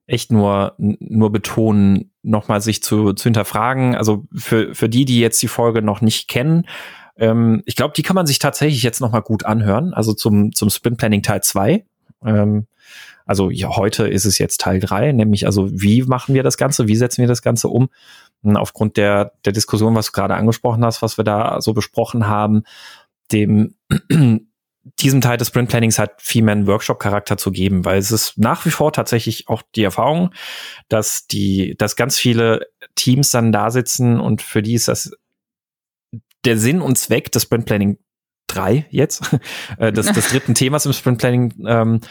echt 0.08 0.32
nur, 0.32 0.76
nur 0.78 1.32
betonen, 1.32 2.12
nochmal 2.24 2.62
sich 2.62 2.84
zu, 2.84 3.14
zu 3.14 3.24
hinterfragen. 3.24 3.96
Also 3.96 4.26
für, 4.36 4.74
für 4.74 4.90
die, 4.90 5.06
die 5.06 5.20
jetzt 5.20 5.42
die 5.42 5.48
Folge 5.48 5.82
noch 5.82 6.02
nicht 6.02 6.28
kennen, 6.28 6.68
ähm, 7.18 7.62
ich 7.66 7.76
glaube, 7.76 7.94
die 7.96 8.04
kann 8.04 8.16
man 8.16 8.28
sich 8.28 8.40
tatsächlich 8.40 8.84
jetzt 8.84 9.02
noch 9.02 9.12
mal 9.12 9.22
gut 9.22 9.46
anhören. 9.46 9.94
Also 9.94 10.14
zum, 10.14 10.54
zum 10.54 10.70
Sprint 10.70 10.98
Planning 10.98 11.24
Teil 11.24 11.42
2. 11.42 11.86
Ähm, 12.26 12.68
also 13.26 13.50
ja, 13.50 13.76
heute 13.76 14.08
ist 14.08 14.26
es 14.26 14.38
jetzt 14.38 14.62
Teil 14.62 14.80
3, 14.80 15.14
nämlich 15.14 15.46
also 15.46 15.70
wie 15.72 16.04
machen 16.04 16.36
wir 16.36 16.44
das 16.44 16.58
Ganze, 16.58 16.88
wie 16.88 16.96
setzen 16.96 17.22
wir 17.22 17.28
das 17.28 17.42
Ganze 17.42 17.68
um? 17.70 17.90
Und 18.44 18.58
aufgrund 18.58 18.98
der, 18.98 19.34
der 19.46 19.54
Diskussion, 19.54 19.96
was 19.96 20.08
du 20.08 20.12
gerade 20.14 20.36
angesprochen 20.36 20.84
hast, 20.84 21.02
was 21.02 21.18
wir 21.18 21.24
da 21.24 21.62
so 21.62 21.74
besprochen 21.74 22.28
haben, 22.28 22.64
dem 23.32 23.76
diesem 25.00 25.22
Teil 25.22 25.38
des 25.38 25.50
Sprint 25.50 25.70
Plannings 25.70 26.00
hat 26.00 26.22
viel 26.22 26.44
mehr 26.44 26.54
einen 26.54 26.66
Workshop-Charakter 26.66 27.38
zu 27.38 27.52
geben, 27.52 27.86
weil 27.86 28.00
es 28.00 28.12
ist 28.12 28.38
nach 28.38 28.66
wie 28.66 28.72
vor 28.72 28.92
tatsächlich 28.92 29.48
auch 29.48 29.62
die 29.76 29.84
Erfahrung, 29.84 30.34
dass 30.90 31.28
die, 31.28 31.76
dass 31.78 31.96
ganz 31.96 32.18
viele 32.18 32.68
Teams 32.96 33.30
dann 33.30 33.52
da 33.52 33.70
sitzen 33.70 34.20
und 34.20 34.42
für 34.42 34.64
die 34.64 34.74
ist 34.74 34.88
das 34.88 35.12
der 36.46 36.58
Sinn 36.58 36.82
und 36.82 36.98
Zweck 36.98 37.32
des 37.32 37.44
Sprint 37.44 37.66
Planning 37.66 37.98
3 38.48 38.88
jetzt, 38.90 39.38
äh, 39.78 39.92
des, 39.92 40.12
des 40.12 40.30
dritten 40.30 40.54
Themas 40.54 40.86
im 40.86 40.94
Sprint 40.94 41.20
Planning, 41.20 41.54
ähm, 41.66 42.02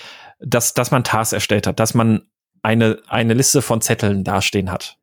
dass, 0.40 0.75
dass 0.75 0.90
man 0.90 1.05
Tasks 1.05 1.33
erstellt 1.33 1.66
hat, 1.66 1.81
dass 1.81 1.95
man 1.95 2.23
eine, 2.62 3.01
eine 3.07 3.35
Liste 3.35 3.62
von 3.62 3.81
Zetteln 3.81 4.25
dastehen 4.25 4.71
hat. 4.71 4.99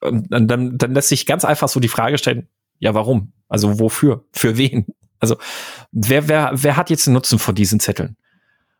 Und 0.00 0.28
dann, 0.30 0.76
dann 0.76 0.94
lässt 0.94 1.08
sich 1.08 1.26
ganz 1.26 1.44
einfach 1.44 1.68
so 1.68 1.80
die 1.80 1.88
Frage 1.88 2.18
stellen, 2.18 2.48
ja, 2.78 2.94
warum? 2.94 3.32
Also 3.48 3.80
wofür? 3.80 4.24
Für 4.32 4.58
wen? 4.58 4.86
Also 5.18 5.36
wer, 5.92 6.28
wer, 6.28 6.50
wer 6.54 6.76
hat 6.76 6.90
jetzt 6.90 7.06
einen 7.06 7.14
Nutzen 7.14 7.38
von 7.38 7.54
diesen 7.54 7.80
Zetteln? 7.80 8.16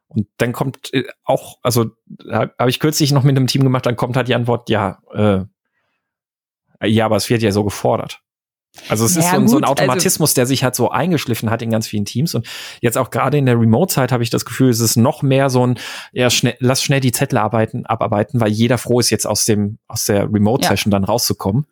Und 0.09 0.29
dann 0.37 0.53
kommt 0.53 0.93
äh, 0.93 1.05
auch, 1.25 1.59
also 1.63 1.91
habe 2.31 2.71
ich 2.71 2.81
kürzlich 2.81 3.13
noch 3.13 3.23
mit 3.23 3.37
einem 3.37 3.47
Team 3.47 3.63
gemacht, 3.63 3.87
dann 3.87 3.97
kommt 3.97 4.17
halt 4.17 4.29
die 4.29 4.35
Antwort, 4.35 4.69
ja, 4.69 5.01
äh, 5.13 5.45
ja, 6.87 7.07
aber 7.07 7.17
es 7.17 7.31
wird 7.31 7.43
ja 7.43 7.53
so 7.53 7.65
gefordert. 7.65 8.23
Also 8.89 9.05
es 9.05 9.15
ja, 9.15 9.23
ist 9.23 9.31
so, 9.31 9.41
gut, 9.41 9.49
so, 9.49 9.57
ein 9.57 9.65
also 9.65 9.73
Automatismus, 9.73 10.31
also, 10.31 10.35
der 10.37 10.47
sich 10.47 10.65
halt 10.65 10.75
so 10.75 10.91
eingeschliffen 10.91 11.51
hat 11.51 11.63
in 11.63 11.71
ganz 11.71 11.87
vielen 11.87 12.05
Teams. 12.05 12.35
Und 12.35 12.47
jetzt 12.81 12.99
auch 12.99 13.11
gerade 13.11 13.39
in 13.39 13.47
der 13.47 13.59
Remote-Zeit 13.59 14.13
habe 14.13 14.23
ich 14.23 14.31
das 14.31 14.45
Gefühl, 14.45 14.71
es 14.71 14.81
ist 14.81 14.97
noch 14.97 15.23
mehr 15.23 15.51
so 15.51 15.67
ein, 15.67 15.79
ja, 16.13 16.31
schnell, 16.31 16.57
lass 16.61 16.83
schnell 16.83 17.01
die 17.01 17.13
Zettel 17.13 17.39
arbeiten, 17.39 17.87
abarbeiten, 17.87 18.41
weil 18.41 18.51
jeder 18.51 18.79
froh 18.79 19.01
ist, 19.01 19.11
jetzt 19.11 19.27
aus 19.27 19.45
dem, 19.45 19.79
aus 19.89 20.05
der 20.05 20.33
Remote-Session 20.33 20.93
ja. 20.93 20.99
dann 20.99 21.05
rauszukommen. 21.05 21.67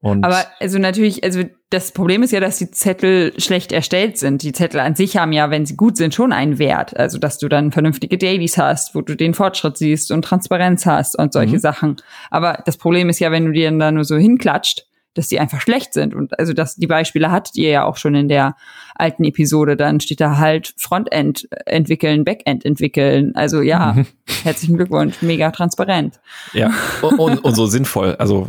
Und 0.00 0.24
Aber 0.24 0.44
also 0.60 0.78
natürlich, 0.78 1.24
also 1.24 1.42
das 1.70 1.90
Problem 1.90 2.22
ist 2.22 2.30
ja, 2.30 2.38
dass 2.38 2.58
die 2.58 2.70
Zettel 2.70 3.32
schlecht 3.40 3.72
erstellt 3.72 4.16
sind. 4.16 4.42
Die 4.44 4.52
Zettel 4.52 4.78
an 4.78 4.94
sich 4.94 5.16
haben 5.16 5.32
ja, 5.32 5.50
wenn 5.50 5.66
sie 5.66 5.76
gut 5.76 5.96
sind, 5.96 6.14
schon 6.14 6.32
einen 6.32 6.58
Wert. 6.60 6.96
Also 6.96 7.18
dass 7.18 7.38
du 7.38 7.48
dann 7.48 7.72
vernünftige 7.72 8.16
Dailies 8.16 8.58
hast, 8.58 8.94
wo 8.94 9.00
du 9.00 9.16
den 9.16 9.34
Fortschritt 9.34 9.76
siehst 9.76 10.12
und 10.12 10.22
Transparenz 10.22 10.86
hast 10.86 11.18
und 11.18 11.32
solche 11.32 11.56
mhm. 11.56 11.60
Sachen. 11.60 11.96
Aber 12.30 12.62
das 12.64 12.76
Problem 12.76 13.08
ist 13.08 13.18
ja, 13.18 13.32
wenn 13.32 13.46
du 13.46 13.52
dir 13.52 13.70
dann 13.70 13.80
da 13.80 13.90
nur 13.90 14.04
so 14.04 14.16
hinklatscht, 14.16 14.86
dass 15.18 15.28
die 15.28 15.40
einfach 15.40 15.60
schlecht 15.60 15.92
sind. 15.92 16.14
Und 16.14 16.38
also 16.38 16.52
das, 16.52 16.76
die 16.76 16.86
Beispiele 16.86 17.30
hattet 17.30 17.56
ihr 17.56 17.70
ja 17.70 17.84
auch 17.84 17.96
schon 17.96 18.14
in 18.14 18.28
der 18.28 18.54
alten 18.94 19.24
Episode. 19.24 19.76
Dann 19.76 19.98
steht 19.98 20.20
da 20.20 20.38
halt 20.38 20.74
Frontend 20.76 21.48
entwickeln, 21.66 22.24
Backend 22.24 22.64
entwickeln. 22.64 23.32
Also 23.34 23.60
ja, 23.60 23.94
mhm. 23.94 24.06
herzlichen 24.44 24.76
Glückwunsch, 24.76 25.20
mega 25.20 25.50
transparent. 25.50 26.20
Ja, 26.52 26.72
und, 27.02 27.44
und 27.44 27.54
so 27.54 27.66
sinnvoll. 27.66 28.14
Also, 28.16 28.48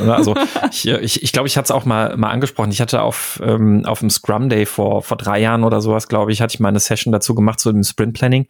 also 0.00 0.34
ich, 0.70 0.88
ich, 0.88 1.22
ich 1.22 1.32
glaube, 1.32 1.46
ich 1.46 1.56
hatte 1.56 1.66
es 1.66 1.70
auch 1.70 1.84
mal, 1.84 2.16
mal 2.16 2.30
angesprochen. 2.30 2.72
Ich 2.72 2.80
hatte 2.80 3.00
auf, 3.00 3.40
ähm, 3.44 3.86
auf 3.86 4.00
dem 4.00 4.10
Scrum 4.10 4.48
Day 4.48 4.66
vor, 4.66 5.02
vor 5.02 5.16
drei 5.16 5.40
Jahren 5.40 5.62
oder 5.62 5.80
sowas, 5.80 6.08
glaube 6.08 6.32
ich, 6.32 6.42
hatte 6.42 6.54
ich 6.54 6.60
mal 6.60 6.68
eine 6.68 6.80
Session 6.80 7.12
dazu 7.12 7.34
gemacht, 7.36 7.60
zu 7.60 7.72
dem 7.72 7.84
Sprint 7.84 8.14
Planning. 8.14 8.46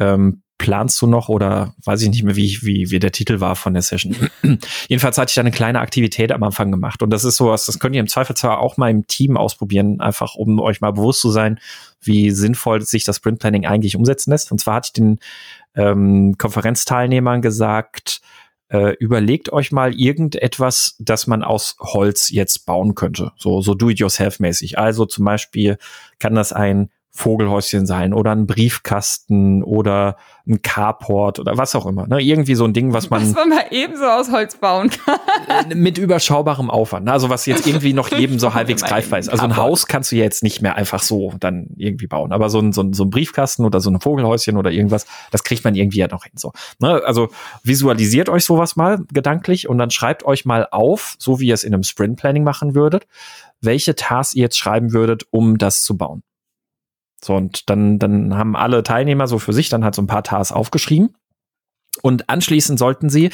Ähm, 0.00 0.42
planst 0.58 1.00
du 1.00 1.06
noch 1.06 1.28
oder 1.28 1.74
weiß 1.84 2.02
ich 2.02 2.10
nicht 2.10 2.24
mehr, 2.24 2.36
wie, 2.36 2.58
wie, 2.62 2.90
wie 2.90 2.98
der 2.98 3.12
Titel 3.12 3.40
war 3.40 3.56
von 3.56 3.72
der 3.72 3.82
Session. 3.82 4.14
Jedenfalls 4.88 5.16
hatte 5.16 5.30
ich 5.30 5.34
da 5.36 5.40
eine 5.40 5.52
kleine 5.52 5.80
Aktivität 5.80 6.32
am 6.32 6.42
Anfang 6.42 6.72
gemacht 6.72 7.02
und 7.02 7.10
das 7.10 7.24
ist 7.24 7.36
sowas, 7.36 7.64
das 7.66 7.78
könnt 7.78 7.94
ihr 7.94 8.00
im 8.00 8.08
Zweifelsfall 8.08 8.56
auch 8.56 8.76
mal 8.76 8.90
im 8.90 9.06
Team 9.06 9.36
ausprobieren, 9.36 10.00
einfach 10.00 10.34
um 10.34 10.60
euch 10.60 10.80
mal 10.80 10.92
bewusst 10.92 11.20
zu 11.20 11.30
sein, 11.30 11.60
wie 12.00 12.30
sinnvoll 12.32 12.82
sich 12.82 13.04
das 13.04 13.16
Sprint 13.16 13.38
Planning 13.38 13.66
eigentlich 13.66 13.96
umsetzen 13.96 14.30
lässt. 14.30 14.52
Und 14.52 14.58
zwar 14.58 14.74
hatte 14.76 14.88
ich 14.88 14.92
den 14.92 15.18
ähm, 15.76 16.36
Konferenzteilnehmern 16.36 17.40
gesagt, 17.40 18.20
äh, 18.68 18.94
überlegt 18.98 19.52
euch 19.52 19.72
mal 19.72 19.94
irgendetwas, 19.94 20.96
das 20.98 21.26
man 21.26 21.42
aus 21.42 21.76
Holz 21.80 22.30
jetzt 22.30 22.66
bauen 22.66 22.94
könnte. 22.94 23.32
So, 23.36 23.62
so 23.62 23.74
do-it-yourself-mäßig. 23.74 24.78
Also 24.78 25.06
zum 25.06 25.24
Beispiel 25.24 25.78
kann 26.18 26.34
das 26.34 26.52
ein 26.52 26.90
Vogelhäuschen 27.10 27.86
sein 27.86 28.12
oder 28.12 28.32
ein 28.32 28.46
Briefkasten 28.46 29.62
oder 29.62 30.16
ein 30.46 30.62
Carport 30.62 31.40
oder 31.40 31.58
was 31.58 31.74
auch 31.74 31.86
immer. 31.86 32.06
Ne? 32.06 32.20
Irgendwie 32.20 32.54
so 32.54 32.64
ein 32.64 32.72
Ding, 32.72 32.92
was 32.92 33.10
man. 33.10 33.22
Was 33.22 33.34
man 33.34 33.48
mal 33.48 33.64
ebenso 33.70 34.04
aus 34.04 34.30
Holz 34.30 34.56
bauen 34.56 34.90
kann. 34.90 35.18
Äh, 35.70 35.74
mit 35.74 35.98
überschaubarem 35.98 36.70
Aufwand. 36.70 37.06
Ne? 37.06 37.12
Also 37.12 37.28
was 37.28 37.46
jetzt 37.46 37.66
irgendwie 37.66 37.92
noch 37.92 38.10
jedem 38.16 38.38
so 38.38 38.54
halbwegs 38.54 38.82
greifbar 38.82 39.18
ist. 39.18 39.28
Also 39.28 39.44
ein 39.44 39.56
Haus 39.56 39.86
kannst 39.86 40.12
du 40.12 40.16
ja 40.16 40.24
jetzt 40.24 40.42
nicht 40.42 40.62
mehr 40.62 40.76
einfach 40.76 41.02
so 41.02 41.32
dann 41.40 41.68
irgendwie 41.76 42.06
bauen. 42.06 42.32
Aber 42.32 42.50
so 42.50 42.60
ein, 42.60 42.72
so 42.72 42.82
ein, 42.82 42.92
so 42.92 43.04
ein 43.04 43.10
Briefkasten 43.10 43.64
oder 43.64 43.80
so 43.80 43.90
ein 43.90 44.00
Vogelhäuschen 44.00 44.56
oder 44.56 44.70
irgendwas, 44.70 45.06
das 45.30 45.44
kriegt 45.44 45.64
man 45.64 45.74
irgendwie 45.74 45.98
ja 45.98 46.08
noch 46.08 46.24
hin. 46.24 46.32
So. 46.36 46.52
Ne? 46.78 47.02
Also 47.04 47.30
visualisiert 47.64 48.28
euch 48.28 48.44
sowas 48.44 48.76
mal 48.76 49.00
gedanklich 49.12 49.68
und 49.68 49.78
dann 49.78 49.90
schreibt 49.90 50.24
euch 50.24 50.44
mal 50.44 50.68
auf, 50.70 51.16
so 51.18 51.40
wie 51.40 51.48
ihr 51.48 51.54
es 51.54 51.64
in 51.64 51.74
einem 51.74 51.82
Sprint 51.82 52.18
Planning 52.18 52.44
machen 52.44 52.74
würdet, 52.74 53.06
welche 53.60 53.94
Tasks 53.94 54.34
ihr 54.34 54.42
jetzt 54.42 54.56
schreiben 54.56 54.92
würdet, 54.92 55.24
um 55.30 55.58
das 55.58 55.82
zu 55.82 55.96
bauen. 55.96 56.22
So, 57.22 57.34
und 57.34 57.68
dann, 57.68 57.98
dann 57.98 58.36
haben 58.36 58.56
alle 58.56 58.82
Teilnehmer 58.82 59.26
so 59.26 59.38
für 59.38 59.52
sich 59.52 59.68
dann 59.68 59.84
halt 59.84 59.94
so 59.94 60.02
ein 60.02 60.06
paar 60.06 60.22
Tasks 60.22 60.52
aufgeschrieben. 60.52 61.16
Und 62.02 62.28
anschließend 62.30 62.78
sollten 62.78 63.10
sie, 63.10 63.30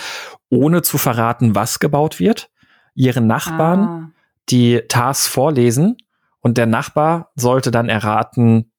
ohne 0.48 0.82
zu 0.82 0.96
verraten, 0.96 1.54
was 1.54 1.80
gebaut 1.80 2.18
wird, 2.18 2.50
ihren 2.94 3.26
Nachbarn 3.26 3.80
ah. 3.80 4.10
die 4.48 4.82
Tasks 4.88 5.26
vorlesen 5.26 5.96
und 6.40 6.56
der 6.56 6.66
Nachbar 6.66 7.30
sollte 7.34 7.70
dann 7.70 7.88
erraten, 7.88 8.70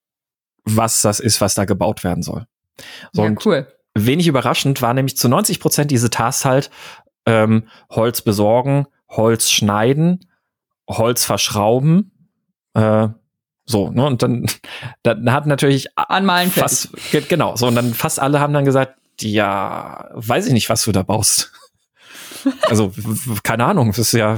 was 0.63 1.01
das 1.01 1.19
ist, 1.19 1.41
was 1.41 1.55
da 1.55 1.65
gebaut 1.65 2.03
werden 2.03 2.23
soll. 2.23 2.47
So, 3.11 3.23
ja, 3.23 3.35
cool. 3.45 3.67
Wenig 3.93 4.27
überraschend 4.27 4.81
war 4.81 4.93
nämlich 4.93 5.17
zu 5.17 5.29
90 5.29 5.59
Prozent 5.59 5.91
diese 5.91 6.09
Tasks 6.09 6.45
halt 6.45 6.71
ähm, 7.25 7.67
Holz 7.89 8.21
besorgen, 8.21 8.87
Holz 9.09 9.49
schneiden, 9.49 10.27
Holz 10.87 11.25
verschrauben, 11.25 12.29
äh, 12.73 13.07
so, 13.65 13.89
ne? 13.89 14.05
Und 14.05 14.21
dann, 14.23 14.45
dann 15.03 15.31
hat 15.31 15.47
natürlich 15.47 15.87
Anmalen 15.97 16.51
fast, 16.51 16.89
genau, 17.29 17.55
so, 17.55 17.67
und 17.67 17.75
dann 17.75 17.93
fast 17.93 18.19
alle 18.19 18.39
haben 18.39 18.53
dann 18.53 18.65
gesagt, 18.65 18.95
ja, 19.21 20.09
weiß 20.13 20.47
ich 20.47 20.53
nicht, 20.53 20.69
was 20.69 20.83
du 20.83 20.91
da 20.91 21.03
baust. 21.03 21.51
also, 22.63 22.91
keine 23.43 23.65
Ahnung, 23.65 23.89
das 23.89 23.99
ist 23.99 24.13
ja 24.13 24.37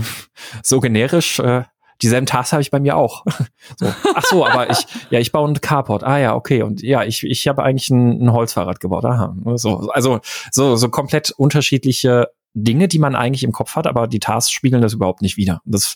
so 0.63 0.79
generisch, 0.79 1.39
äh, 1.39 1.63
dieselben 2.01 2.27
Tasks 2.27 2.53
habe 2.53 2.61
ich 2.61 2.71
bei 2.71 2.79
mir 2.79 2.95
auch. 2.95 3.25
so. 3.77 3.91
Ach 4.15 4.23
so, 4.23 4.45
aber 4.45 4.69
ich, 4.69 4.85
ja, 5.09 5.19
ich 5.19 5.31
baue 5.31 5.49
ein 5.49 5.59
Carport. 5.59 6.03
Ah 6.03 6.19
ja, 6.19 6.35
okay. 6.35 6.61
Und 6.61 6.81
ja, 6.81 7.03
ich, 7.03 7.23
ich 7.23 7.47
habe 7.47 7.63
eigentlich 7.63 7.89
ein, 7.89 8.23
ein 8.23 8.31
Holzfahrrad 8.31 8.79
gebaut. 8.79 9.05
Aha. 9.05 9.35
So, 9.55 9.89
also 9.89 10.19
so, 10.51 10.75
so 10.75 10.89
komplett 10.89 11.31
unterschiedliche 11.31 12.29
Dinge, 12.53 12.87
die 12.87 12.99
man 12.99 13.15
eigentlich 13.15 13.43
im 13.43 13.51
Kopf 13.51 13.75
hat, 13.75 13.87
aber 13.87 14.07
die 14.07 14.19
Tasks 14.19 14.51
spiegeln 14.51 14.81
das 14.81 14.93
überhaupt 14.93 15.21
nicht 15.21 15.37
wieder. 15.37 15.61
Das, 15.65 15.95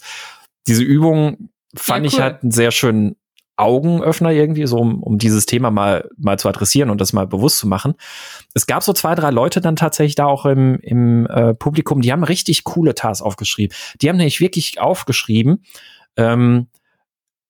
diese 0.67 0.83
Übung 0.83 1.49
fand 1.75 2.05
ja, 2.05 2.09
cool. 2.09 2.15
ich 2.15 2.21
halt 2.21 2.43
einen 2.43 2.51
sehr 2.51 2.71
schönen 2.71 3.15
Augenöffner 3.61 4.31
irgendwie, 4.31 4.65
so 4.65 4.77
um, 4.77 5.01
um 5.03 5.17
dieses 5.17 5.45
Thema 5.45 5.71
mal, 5.71 6.09
mal 6.17 6.39
zu 6.39 6.49
adressieren 6.49 6.89
und 6.89 6.99
das 6.99 7.13
mal 7.13 7.27
bewusst 7.27 7.59
zu 7.59 7.67
machen. 7.67 7.93
Es 8.53 8.67
gab 8.67 8.83
so 8.83 8.93
zwei, 8.93 9.15
drei 9.15 9.29
Leute 9.29 9.61
dann 9.61 9.75
tatsächlich 9.75 10.15
da 10.15 10.25
auch 10.25 10.45
im, 10.45 10.79
im 10.81 11.27
äh, 11.27 11.53
Publikum, 11.53 12.01
die 12.01 12.11
haben 12.11 12.23
richtig 12.23 12.63
coole 12.63 12.95
Tasks 12.95 13.21
aufgeschrieben. 13.21 13.75
Die 14.01 14.09
haben 14.09 14.17
nämlich 14.17 14.41
wirklich 14.41 14.81
aufgeschrieben, 14.81 15.63
ähm, 16.17 16.67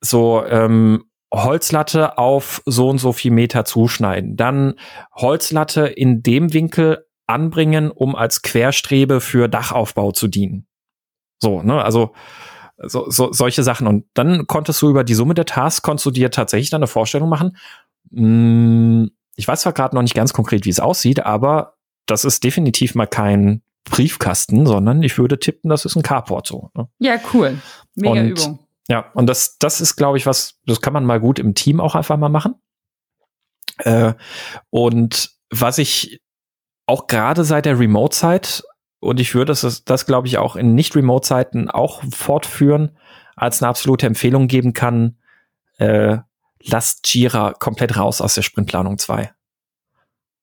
so 0.02 0.44
ähm, 0.46 1.06
Holzlatte 1.34 2.18
auf 2.18 2.62
so 2.66 2.90
und 2.90 2.98
so 2.98 3.14
viel 3.14 3.32
Meter 3.32 3.64
zuschneiden, 3.64 4.36
dann 4.36 4.76
Holzlatte 5.16 5.88
in 5.88 6.24
dem 6.24 6.54
Winkel 6.54 7.06
anbringen, 7.26 7.90
um 7.90 8.16
als 8.16 8.42
Querstrebe 8.42 9.22
für 9.22 9.48
Dachaufbau 9.48 10.12
zu 10.12 10.28
dienen. 10.28 10.68
So, 11.40 11.62
ne, 11.62 11.84
also 11.84 12.14
so, 12.84 13.10
so, 13.10 13.32
solche 13.32 13.64
Sachen. 13.64 13.88
Und 13.88 14.06
dann 14.14 14.48
konntest 14.48 14.82
du 14.82 14.90
über 14.90 15.04
die 15.04 15.14
Summe 15.14 15.34
der 15.34 15.46
Tasks, 15.46 15.82
konntest 15.82 16.06
du 16.06 16.12
dir 16.12 16.32
tatsächlich 16.32 16.70
dann 16.70 16.80
eine 16.80 16.88
Vorstellung 16.88 17.30
machen. 17.30 17.58
Hm, 18.14 19.12
ich 19.36 19.48
weiß 19.48 19.62
zwar 19.62 19.74
gerade 19.74 19.96
noch 19.96 20.02
nicht 20.02 20.16
ganz 20.16 20.34
konkret, 20.34 20.66
wie 20.66 20.70
es 20.70 20.80
aussieht, 20.80 21.26
aber 21.26 21.76
das 22.06 22.26
ist 22.26 22.44
definitiv 22.44 22.96
mal 22.96 23.08
kein 23.08 23.62
Briefkasten, 23.86 24.66
sondern 24.66 25.02
ich 25.04 25.18
würde 25.18 25.40
tippen, 25.40 25.70
das 25.70 25.86
ist 25.86 25.96
ein 25.96 26.04
Carport 26.04 26.48
so. 26.48 26.70
Ne? 26.76 26.88
Ja, 27.00 27.16
cool. 27.34 27.60
Mega 27.96 28.22
und, 28.22 28.30
Übung. 28.30 28.60
Ja, 28.88 29.10
und 29.14 29.28
das, 29.28 29.58
das 29.58 29.82
ist, 29.82 29.96
glaube 29.96 30.18
ich, 30.18 30.26
was, 30.26 30.60
das 30.66 30.82
kann 30.82 30.94
man 30.94 31.06
mal 31.06 31.20
gut 31.20 31.40
im 31.40 31.56
Team 31.56 31.80
auch 31.80 31.96
einfach 31.96 32.18
mal 32.18 32.30
machen. 32.30 32.56
Äh, 33.78 34.14
und 34.70 35.32
was 35.50 35.78
ich 35.78 36.22
auch 36.86 37.08
gerade 37.08 37.44
seit 37.44 37.66
der 37.66 37.80
Remote-Zeit 37.80 38.64
und 39.02 39.20
ich 39.20 39.34
würde 39.34 39.48
das, 39.48 39.84
das 39.84 40.06
glaube 40.06 40.28
ich, 40.28 40.38
auch 40.38 40.56
in 40.56 40.76
Nicht-Remote-Zeiten 40.76 41.70
auch 41.70 42.04
fortführen, 42.14 42.98
als 43.36 43.62
eine 43.62 43.70
absolute 43.70 44.06
Empfehlung 44.06 44.48
geben 44.48 44.74
kann, 44.74 45.18
äh, 45.80 46.20
lasst 46.64 47.12
Jira 47.14 47.54
komplett 47.54 47.98
raus 47.98 48.22
aus 48.22 48.36
der 48.36 48.44
Sprintplanung 48.44 49.00
2. 49.00 49.32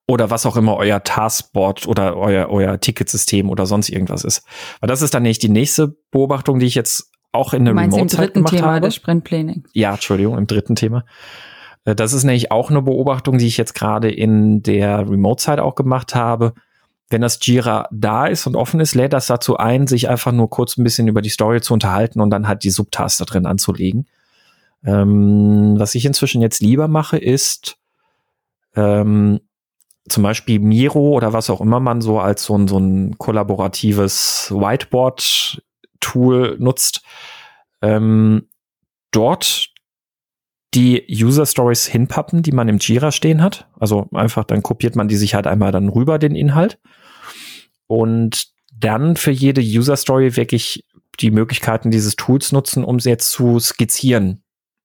Oder 0.09 0.31
was 0.31 0.45
auch 0.45 0.57
immer 0.57 0.77
euer 0.77 1.05
Taskboard 1.05 1.87
oder 1.87 2.17
euer, 2.17 2.49
euer 2.49 2.81
Ticketsystem 2.81 3.49
oder 3.49 3.65
sonst 3.65 3.91
irgendwas 3.91 4.25
ist. 4.25 4.45
Weil 4.81 4.89
das 4.89 5.03
ist 5.03 5.15
dann 5.15 5.23
nicht 5.23 5.43
die 5.43 5.51
nächste 5.51 5.97
Beobachtung, 6.11 6.59
die 6.59 6.67
ich 6.67 6.75
jetzt 6.75 7.13
auch 7.31 7.53
in 7.53 7.65
der 7.65 7.77
Remote-Zeit 7.77 8.35
gemacht 8.35 8.55
Thema 8.55 8.67
habe. 8.67 8.81
Des 8.81 8.97
Sprintplanning. 8.97 9.69
Ja, 9.73 9.93
Entschuldigung, 9.93 10.37
im 10.37 10.49
dritten 10.49 10.75
Thema. 10.75 11.05
Äh, 11.85 11.95
das 11.95 12.13
ist 12.13 12.25
nämlich 12.25 12.51
auch 12.51 12.71
eine 12.71 12.83
Beobachtung, 12.83 13.39
die 13.39 13.47
ich 13.47 13.57
jetzt 13.57 13.75
gerade 13.75 14.11
in 14.11 14.63
der 14.63 15.09
Remote-Zeit 15.09 15.61
auch 15.61 15.77
gemacht 15.77 16.17
habe 16.17 16.55
wenn 17.11 17.23
das 17.23 17.39
Jira 17.43 17.89
da 17.91 18.27
ist 18.27 18.47
und 18.47 18.57
offen 18.57 18.81
ist, 18.81 18.95
lädt 18.95 19.13
das 19.13 19.27
dazu 19.27 19.57
ein, 19.57 19.87
sich 19.87 20.09
einfach 20.09 20.33
nur 20.33 20.51
kurz 20.51 20.77
ein 20.77 20.85
bisschen 20.85 21.09
über 21.09 21.23
die 21.23 21.31
Story 21.31 21.61
zu 21.61 21.73
unterhalten 21.73 22.21
und 22.21 22.31
dann 22.31 22.47
halt 22.47 22.65
die 22.65 22.71
Subtaster 22.71 23.25
drin 23.25 23.47
anzulegen. 23.47 24.07
Ähm, 24.85 25.75
was 25.79 25.95
ich 25.95 26.05
inzwischen 26.05 26.43
jetzt 26.43 26.61
lieber 26.61 26.87
mache, 26.87 27.17
ist 27.17 27.79
ähm, 28.77 29.41
zum 30.09 30.23
Beispiel 30.23 30.59
Miro 30.59 31.13
oder 31.13 31.33
was 31.33 31.51
auch 31.51 31.61
immer 31.61 31.81
man 31.81 32.01
so 32.01 32.21
als 32.21 32.45
so 32.45 32.57
ein, 32.57 32.69
so 32.69 32.79
ein 32.79 33.19
kollaboratives 33.19 34.53
Whiteboard-Tool 34.53 36.57
nutzt, 36.59 37.03
ähm, 37.83 38.49
dort 39.11 39.69
die 40.75 41.07
User 41.11 41.47
Stories 41.47 41.87
hinpappen, 41.87 42.43
die 42.43 42.53
man 42.53 42.69
im 42.69 42.79
Jira 42.79 43.11
stehen 43.11 43.43
hat. 43.43 43.69
Also 43.79 44.09
einfach, 44.13 44.45
dann 44.45 44.63
kopiert 44.63 44.97
man 44.97 45.09
die 45.09 45.17
sich 45.17 45.35
halt 45.35 45.47
einmal 45.47 45.73
dann 45.73 45.89
rüber, 45.89 46.19
den 46.19 46.35
Inhalt. 46.35 46.79
Und 47.89 48.47
dann 48.73 49.17
für 49.17 49.33
jede 49.33 49.61
User 49.61 49.97
Story 49.97 50.37
wirklich 50.37 50.85
die 51.19 51.33
Möglichkeiten 51.33 51.91
dieses 51.91 52.15
Tools 52.15 52.53
nutzen, 52.53 52.85
um 52.85 53.01
sie 53.01 53.11
jetzt 53.11 53.33
zu 53.33 53.59
skizzieren. 53.59 54.45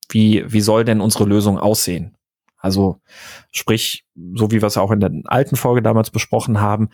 Wie, 0.09 0.43
wie 0.51 0.61
soll 0.61 0.83
denn 0.83 0.99
unsere 0.99 1.25
Lösung 1.25 1.59
aussehen? 1.59 2.17
Also 2.57 2.97
sprich, 3.51 4.05
so 4.33 4.49
wie 4.49 4.61
wir 4.61 4.67
es 4.67 4.77
auch 4.77 4.89
in 4.89 4.99
der 4.99 5.11
alten 5.25 5.55
Folge 5.55 5.83
damals 5.83 6.09
besprochen 6.09 6.59
haben, 6.59 6.89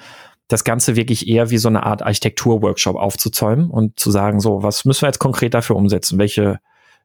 das 0.49 0.66
Ganze 0.66 0.97
wirklich 0.97 1.28
eher 1.28 1.51
wie 1.51 1.60
so 1.60 1.70
eine 1.70 1.84
Art 1.84 2.01
Architektur-Workshop 2.01 2.97
aufzuzäumen 2.97 3.70
und 3.70 3.97
zu 3.99 4.12
sagen, 4.12 4.41
so, 4.41 4.64
was 4.64 4.84
müssen 4.84 5.03
wir 5.03 5.10
jetzt 5.10 5.20
konkret 5.20 5.53
dafür 5.53 5.76
umsetzen? 5.76 6.18
Welche 6.18 6.60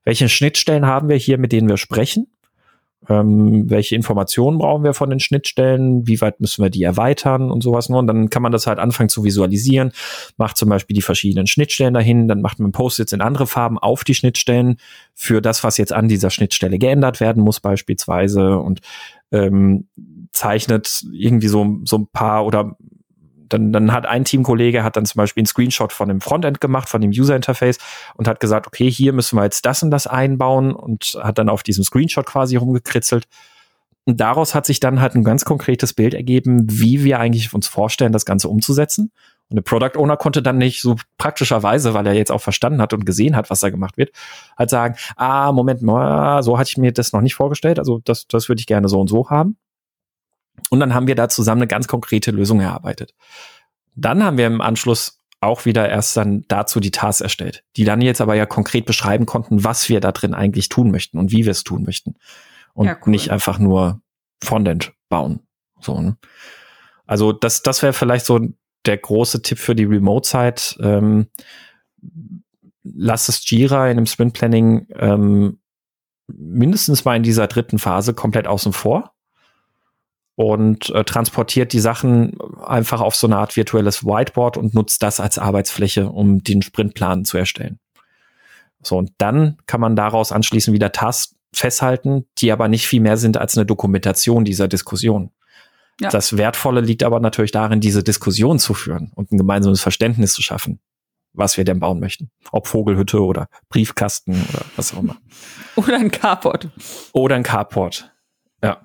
welche 0.04 0.28
Schnittstellen 0.28 0.86
haben 0.86 1.08
wir 1.08 1.16
hier, 1.16 1.38
mit 1.38 1.52
denen 1.52 1.68
wir 1.68 1.78
sprechen? 1.78 2.26
Ähm, 3.08 3.68
welche 3.68 3.94
Informationen 3.94 4.58
brauchen 4.58 4.84
wir 4.84 4.94
von 4.94 5.10
den 5.10 5.20
Schnittstellen? 5.20 6.06
Wie 6.06 6.20
weit 6.20 6.40
müssen 6.40 6.62
wir 6.62 6.70
die 6.70 6.82
erweitern 6.82 7.50
und 7.50 7.62
sowas? 7.62 7.88
Und 7.88 8.06
dann 8.06 8.30
kann 8.30 8.42
man 8.42 8.52
das 8.52 8.66
halt 8.66 8.78
anfangen 8.78 9.08
zu 9.08 9.24
visualisieren. 9.24 9.92
Macht 10.36 10.56
zum 10.56 10.68
Beispiel 10.68 10.94
die 10.94 11.02
verschiedenen 11.02 11.46
Schnittstellen 11.46 11.94
dahin, 11.94 12.28
dann 12.28 12.40
macht 12.40 12.60
man 12.60 12.72
Post-its 12.72 13.12
in 13.12 13.20
andere 13.20 13.46
Farben 13.46 13.78
auf 13.78 14.04
die 14.04 14.14
Schnittstellen 14.14 14.76
für 15.14 15.40
das, 15.40 15.64
was 15.64 15.78
jetzt 15.78 15.92
an 15.92 16.08
dieser 16.08 16.30
Schnittstelle 16.30 16.78
geändert 16.78 17.20
werden 17.20 17.42
muss 17.42 17.60
beispielsweise 17.60 18.58
und 18.58 18.80
ähm, 19.32 19.86
zeichnet 20.32 21.04
irgendwie 21.12 21.48
so, 21.48 21.78
so 21.84 21.98
ein 21.98 22.06
paar 22.06 22.46
oder 22.46 22.76
dann, 23.54 23.72
dann 23.72 23.92
hat 23.92 24.06
ein 24.06 24.24
Teamkollege 24.24 24.82
hat 24.82 24.96
dann 24.96 25.06
zum 25.06 25.18
Beispiel 25.18 25.42
einen 25.42 25.46
Screenshot 25.46 25.92
von 25.92 26.08
dem 26.08 26.20
Frontend 26.20 26.60
gemacht, 26.60 26.88
von 26.88 27.00
dem 27.00 27.10
User 27.10 27.36
Interface 27.36 27.78
und 28.16 28.26
hat 28.26 28.40
gesagt, 28.40 28.66
okay, 28.66 28.90
hier 28.90 29.12
müssen 29.12 29.36
wir 29.36 29.44
jetzt 29.44 29.64
das 29.64 29.82
und 29.82 29.90
das 29.90 30.06
einbauen 30.06 30.74
und 30.74 31.16
hat 31.22 31.38
dann 31.38 31.48
auf 31.48 31.62
diesem 31.62 31.84
Screenshot 31.84 32.26
quasi 32.26 32.56
rumgekritzelt. 32.56 33.26
Und 34.06 34.20
daraus 34.20 34.54
hat 34.54 34.66
sich 34.66 34.80
dann 34.80 35.00
halt 35.00 35.14
ein 35.14 35.24
ganz 35.24 35.44
konkretes 35.44 35.94
Bild 35.94 36.14
ergeben, 36.14 36.66
wie 36.68 37.04
wir 37.04 37.20
eigentlich 37.20 37.54
uns 37.54 37.68
vorstellen, 37.68 38.12
das 38.12 38.26
Ganze 38.26 38.48
umzusetzen. 38.48 39.12
Und 39.50 39.56
der 39.56 39.62
Product 39.62 39.98
Owner 39.98 40.16
konnte 40.16 40.42
dann 40.42 40.58
nicht 40.58 40.82
so 40.82 40.96
praktischerweise, 41.16 41.94
weil 41.94 42.06
er 42.06 42.14
jetzt 42.14 42.32
auch 42.32 42.40
verstanden 42.40 42.82
hat 42.82 42.92
und 42.92 43.06
gesehen 43.06 43.36
hat, 43.36 43.50
was 43.50 43.60
da 43.60 43.70
gemacht 43.70 43.96
wird, 43.96 44.10
halt 44.58 44.70
sagen, 44.70 44.96
ah, 45.16 45.52
Moment 45.52 45.80
mal, 45.80 46.42
so 46.42 46.58
hatte 46.58 46.70
ich 46.70 46.76
mir 46.76 46.92
das 46.92 47.12
noch 47.12 47.20
nicht 47.20 47.34
vorgestellt. 47.34 47.78
Also 47.78 48.00
das, 48.04 48.26
das 48.26 48.48
würde 48.48 48.60
ich 48.60 48.66
gerne 48.66 48.88
so 48.88 49.00
und 49.00 49.08
so 49.08 49.30
haben. 49.30 49.56
Und 50.70 50.80
dann 50.80 50.94
haben 50.94 51.06
wir 51.06 51.14
da 51.14 51.28
zusammen 51.28 51.62
eine 51.62 51.68
ganz 51.68 51.88
konkrete 51.88 52.30
Lösung 52.30 52.60
erarbeitet. 52.60 53.14
Dann 53.94 54.22
haben 54.22 54.38
wir 54.38 54.46
im 54.46 54.60
Anschluss 54.60 55.20
auch 55.40 55.64
wieder 55.66 55.88
erst 55.88 56.16
dann 56.16 56.44
dazu 56.48 56.80
die 56.80 56.90
Tasks 56.90 57.20
erstellt, 57.20 57.64
die 57.76 57.84
dann 57.84 58.00
jetzt 58.00 58.20
aber 58.20 58.34
ja 58.34 58.46
konkret 58.46 58.86
beschreiben 58.86 59.26
konnten, 59.26 59.62
was 59.62 59.88
wir 59.88 60.00
da 60.00 60.10
drin 60.10 60.34
eigentlich 60.34 60.68
tun 60.68 60.90
möchten 60.90 61.18
und 61.18 61.32
wie 61.32 61.44
wir 61.44 61.52
es 61.52 61.64
tun 61.64 61.84
möchten. 61.84 62.14
Und 62.72 62.86
ja, 62.86 62.96
cool. 63.04 63.10
nicht 63.10 63.30
einfach 63.30 63.58
nur 63.58 64.00
Frontend 64.42 64.92
bauen. 65.08 65.40
So, 65.80 66.00
ne? 66.00 66.16
Also 67.06 67.32
das, 67.32 67.62
das 67.62 67.82
wäre 67.82 67.92
vielleicht 67.92 68.26
so 68.26 68.40
der 68.86 68.96
große 68.96 69.42
Tipp 69.42 69.58
für 69.58 69.74
die 69.74 69.84
Remote-Zeit. 69.84 70.76
Ähm, 70.80 71.28
lass 72.82 73.28
es 73.28 73.48
Jira 73.48 73.90
in 73.90 73.96
dem 73.96 74.06
Sprint 74.06 74.34
Planning 74.34 74.88
ähm, 74.96 75.58
mindestens 76.26 77.04
mal 77.04 77.16
in 77.16 77.22
dieser 77.22 77.46
dritten 77.46 77.78
Phase 77.78 78.14
komplett 78.14 78.46
außen 78.46 78.72
vor 78.72 79.13
und 80.36 80.90
äh, 80.90 81.04
transportiert 81.04 81.72
die 81.72 81.80
Sachen 81.80 82.36
einfach 82.64 83.00
auf 83.00 83.14
so 83.14 83.26
eine 83.26 83.36
Art 83.36 83.56
virtuelles 83.56 84.04
Whiteboard 84.04 84.56
und 84.56 84.74
nutzt 84.74 85.02
das 85.02 85.20
als 85.20 85.38
Arbeitsfläche, 85.38 86.08
um 86.08 86.42
den 86.42 86.62
Sprintplan 86.62 87.24
zu 87.24 87.38
erstellen. 87.38 87.78
So, 88.82 88.98
und 88.98 89.12
dann 89.18 89.58
kann 89.66 89.80
man 89.80 89.96
daraus 89.96 90.32
anschließend 90.32 90.74
wieder 90.74 90.92
Tasks 90.92 91.36
festhalten, 91.52 92.26
die 92.38 92.50
aber 92.52 92.68
nicht 92.68 92.86
viel 92.86 93.00
mehr 93.00 93.16
sind 93.16 93.36
als 93.36 93.56
eine 93.56 93.64
Dokumentation 93.64 94.44
dieser 94.44 94.68
Diskussion. 94.68 95.30
Ja. 96.00 96.08
Das 96.10 96.36
Wertvolle 96.36 96.80
liegt 96.80 97.04
aber 97.04 97.20
natürlich 97.20 97.52
darin, 97.52 97.80
diese 97.80 98.02
Diskussion 98.02 98.58
zu 98.58 98.74
führen 98.74 99.12
und 99.14 99.30
ein 99.30 99.38
gemeinsames 99.38 99.80
Verständnis 99.80 100.32
zu 100.32 100.42
schaffen, 100.42 100.80
was 101.32 101.56
wir 101.56 101.64
denn 101.64 101.78
bauen 101.78 102.00
möchten. 102.00 102.30
Ob 102.50 102.66
Vogelhütte 102.66 103.22
oder 103.22 103.46
Briefkasten 103.68 104.32
oder 104.32 104.64
was 104.74 104.92
auch 104.92 104.98
immer. 104.98 105.16
Oder 105.76 105.96
ein 105.96 106.10
Carport. 106.10 106.68
Oder 107.12 107.36
ein 107.36 107.42
Carport. 107.42 108.12
Ja, 108.62 108.80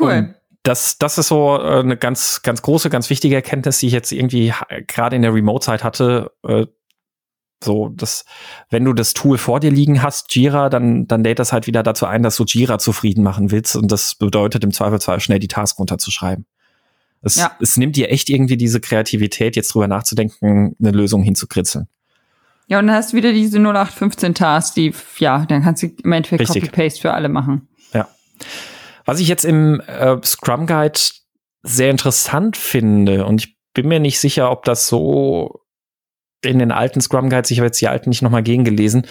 cool. 0.00 0.12
Und 0.12 0.34
das, 0.62 0.98
das 0.98 1.18
ist 1.18 1.28
so 1.28 1.56
äh, 1.56 1.80
eine 1.80 1.96
ganz, 1.96 2.42
ganz 2.42 2.62
große, 2.62 2.90
ganz 2.90 3.10
wichtige 3.10 3.36
Erkenntnis, 3.36 3.78
die 3.78 3.86
ich 3.86 3.92
jetzt 3.92 4.12
irgendwie 4.12 4.52
gerade 4.86 5.16
in 5.16 5.22
der 5.22 5.32
Remote-Zeit 5.32 5.84
hatte. 5.84 6.32
Äh, 6.46 6.66
so, 7.62 7.88
dass, 7.88 8.24
wenn 8.70 8.84
du 8.84 8.92
das 8.92 9.14
Tool 9.14 9.36
vor 9.36 9.58
dir 9.60 9.70
liegen 9.70 10.02
hast, 10.02 10.34
Jira, 10.34 10.68
dann, 10.68 11.08
dann 11.08 11.24
lädt 11.24 11.40
das 11.40 11.52
halt 11.52 11.66
wieder 11.66 11.82
dazu 11.82 12.06
ein, 12.06 12.22
dass 12.22 12.36
du 12.36 12.44
Jira 12.44 12.78
zufrieden 12.78 13.24
machen 13.24 13.50
willst. 13.50 13.74
Und 13.74 13.90
das 13.90 14.14
bedeutet 14.14 14.62
im 14.62 14.72
Zweifelsfall 14.72 15.20
schnell 15.20 15.40
die 15.40 15.48
Task 15.48 15.78
runterzuschreiben. 15.78 16.46
Es, 17.20 17.34
ja. 17.34 17.50
es 17.60 17.76
nimmt 17.76 17.96
dir 17.96 18.10
echt 18.10 18.30
irgendwie 18.30 18.56
diese 18.56 18.80
Kreativität, 18.80 19.56
jetzt 19.56 19.74
drüber 19.74 19.88
nachzudenken, 19.88 20.76
eine 20.78 20.92
Lösung 20.92 21.22
hinzukritzeln. 21.22 21.88
Ja, 22.68 22.78
und 22.78 22.86
dann 22.86 22.96
hast 22.96 23.12
du 23.12 23.16
wieder 23.16 23.32
diese 23.32 23.58
0815 23.58 24.34
Tasks, 24.34 24.74
die, 24.74 24.92
ja, 25.18 25.44
dann 25.46 25.62
kannst 25.62 25.82
du 25.82 25.86
im 25.86 26.12
Endeffekt 26.12 26.46
Copy-Paste 26.46 27.00
für 27.00 27.12
alle 27.12 27.28
machen. 27.28 27.66
Ja. 27.92 28.06
Was 29.08 29.20
ich 29.20 29.28
jetzt 29.28 29.46
im 29.46 29.80
äh, 29.86 30.18
Scrum 30.22 30.66
Guide 30.66 31.00
sehr 31.62 31.90
interessant 31.90 32.58
finde, 32.58 33.24
und 33.24 33.42
ich 33.42 33.56
bin 33.72 33.88
mir 33.88 34.00
nicht 34.00 34.20
sicher, 34.20 34.50
ob 34.50 34.64
das 34.64 34.86
so 34.86 35.62
in 36.42 36.58
den 36.58 36.70
alten 36.70 37.00
Scrum 37.00 37.30
Guides, 37.30 37.50
ich 37.50 37.58
habe 37.58 37.68
jetzt 37.68 37.80
die 37.80 37.88
alten 37.88 38.10
nicht 38.10 38.20
nochmal 38.20 38.42
gegengelesen, 38.42 39.06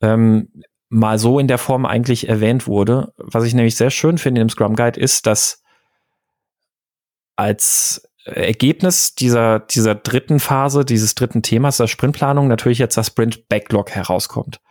ähm, 0.00 0.48
mal 0.88 1.18
so 1.18 1.38
in 1.38 1.48
der 1.48 1.58
Form 1.58 1.84
eigentlich 1.84 2.30
erwähnt 2.30 2.66
wurde. 2.66 3.12
Was 3.18 3.44
ich 3.44 3.52
nämlich 3.52 3.76
sehr 3.76 3.90
schön 3.90 4.16
finde 4.16 4.40
im 4.40 4.48
Scrum 4.48 4.74
Guide 4.74 4.98
ist, 4.98 5.26
dass 5.26 5.62
als 7.36 8.08
Ergebnis 8.24 9.14
dieser, 9.16 9.60
dieser 9.60 9.94
dritten 9.94 10.40
Phase, 10.40 10.86
dieses 10.86 11.14
dritten 11.14 11.42
Themas, 11.42 11.76
der 11.76 11.88
Sprintplanung, 11.88 12.48
natürlich 12.48 12.78
jetzt 12.78 12.96
das 12.96 13.08
Sprint 13.08 13.50
Backlog 13.50 13.90
herauskommt. 13.90 14.62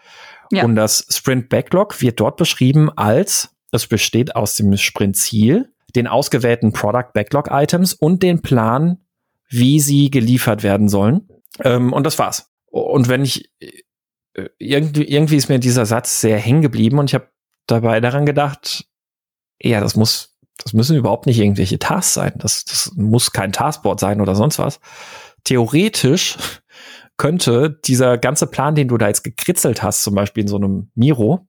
Ja. 0.49 0.63
Und 0.63 0.75
das 0.75 1.05
Sprint 1.11 1.49
Backlog 1.49 2.01
wird 2.01 2.19
dort 2.19 2.37
beschrieben 2.37 2.89
als 2.89 3.55
es 3.71 3.87
besteht 3.87 4.35
aus 4.35 4.55
dem 4.55 4.75
Sprintziel, 4.77 5.73
den 5.95 6.07
ausgewählten 6.07 6.73
Product 6.73 7.11
Backlog 7.13 7.49
Items 7.51 7.93
und 7.93 8.23
den 8.23 8.41
Plan, 8.41 8.99
wie 9.49 9.79
sie 9.79 10.09
geliefert 10.09 10.63
werden 10.63 10.89
sollen. 10.89 11.27
Ähm, 11.59 11.93
und 11.93 12.05
das 12.05 12.19
war's. 12.19 12.49
Und 12.67 13.09
wenn 13.09 13.23
ich 13.23 13.51
äh, 13.59 14.49
irgendwie, 14.57 15.03
irgendwie 15.03 15.35
ist 15.35 15.49
mir 15.49 15.59
dieser 15.59 15.85
Satz 15.85 16.21
sehr 16.21 16.37
hängen 16.37 16.61
geblieben 16.61 16.99
und 16.99 17.09
ich 17.09 17.13
habe 17.13 17.29
dabei 17.67 17.99
daran 17.99 18.25
gedacht, 18.25 18.85
ja, 19.59 19.79
das 19.79 19.95
muss, 19.95 20.37
das 20.57 20.73
müssen 20.73 20.95
überhaupt 20.95 21.25
nicht 21.25 21.39
irgendwelche 21.39 21.79
Tasks 21.79 22.13
sein. 22.13 22.33
Das, 22.37 22.65
das 22.65 22.91
muss 22.95 23.31
kein 23.31 23.51
Taskboard 23.51 23.99
sein 23.99 24.21
oder 24.21 24.35
sonst 24.35 24.59
was. 24.59 24.79
Theoretisch 25.43 26.37
könnte 27.17 27.79
dieser 27.85 28.17
ganze 28.17 28.47
Plan, 28.47 28.75
den 28.75 28.87
du 28.87 28.97
da 28.97 29.07
jetzt 29.07 29.23
gekritzelt 29.23 29.83
hast, 29.83 30.03
zum 30.03 30.15
Beispiel 30.15 30.41
in 30.41 30.47
so 30.47 30.55
einem 30.55 30.91
Miro, 30.95 31.47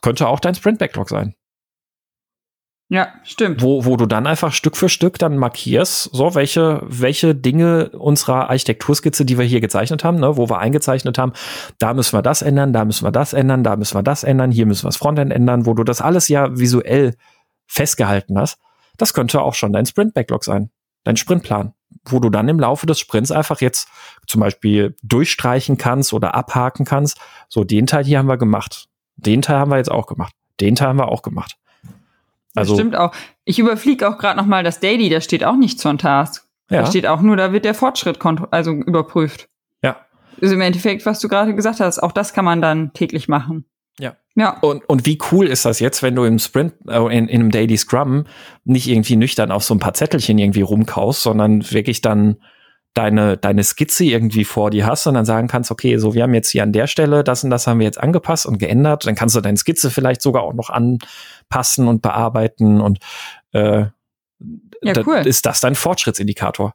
könnte 0.00 0.28
auch 0.28 0.40
dein 0.40 0.54
Sprint-Backlog 0.54 1.08
sein. 1.08 1.34
Ja, 2.90 3.08
stimmt. 3.22 3.60
Wo, 3.60 3.84
wo 3.84 3.96
du 3.98 4.06
dann 4.06 4.26
einfach 4.26 4.52
Stück 4.52 4.74
für 4.74 4.88
Stück 4.88 5.18
dann 5.18 5.36
markierst, 5.36 6.04
so 6.10 6.34
welche, 6.34 6.80
welche 6.86 7.34
Dinge 7.34 7.90
unserer 7.90 8.48
Architekturskizze, 8.48 9.26
die 9.26 9.36
wir 9.36 9.44
hier 9.44 9.60
gezeichnet 9.60 10.04
haben, 10.04 10.18
ne, 10.18 10.38
wo 10.38 10.48
wir 10.48 10.58
eingezeichnet 10.58 11.18
haben, 11.18 11.34
da 11.78 11.92
müssen 11.92 12.16
wir 12.16 12.22
das 12.22 12.40
ändern, 12.40 12.72
da 12.72 12.86
müssen 12.86 13.04
wir 13.04 13.12
das 13.12 13.34
ändern, 13.34 13.62
da 13.62 13.76
müssen 13.76 13.94
wir 13.94 14.02
das 14.02 14.24
ändern, 14.24 14.50
hier 14.50 14.64
müssen 14.64 14.84
wir 14.84 14.88
das 14.88 14.96
Frontend 14.96 15.34
ändern, 15.34 15.66
wo 15.66 15.74
du 15.74 15.84
das 15.84 16.00
alles 16.00 16.28
ja 16.28 16.56
visuell 16.56 17.14
festgehalten 17.66 18.38
hast. 18.38 18.58
Das 18.96 19.12
könnte 19.12 19.42
auch 19.42 19.54
schon 19.54 19.74
dein 19.74 19.84
Sprint-Backlog 19.84 20.42
sein, 20.42 20.70
dein 21.04 21.18
Sprintplan, 21.18 21.74
wo 22.06 22.20
du 22.20 22.30
dann 22.30 22.48
im 22.48 22.58
Laufe 22.58 22.86
des 22.86 22.98
Sprints 22.98 23.30
einfach 23.30 23.60
jetzt 23.60 23.88
zum 24.26 24.40
Beispiel 24.40 24.96
durchstreichen 25.02 25.76
kannst 25.76 26.14
oder 26.14 26.34
abhaken 26.34 26.86
kannst. 26.86 27.20
So, 27.50 27.64
den 27.64 27.86
Teil 27.86 28.04
hier 28.04 28.18
haben 28.18 28.28
wir 28.28 28.38
gemacht. 28.38 28.88
Den 29.18 29.42
Teil 29.42 29.58
haben 29.58 29.70
wir 29.70 29.76
jetzt 29.76 29.90
auch 29.90 30.06
gemacht. 30.06 30.32
Den 30.60 30.74
Teil 30.74 30.88
haben 30.88 30.98
wir 30.98 31.08
auch 31.08 31.22
gemacht. 31.22 31.56
Also, 32.54 32.72
das 32.72 32.80
stimmt 32.80 32.96
auch. 32.96 33.12
Ich 33.44 33.58
überfliege 33.58 34.08
auch 34.08 34.18
gerade 34.18 34.38
noch 34.38 34.46
mal 34.46 34.64
das 34.64 34.80
Daily, 34.80 35.08
da 35.08 35.20
steht 35.20 35.44
auch 35.44 35.56
nichts 35.56 35.82
von 35.82 35.98
Task. 35.98 36.44
Ja. 36.70 36.82
Da 36.82 36.86
steht 36.86 37.06
auch 37.06 37.20
nur, 37.20 37.36
da 37.36 37.52
wird 37.52 37.64
der 37.64 37.74
Fortschritt 37.74 38.18
also 38.50 38.72
überprüft. 38.72 39.48
Ja. 39.82 39.96
Also 40.40 40.54
im 40.54 40.60
Endeffekt, 40.60 41.06
was 41.06 41.20
du 41.20 41.28
gerade 41.28 41.54
gesagt 41.54 41.80
hast, 41.80 41.98
auch 41.98 42.12
das 42.12 42.32
kann 42.32 42.44
man 42.44 42.60
dann 42.60 42.92
täglich 42.92 43.28
machen. 43.28 43.64
Ja. 43.98 44.16
Ja. 44.34 44.58
Und, 44.60 44.88
und 44.88 45.06
wie 45.06 45.18
cool 45.32 45.46
ist 45.46 45.64
das 45.64 45.80
jetzt, 45.80 46.02
wenn 46.02 46.14
du 46.14 46.24
im 46.24 46.38
Sprint, 46.38 46.74
äh, 46.88 46.98
in, 47.16 47.28
in 47.28 47.40
einem 47.40 47.50
Daily 47.50 47.76
Scrum 47.76 48.24
nicht 48.64 48.86
irgendwie 48.86 49.16
nüchtern 49.16 49.50
auf 49.50 49.64
so 49.64 49.74
ein 49.74 49.80
paar 49.80 49.94
Zettelchen 49.94 50.38
irgendwie 50.38 50.60
rumkaust, 50.60 51.22
sondern 51.22 51.68
wirklich 51.70 52.02
dann 52.02 52.36
deine, 52.98 53.36
deine 53.36 53.62
Skizze 53.62 54.04
irgendwie 54.04 54.44
vor 54.44 54.70
dir 54.70 54.84
hast 54.84 55.06
und 55.06 55.14
dann 55.14 55.24
sagen 55.24 55.46
kannst, 55.46 55.70
okay, 55.70 55.98
so 55.98 56.14
wir 56.14 56.24
haben 56.24 56.34
jetzt 56.34 56.50
hier 56.50 56.64
an 56.64 56.72
der 56.72 56.88
Stelle 56.88 57.22
das 57.22 57.44
und 57.44 57.50
das 57.50 57.68
haben 57.68 57.78
wir 57.78 57.86
jetzt 57.86 58.00
angepasst 58.00 58.44
und 58.44 58.58
geändert. 58.58 59.06
Dann 59.06 59.14
kannst 59.14 59.36
du 59.36 59.40
deine 59.40 59.56
Skizze 59.56 59.90
vielleicht 59.90 60.20
sogar 60.20 60.42
auch 60.42 60.52
noch 60.52 60.68
anpassen 60.68 61.86
und 61.86 62.02
bearbeiten 62.02 62.80
und 62.80 62.98
äh, 63.52 63.86
ja, 64.82 64.94
cool. 65.06 65.22
ist 65.24 65.46
das 65.46 65.60
dein 65.60 65.76
Fortschrittsindikator. 65.76 66.74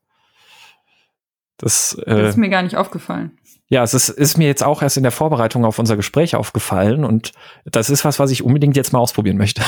Das, 1.58 1.94
äh, 2.06 2.22
das 2.22 2.30
ist 2.30 2.38
mir 2.38 2.50
gar 2.50 2.64
nicht 2.64 2.78
aufgefallen. 2.78 3.38
Ja, 3.68 3.84
es 3.84 3.94
ist, 3.94 4.08
ist 4.08 4.38
mir 4.38 4.48
jetzt 4.48 4.64
auch 4.64 4.82
erst 4.82 4.96
in 4.96 5.04
der 5.04 5.12
Vorbereitung 5.12 5.66
auf 5.66 5.78
unser 5.78 5.98
Gespräch 5.98 6.38
aufgefallen 6.38 7.04
und 7.04 7.34
das 7.66 7.90
ist 7.90 8.06
was, 8.06 8.20
was 8.20 8.32
ich 8.32 8.44
unbedingt 8.44 8.78
jetzt 8.78 8.94
mal 8.94 9.00
ausprobieren 9.00 9.38
möchte. 9.38 9.62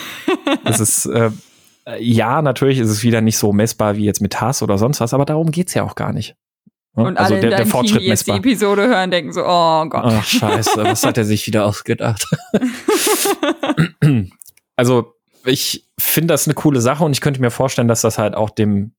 das 0.64 0.80
ist 0.80 1.04
äh, 1.06 1.30
ja, 1.98 2.42
natürlich 2.42 2.78
ist 2.78 2.90
es 2.90 3.02
wieder 3.02 3.20
nicht 3.20 3.38
so 3.38 3.52
messbar 3.52 3.96
wie 3.96 4.04
jetzt 4.04 4.20
mit 4.20 4.32
TAS 4.32 4.62
oder 4.62 4.78
sonst 4.78 5.00
was, 5.00 5.14
aber 5.14 5.24
darum 5.24 5.50
geht's 5.50 5.74
ja 5.74 5.82
auch 5.82 5.94
gar 5.94 6.12
nicht. 6.12 6.36
Und 6.92 7.16
also 7.18 7.34
alle 7.34 7.40
der, 7.40 7.56
der 7.56 7.66
Fortschritt 7.66 7.98
Team, 7.98 8.04
die 8.04 8.10
jetzt 8.10 8.26
die 8.26 8.32
Episode 8.32 8.88
hören, 8.88 9.10
denken 9.10 9.32
so, 9.32 9.42
oh 9.44 9.86
Gott. 9.86 10.02
Ach, 10.04 10.24
scheiße, 10.24 10.82
was 10.82 11.04
hat 11.04 11.18
er 11.18 11.24
sich 11.24 11.46
wieder 11.46 11.64
ausgedacht? 11.64 12.26
also, 14.76 15.14
ich 15.44 15.86
finde 15.98 16.34
das 16.34 16.46
eine 16.46 16.54
coole 16.54 16.80
Sache 16.80 17.04
und 17.04 17.12
ich 17.12 17.20
könnte 17.20 17.40
mir 17.40 17.50
vorstellen, 17.50 17.88
dass 17.88 18.02
das 18.02 18.18
halt 18.18 18.34
auch 18.34 18.50
dem, 18.50 18.92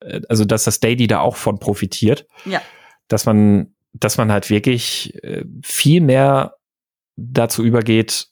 äh, 0.00 0.22
also 0.28 0.44
dass 0.44 0.64
das 0.64 0.80
Daily 0.80 1.06
da 1.06 1.20
auch 1.20 1.36
von 1.36 1.58
profitiert. 1.58 2.26
Ja. 2.46 2.62
Dass 3.08 3.26
man, 3.26 3.74
dass 3.92 4.16
man 4.16 4.32
halt 4.32 4.48
wirklich 4.48 5.22
äh, 5.22 5.44
viel 5.62 6.00
mehr 6.00 6.56
dazu 7.16 7.62
übergeht, 7.62 8.28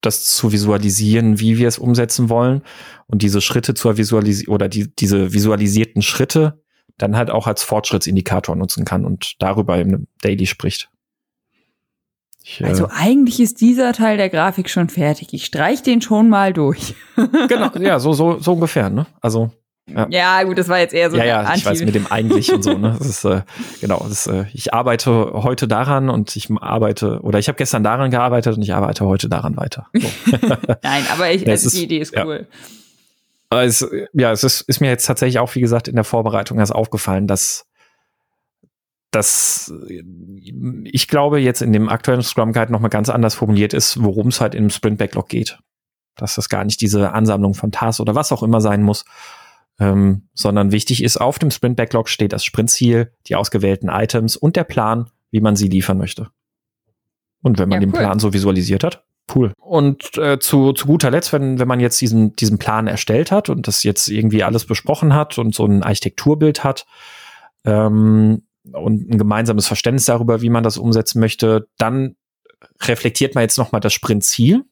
das 0.00 0.24
zu 0.24 0.52
visualisieren, 0.52 1.40
wie 1.40 1.58
wir 1.58 1.68
es 1.68 1.78
umsetzen 1.78 2.28
wollen 2.28 2.62
und 3.06 3.22
diese 3.22 3.40
Schritte 3.40 3.74
zur 3.74 3.96
Visualisierung 3.96 4.54
oder 4.54 4.68
die, 4.68 4.94
diese 4.94 5.32
visualisierten 5.32 6.02
Schritte 6.02 6.62
dann 6.98 7.16
halt 7.16 7.30
auch 7.30 7.46
als 7.46 7.62
Fortschrittsindikator 7.62 8.56
nutzen 8.56 8.84
kann 8.84 9.04
und 9.04 9.34
darüber 9.38 9.78
im 9.78 10.06
Daily 10.22 10.46
spricht. 10.46 10.90
Ich, 12.42 12.60
äh, 12.60 12.64
also 12.64 12.88
eigentlich 12.90 13.40
ist 13.40 13.60
dieser 13.60 13.92
Teil 13.92 14.16
der 14.16 14.28
Grafik 14.28 14.70
schon 14.70 14.88
fertig. 14.88 15.32
Ich 15.32 15.44
streich 15.44 15.82
den 15.82 16.00
schon 16.00 16.28
mal 16.28 16.52
durch. 16.52 16.94
genau, 17.48 17.70
ja, 17.78 17.98
so, 17.98 18.12
so, 18.12 18.38
so 18.38 18.54
ungefähr, 18.54 18.90
ne? 18.90 19.06
Also 19.20 19.50
Ja. 19.86 20.06
ja. 20.10 20.42
gut, 20.44 20.58
das 20.58 20.68
war 20.68 20.78
jetzt 20.78 20.94
eher 20.94 21.10
so. 21.10 21.16
Ja, 21.16 21.24
ja, 21.24 21.40
Anti 21.40 21.58
ich 21.58 21.66
weiß 21.66 21.82
mit 21.84 21.94
dem 21.94 22.06
eigentlich 22.06 22.52
und 22.52 22.62
so. 22.62 22.76
Ne? 22.76 22.96
Das 22.98 23.08
ist 23.08 23.24
äh, 23.24 23.42
genau. 23.80 24.04
Das 24.08 24.26
äh, 24.26 24.44
ich 24.52 24.72
arbeite 24.74 25.10
heute 25.10 25.66
daran 25.68 26.10
und 26.10 26.36
ich 26.36 26.48
arbeite 26.60 27.20
oder 27.22 27.38
ich 27.38 27.48
habe 27.48 27.56
gestern 27.56 27.82
daran 27.82 28.10
gearbeitet 28.10 28.56
und 28.56 28.62
ich 28.62 28.74
arbeite 28.74 29.04
heute 29.06 29.28
daran 29.28 29.56
weiter. 29.56 29.88
So. 29.92 30.08
Nein, 30.82 31.04
aber 31.12 31.30
ich, 31.30 31.42
ja, 31.46 31.50
also 31.50 31.70
die 31.70 31.84
Idee 31.84 31.98
ist 31.98 32.16
cool. 32.16 32.46
Ja. 33.52 33.62
Es, 33.62 33.84
ja, 34.12 34.30
es 34.30 34.44
ist, 34.44 34.60
ist 34.62 34.80
mir 34.80 34.88
jetzt 34.88 35.06
tatsächlich 35.06 35.40
auch, 35.40 35.52
wie 35.56 35.60
gesagt, 35.60 35.88
in 35.88 35.96
der 35.96 36.04
Vorbereitung 36.04 36.60
erst 36.60 36.72
aufgefallen, 36.72 37.26
dass 37.26 37.66
dass 39.10 39.72
ich 40.84 41.08
glaube, 41.08 41.40
jetzt 41.40 41.62
in 41.62 41.72
dem 41.72 41.88
aktuellen 41.88 42.22
Scrum 42.22 42.52
Guide 42.52 42.70
nochmal 42.70 42.90
ganz 42.90 43.08
anders 43.08 43.34
formuliert 43.34 43.74
ist, 43.74 44.00
worum 44.00 44.28
es 44.28 44.40
halt 44.40 44.54
im 44.54 44.70
Sprint 44.70 44.98
Backlog 44.98 45.28
geht. 45.28 45.58
Dass 46.14 46.36
das 46.36 46.48
gar 46.48 46.64
nicht 46.64 46.80
diese 46.80 47.12
Ansammlung 47.12 47.54
von 47.54 47.72
Tasks 47.72 48.00
oder 48.00 48.14
was 48.14 48.30
auch 48.30 48.44
immer 48.44 48.60
sein 48.60 48.82
muss, 48.82 49.04
ähm, 49.80 50.28
sondern 50.34 50.72
wichtig 50.72 51.02
ist, 51.02 51.16
auf 51.16 51.38
dem 51.38 51.50
Sprint 51.50 51.76
Backlog 51.76 52.08
steht 52.08 52.32
das 52.32 52.44
Sprintziel, 52.44 53.12
die 53.26 53.34
ausgewählten 53.34 53.88
Items 53.88 54.36
und 54.36 54.56
der 54.56 54.64
Plan, 54.64 55.10
wie 55.30 55.40
man 55.40 55.56
sie 55.56 55.68
liefern 55.68 55.98
möchte. 55.98 56.28
Und 57.42 57.58
wenn 57.58 57.68
man 57.68 57.80
ja, 57.80 57.86
den 57.86 57.92
Plan 57.92 58.18
so 58.18 58.32
visualisiert 58.32 58.84
hat, 58.84 59.04
cool. 59.34 59.52
Und 59.56 60.18
äh, 60.18 60.38
zu, 60.38 60.72
zu 60.74 60.86
guter 60.86 61.10
Letzt, 61.10 61.32
wenn, 61.32 61.58
wenn 61.58 61.68
man 61.68 61.80
jetzt 61.80 62.00
diesen, 62.00 62.36
diesen 62.36 62.58
Plan 62.58 62.86
erstellt 62.86 63.32
hat 63.32 63.48
und 63.48 63.66
das 63.66 63.82
jetzt 63.82 64.08
irgendwie 64.08 64.44
alles 64.44 64.66
besprochen 64.66 65.14
hat 65.14 65.38
und 65.38 65.54
so 65.54 65.64
ein 65.64 65.82
Architekturbild 65.82 66.62
hat, 66.62 66.86
ähm, 67.64 68.42
und 68.72 69.10
ein 69.10 69.18
gemeinsames 69.18 69.66
Verständnis 69.66 70.04
darüber, 70.04 70.42
wie 70.42 70.50
man 70.50 70.62
das 70.62 70.76
umsetzen 70.76 71.20
möchte, 71.20 71.68
dann 71.78 72.16
reflektiert 72.82 73.34
man 73.34 73.42
jetzt 73.42 73.58
nochmal 73.58 73.80
das 73.80 73.92
Sprintziel 73.92 74.64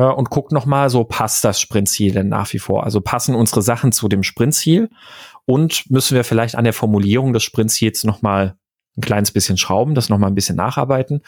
äh, 0.00 0.04
und 0.04 0.30
guckt 0.30 0.50
nochmal, 0.50 0.88
so 0.88 1.04
passt 1.04 1.44
das 1.44 1.60
Sprintziel 1.60 2.12
denn 2.12 2.28
nach 2.28 2.50
wie 2.54 2.58
vor? 2.58 2.84
Also 2.84 3.02
passen 3.02 3.34
unsere 3.34 3.60
Sachen 3.60 3.92
zu 3.92 4.08
dem 4.08 4.22
Sprintziel 4.22 4.88
und 5.44 5.90
müssen 5.90 6.14
wir 6.14 6.24
vielleicht 6.24 6.54
an 6.54 6.64
der 6.64 6.72
Formulierung 6.72 7.34
des 7.34 7.42
Sprintziels 7.42 8.04
nochmal 8.04 8.56
ein 8.96 9.02
kleines 9.02 9.30
bisschen 9.30 9.58
schrauben, 9.58 9.94
das 9.94 10.08
nochmal 10.08 10.30
ein 10.30 10.34
bisschen 10.34 10.56
nacharbeiten. 10.56 11.20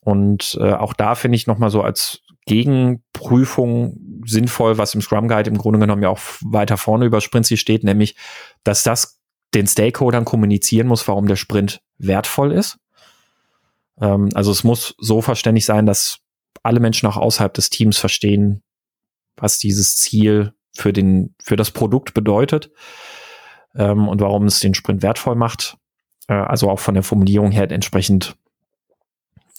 Und 0.00 0.56
äh, 0.60 0.72
auch 0.72 0.94
da 0.94 1.16
finde 1.16 1.36
ich 1.36 1.48
nochmal 1.48 1.70
so 1.70 1.82
als 1.82 2.20
Gegenprüfung 2.46 4.22
sinnvoll, 4.24 4.78
was 4.78 4.94
im 4.94 5.02
Scrum 5.02 5.28
Guide 5.28 5.50
im 5.50 5.58
Grunde 5.58 5.80
genommen 5.80 6.02
ja 6.02 6.08
auch 6.08 6.20
weiter 6.42 6.76
vorne 6.76 7.04
über 7.04 7.20
Sprintziel 7.20 7.56
steht, 7.56 7.82
nämlich, 7.82 8.16
dass 8.62 8.84
das 8.84 9.20
den 9.54 9.66
Stakeholdern 9.66 10.24
kommunizieren 10.24 10.86
muss, 10.86 11.08
warum 11.08 11.26
der 11.26 11.36
Sprint 11.36 11.80
wertvoll 11.98 12.52
ist. 12.52 12.78
Ähm, 14.00 14.28
also 14.34 14.52
es 14.52 14.62
muss 14.62 14.94
so 14.98 15.20
verständlich 15.20 15.64
sein, 15.66 15.84
dass 15.84 16.20
alle 16.68 16.80
Menschen 16.80 17.08
auch 17.08 17.16
außerhalb 17.16 17.52
des 17.52 17.70
Teams 17.70 17.98
verstehen, 17.98 18.62
was 19.36 19.58
dieses 19.58 19.96
Ziel 19.96 20.52
für 20.76 20.92
den, 20.92 21.34
für 21.42 21.56
das 21.56 21.70
Produkt 21.70 22.14
bedeutet 22.14 22.70
ähm, 23.74 24.08
und 24.08 24.20
warum 24.20 24.46
es 24.46 24.60
den 24.60 24.74
Sprint 24.74 25.02
wertvoll 25.02 25.34
macht. 25.34 25.76
Äh, 26.28 26.34
also 26.34 26.70
auch 26.70 26.78
von 26.78 26.94
der 26.94 27.02
Formulierung 27.02 27.50
her 27.50 27.70
entsprechend 27.70 28.36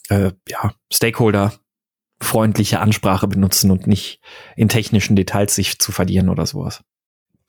äh, 0.10 0.32
ja, 0.48 0.74
Stakeholder 0.92 1.54
freundliche 2.22 2.80
Ansprache 2.80 3.28
benutzen 3.28 3.72
und 3.72 3.88
nicht 3.88 4.22
in 4.56 4.70
technischen 4.70 5.16
Details 5.16 5.56
sich 5.56 5.80
zu 5.80 5.92
verlieren 5.92 6.30
oder 6.30 6.46
sowas 6.46 6.84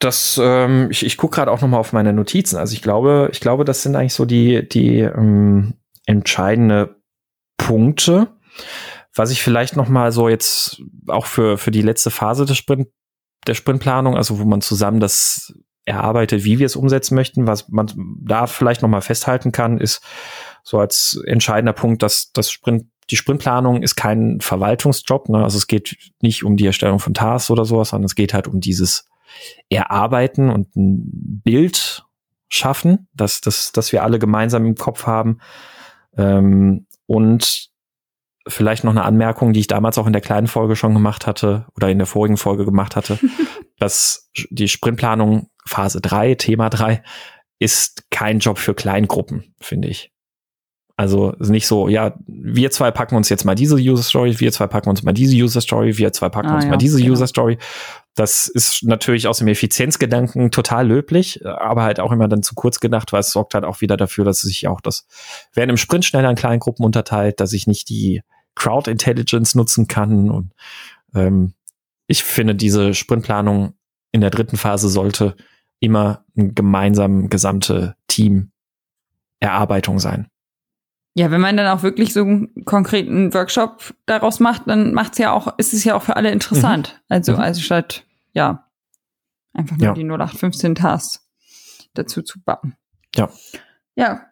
das, 0.01 0.41
ähm, 0.43 0.89
ich, 0.91 1.05
ich 1.05 1.17
gucke 1.17 1.37
gerade 1.37 1.53
auch 1.53 1.61
noch 1.61 1.69
mal 1.69 1.79
auf 1.79 1.93
meine 1.93 2.13
Notizen. 2.13 2.57
Also 2.57 2.73
ich 2.73 2.83
glaube, 2.83 3.29
ich 3.33 3.41
glaube, 3.41 3.65
das 3.65 3.83
sind 3.83 3.95
eigentlich 3.95 4.15
so 4.15 4.25
die, 4.25 4.67
die 4.67 5.01
ähm, 5.01 5.75
entscheidende 6.07 6.97
Punkte. 7.59 8.29
Was 9.15 9.31
ich 9.31 9.43
vielleicht 9.43 9.77
noch 9.77 9.89
mal 9.89 10.13
so 10.13 10.29
jetzt 10.29 10.83
auch 11.09 11.27
für, 11.27 11.59
für 11.59 11.71
die 11.71 11.83
letzte 11.83 12.11
Phase 12.11 12.45
des 12.45 12.57
Sprint, 12.57 12.89
der 13.47 13.55
Sprintplanung, 13.55 14.17
also 14.17 14.39
wo 14.39 14.45
man 14.45 14.61
zusammen 14.61 15.01
das 15.01 15.53
erarbeitet, 15.85 16.45
wie 16.45 16.59
wir 16.59 16.67
es 16.67 16.77
umsetzen 16.77 17.15
möchten, 17.15 17.47
was 17.47 17.69
man 17.69 17.91
da 18.23 18.47
vielleicht 18.47 18.83
noch 18.83 18.89
mal 18.89 19.01
festhalten 19.01 19.51
kann, 19.51 19.79
ist 19.79 20.03
so 20.63 20.79
als 20.79 21.21
entscheidender 21.27 21.73
Punkt, 21.73 22.03
dass 22.03 22.33
das 22.33 22.51
Sprint 22.51 22.87
die 23.11 23.17
Sprintplanung 23.17 23.83
ist 23.83 23.97
kein 23.97 24.41
Verwaltungsjob, 24.41 25.29
ne? 25.31 25.43
also 25.43 25.59
es 25.59 25.67
geht 25.67 25.97
nicht 26.23 26.45
um 26.45 26.57
die 26.57 26.67
Erstellung 26.67 27.01
von 27.01 27.13
Tasks 27.13 27.51
oder 27.51 27.65
sowas, 27.65 27.89
sondern 27.89 28.07
es 28.07 28.15
geht 28.15 28.35
halt 28.35 28.47
um 28.47 28.61
dieses 28.61 29.09
erarbeiten 29.69 30.49
und 30.49 30.77
ein 30.77 31.41
Bild 31.43 32.05
schaffen, 32.49 33.09
dass, 33.15 33.41
dass, 33.41 33.73
dass 33.73 33.93
wir 33.93 34.05
alle 34.05 34.19
gemeinsam 34.19 34.65
im 34.67 34.75
Kopf 34.77 35.07
haben. 35.07 35.41
Ähm, 36.17 36.87
und 37.07 37.70
vielleicht 38.49 38.85
noch 38.85 38.93
eine 38.93 39.05
Anmerkung, 39.05 39.53
die 39.53 39.61
ich 39.61 39.67
damals 39.67 39.99
auch 39.99 40.07
in 40.07 40.13
der 40.13 40.23
kleinen 40.23 40.47
Folge 40.47 40.77
schon 40.77 40.95
gemacht 40.95 41.27
hatte 41.27 41.67
oder 41.77 41.89
in 41.91 41.99
der 41.99 42.07
vorigen 42.07 42.37
Folge 42.37 42.65
gemacht 42.65 42.97
hatte, 42.97 43.19
dass 43.79 44.31
die 44.51 44.69
Sprintplanung 44.69 45.49
Phase 45.67 46.01
3, 46.01 46.35
Thema 46.37 46.71
3, 46.71 47.03
ist 47.59 48.11
kein 48.11 48.39
Job 48.39 48.59
für 48.59 48.75
Kleingruppen, 48.75 49.55
finde 49.61 49.89
ich. 49.89 50.13
Also 50.97 51.33
ist 51.33 51.49
nicht 51.49 51.67
so, 51.67 51.89
ja, 51.89 52.15
wir 52.27 52.71
zwei 52.71 52.91
packen 52.91 53.17
uns 53.17 53.31
jetzt 53.31 53.45
mal 53.45 53.55
diese 53.55 53.77
User 53.77 54.03
Story, 54.03 54.39
wir 54.39 54.53
zwei 54.53 54.67
packen 54.67 54.91
uns 54.91 55.03
mal 55.03 55.13
diese 55.13 55.35
User 55.35 55.63
Story, 55.63 55.97
wir 55.97 56.13
zwei 56.13 56.29
packen 56.29 56.49
ah, 56.49 56.57
uns 56.57 56.65
ja, 56.65 56.71
mal 56.71 56.77
diese 56.77 56.99
genau. 56.99 57.13
User 57.13 57.27
Story. 57.27 57.57
Das 58.15 58.49
ist 58.49 58.83
natürlich 58.83 59.29
aus 59.29 59.39
dem 59.39 59.49
Effizienzgedanken 59.49 60.51
total 60.51 60.89
löblich, 60.89 61.47
aber 61.47 61.85
halt 61.85 62.01
auch 62.01 62.13
immer 62.13 62.29
dann 62.29 62.43
zu 62.43 62.55
kurz 62.55 62.81
gedacht, 62.81 63.13
weil 63.13 63.21
es 63.21 63.31
sorgt 63.31 63.55
halt 63.55 63.65
auch 63.65 63.81
wieder 63.81 63.97
dafür, 63.97 64.25
dass 64.25 64.41
sich 64.41 64.67
auch 64.67 64.81
das 64.81 65.07
werden 65.55 65.71
im 65.71 65.77
Sprint 65.77 66.05
schneller 66.05 66.29
in 66.29 66.37
kleinen 66.37 66.61
Gruppen 66.61 66.85
unterteilt, 66.85 67.41
dass 67.41 67.53
ich 67.53 67.67
nicht 67.67 67.89
die 67.89 68.23
Crowd 68.57 68.91
Intelligence 68.91 69.55
nutzen 69.55 69.87
kann 69.87 70.31
und 70.31 70.53
ähm, 71.15 71.55
ich 72.09 72.25
finde 72.25 72.57
diese 72.57 72.93
Sprintplanung 72.95 73.75
in 74.11 74.21
der 74.21 74.31
dritten 74.31 74.57
Phase 74.57 74.89
sollte 74.89 75.37
immer 75.79 76.25
ein 76.37 76.55
gemeinsam 76.55 77.31
gesamte 77.31 77.95
Team 78.09 78.51
Erarbeitung 79.39 79.99
sein. 80.01 80.29
Ja, 81.15 81.31
wenn 81.31 81.41
man 81.41 81.57
dann 81.57 81.67
auch 81.67 81.83
wirklich 81.83 82.13
so 82.13 82.21
einen 82.21 82.65
konkreten 82.65 83.35
Workshop 83.35 83.95
daraus 84.07 84.39
macht, 84.39 84.63
dann 84.67 84.95
macht's 84.95 85.19
ja 85.19 85.33
auch, 85.33 85.59
ist 85.59 85.75
es 85.75 85.85
ja 85.85 85.97
auch 85.97 86.03
für 86.03 86.17
alle 86.17 86.31
interessant. 86.31 86.95
Mhm. 86.95 87.15
Also, 87.15 87.33
mhm. 87.33 87.41
also 87.41 87.61
statt, 87.61 88.05
ja, 88.33 88.69
einfach 89.53 89.77
nur 89.77 89.87
ja. 89.87 89.95
die 89.95 90.05
0815 90.05 90.77
Tasks 90.77 91.27
dazu 91.95 92.23
zu 92.23 92.41
bappen. 92.43 92.77
Ja. 93.17 93.29
Ja. 93.97 94.27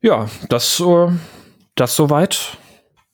Ja, 0.00 0.28
das, 0.48 0.78
äh, 0.78 1.08
das 1.74 1.96
soweit 1.96 2.58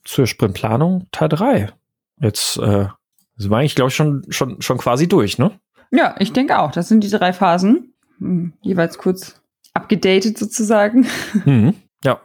zur 0.05 0.27
Sprintplanung 0.27 1.07
Teil 1.11 1.29
3. 1.31 1.73
Jetzt 2.21 2.59
äh, 2.59 2.89
sind 3.37 3.51
wir 3.51 3.57
eigentlich, 3.57 3.75
glaube 3.75 3.89
ich, 3.89 3.95
schon, 3.97 4.25
schon, 4.29 4.61
schon 4.61 4.79
quasi 4.79 5.09
durch, 5.09 5.39
ne? 5.39 5.59
Ja, 5.91 6.15
ich 6.19 6.33
denke 6.33 6.59
auch. 6.59 6.71
Das 6.71 6.89
sind 6.89 7.03
die 7.03 7.11
drei 7.11 7.33
Phasen. 7.33 7.95
Hm, 8.19 8.53
jeweils 8.61 8.99
kurz 8.99 9.42
abgedatet 9.75 10.39
sozusagen. 10.39 11.07
Mhm, 11.45 11.75
ja. 12.05 12.21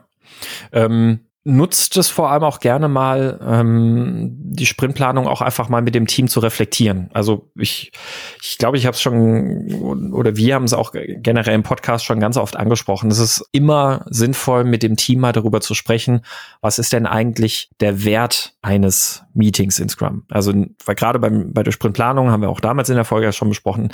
Ähm, 0.72 1.28
nutzt 1.48 1.96
es 1.96 2.10
vor 2.10 2.30
allem 2.30 2.44
auch 2.44 2.60
gerne 2.60 2.90
mal, 2.90 3.40
ähm, 3.42 4.36
die 4.38 4.66
Sprintplanung 4.66 5.28
auch 5.28 5.42
einfach 5.42 5.70
mal 5.70 5.82
mit 5.82 5.96
dem 5.96 6.06
Team 6.06 6.28
zu 6.28 6.42
reflektieren. 6.42 7.10
Also 7.14 7.50
ich, 7.56 7.94
ich 8.44 8.58
glaube, 8.58 8.76
ich 8.76 8.86
habe 8.86 8.96
es 8.96 9.02
schon, 9.02 10.12
oder 10.12 10.36
wir 10.36 10.56
haben 10.56 10.66
es 10.66 10.74
auch 10.74 10.92
generell 10.92 11.56
im 11.56 11.64
Podcast 11.64 12.04
schon 12.04 12.20
ganz 12.20 12.36
oft 12.36 12.58
angesprochen. 12.58 13.10
Es 13.10 13.20
ist 13.20 13.48
immer 13.54 14.06
sinnvoll, 14.10 14.66
mit 14.66 14.84
dem 14.84 14.98
Team 14.98 15.22
mal 15.22 15.32
darüber 15.32 15.62
zu 15.62 15.74
sprechen, 15.74 16.20
was 16.60 16.80
ist 16.80 16.92
denn 16.92 17.06
eigentlich 17.06 17.70
der 17.80 18.04
Wert 18.04 18.56
eines 18.62 19.24
Meetings 19.34 19.80
in 19.80 19.88
Scrum? 19.88 20.26
Also, 20.30 20.52
weil 20.86 20.96
gerade 20.96 21.18
beim, 21.18 21.54
bei 21.54 21.64
der 21.64 21.72
Sprintplanung 21.72 22.30
haben 22.30 22.42
wir 22.42 22.50
auch 22.50 22.60
damals 22.60 22.90
in 22.90 22.96
der 22.96 23.06
Folge 23.06 23.32
schon 23.32 23.48
besprochen, 23.48 23.94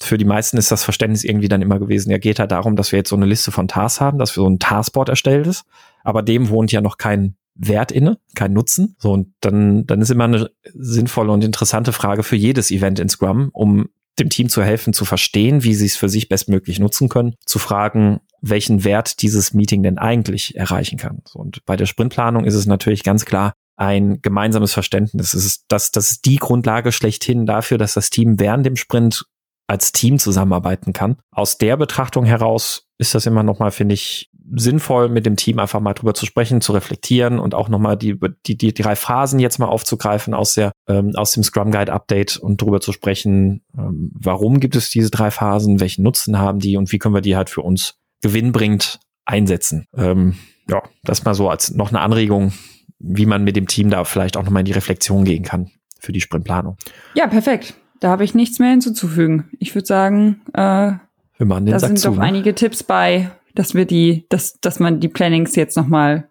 für 0.00 0.18
die 0.18 0.24
meisten 0.24 0.56
ist 0.56 0.70
das 0.70 0.84
Verständnis 0.84 1.24
irgendwie 1.24 1.48
dann 1.48 1.62
immer 1.62 1.78
gewesen, 1.78 2.10
ja, 2.10 2.18
geht 2.18 2.38
halt 2.38 2.52
darum, 2.52 2.76
dass 2.76 2.92
wir 2.92 2.98
jetzt 2.98 3.10
so 3.10 3.16
eine 3.16 3.26
Liste 3.26 3.50
von 3.50 3.68
Tasks 3.68 4.00
haben, 4.00 4.18
dass 4.18 4.36
wir 4.36 4.42
so 4.42 4.48
ein 4.48 4.58
Taskboard 4.58 5.08
erstellt 5.08 5.46
ist, 5.46 5.64
aber 6.04 6.22
dem 6.22 6.48
wohnt 6.48 6.72
ja 6.72 6.80
noch 6.80 6.98
kein 6.98 7.36
Wert 7.54 7.90
inne, 7.90 8.18
kein 8.34 8.52
Nutzen. 8.52 8.94
So, 8.98 9.12
und 9.12 9.34
dann, 9.40 9.84
dann 9.86 10.00
ist 10.00 10.10
immer 10.10 10.24
eine 10.24 10.50
sinnvolle 10.74 11.32
und 11.32 11.42
interessante 11.42 11.92
Frage 11.92 12.22
für 12.22 12.36
jedes 12.36 12.70
Event 12.70 13.00
in 13.00 13.08
Scrum, 13.08 13.50
um 13.52 13.88
dem 14.18 14.30
Team 14.30 14.48
zu 14.48 14.62
helfen, 14.62 14.92
zu 14.92 15.04
verstehen, 15.04 15.64
wie 15.64 15.74
sie 15.74 15.86
es 15.86 15.96
für 15.96 16.08
sich 16.08 16.28
bestmöglich 16.28 16.78
nutzen 16.78 17.08
können, 17.08 17.34
zu 17.44 17.58
fragen, 17.58 18.20
welchen 18.40 18.84
Wert 18.84 19.22
dieses 19.22 19.54
Meeting 19.54 19.82
denn 19.82 19.98
eigentlich 19.98 20.56
erreichen 20.56 20.98
kann. 20.98 21.22
So, 21.26 21.40
und 21.40 21.64
bei 21.66 21.76
der 21.76 21.86
Sprintplanung 21.86 22.44
ist 22.44 22.54
es 22.54 22.66
natürlich 22.66 23.02
ganz 23.02 23.24
klar, 23.24 23.52
ein 23.76 24.20
gemeinsames 24.22 24.72
Verständnis. 24.72 25.34
Es 25.34 25.44
ist 25.44 25.64
das, 25.68 25.92
das 25.92 26.10
ist 26.10 26.24
die 26.24 26.36
Grundlage 26.36 26.90
schlechthin 26.90 27.46
dafür, 27.46 27.78
dass 27.78 27.94
das 27.94 28.10
Team 28.10 28.40
während 28.40 28.66
dem 28.66 28.76
Sprint 28.76 29.24
als 29.68 29.92
Team 29.92 30.18
zusammenarbeiten 30.18 30.92
kann. 30.92 31.16
Aus 31.30 31.58
der 31.58 31.76
Betrachtung 31.76 32.24
heraus 32.24 32.88
ist 32.96 33.14
das 33.14 33.26
immer 33.26 33.42
nochmal, 33.42 33.70
finde 33.70 33.94
ich, 33.94 34.30
sinnvoll, 34.56 35.10
mit 35.10 35.26
dem 35.26 35.36
Team 35.36 35.58
einfach 35.58 35.80
mal 35.80 35.92
drüber 35.92 36.14
zu 36.14 36.24
sprechen, 36.24 36.62
zu 36.62 36.72
reflektieren 36.72 37.38
und 37.38 37.54
auch 37.54 37.68
nochmal 37.68 37.98
die, 37.98 38.18
die, 38.46 38.56
die 38.56 38.72
drei 38.72 38.96
Phasen 38.96 39.38
jetzt 39.38 39.58
mal 39.58 39.66
aufzugreifen 39.66 40.32
aus 40.32 40.54
der, 40.54 40.72
ähm, 40.88 41.12
aus 41.14 41.32
dem 41.32 41.42
Scrum 41.42 41.70
Guide 41.70 41.92
Update 41.92 42.38
und 42.38 42.60
drüber 42.60 42.80
zu 42.80 42.92
sprechen, 42.92 43.62
ähm, 43.76 44.10
warum 44.14 44.58
gibt 44.58 44.74
es 44.74 44.88
diese 44.88 45.10
drei 45.10 45.30
Phasen, 45.30 45.80
welchen 45.80 46.02
Nutzen 46.02 46.38
haben 46.38 46.60
die 46.60 46.78
und 46.78 46.90
wie 46.92 46.98
können 46.98 47.14
wir 47.14 47.20
die 47.20 47.36
halt 47.36 47.50
für 47.50 47.60
uns 47.60 47.96
gewinnbringend 48.22 49.00
einsetzen. 49.26 49.86
Ähm, 49.94 50.36
ja, 50.68 50.82
das 51.04 51.24
mal 51.24 51.34
so 51.34 51.50
als 51.50 51.72
noch 51.74 51.90
eine 51.90 52.00
Anregung, 52.00 52.52
wie 52.98 53.26
man 53.26 53.44
mit 53.44 53.56
dem 53.56 53.68
Team 53.68 53.90
da 53.90 54.04
vielleicht 54.04 54.36
auch 54.36 54.42
nochmal 54.42 54.60
in 54.60 54.66
die 54.66 54.72
Reflexion 54.72 55.24
gehen 55.24 55.44
kann 55.44 55.70
für 56.00 56.12
die 56.12 56.20
Sprintplanung. 56.20 56.76
Ja, 57.14 57.26
perfekt. 57.26 57.74
Da 58.00 58.10
habe 58.10 58.24
ich 58.24 58.34
nichts 58.34 58.58
mehr 58.58 58.70
hinzuzufügen. 58.70 59.44
Ich 59.58 59.74
würde 59.74 59.86
sagen, 59.86 60.40
äh, 60.54 60.92
Wir 61.38 61.46
machen 61.46 61.66
den 61.66 61.72
da 61.72 61.78
Sack 61.78 61.88
sind 61.88 61.98
zu. 61.98 62.08
doch 62.10 62.16
ne? 62.16 62.22
einige 62.22 62.54
Tipps 62.54 62.82
bei, 62.82 63.30
dass 63.54 63.74
wir 63.74 63.84
die, 63.84 64.26
dass, 64.28 64.60
dass 64.60 64.80
man 64.80 65.00
die 65.00 65.08
Plannings 65.08 65.56
jetzt 65.56 65.76
nochmal 65.76 66.28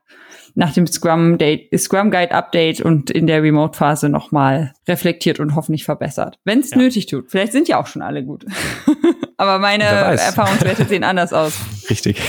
nach 0.56 0.74
dem 0.74 0.88
Scrum 0.88 1.38
Date, 1.38 1.70
Scrum 1.80 2.10
Guide 2.10 2.32
Update 2.32 2.82
und 2.82 3.12
in 3.12 3.28
der 3.28 3.44
Remote 3.44 3.78
Phase 3.78 4.10
nochmal 4.10 4.74
reflektiert 4.88 5.40
und 5.40 5.56
hoffentlich 5.56 5.86
verbessert. 5.86 6.40
Wenn 6.46 6.60
es 6.60 6.72
Ja. 6.72 6.78
nötig 6.78 7.06
tut. 7.06 7.30
Vielleicht 7.30 7.52
sind 7.52 7.68
ja 7.68 7.80
auch 7.80 7.86
schon 7.88 8.02
alle 8.02 8.24
gut. 8.24 8.46
Aber 9.38 9.60
meine. 9.60 9.84
Erfahrungswerte 9.84 10.86
sehen 10.86 11.04
anders 11.04 11.32
aus. 11.32 11.60
Richtig. 11.90 12.20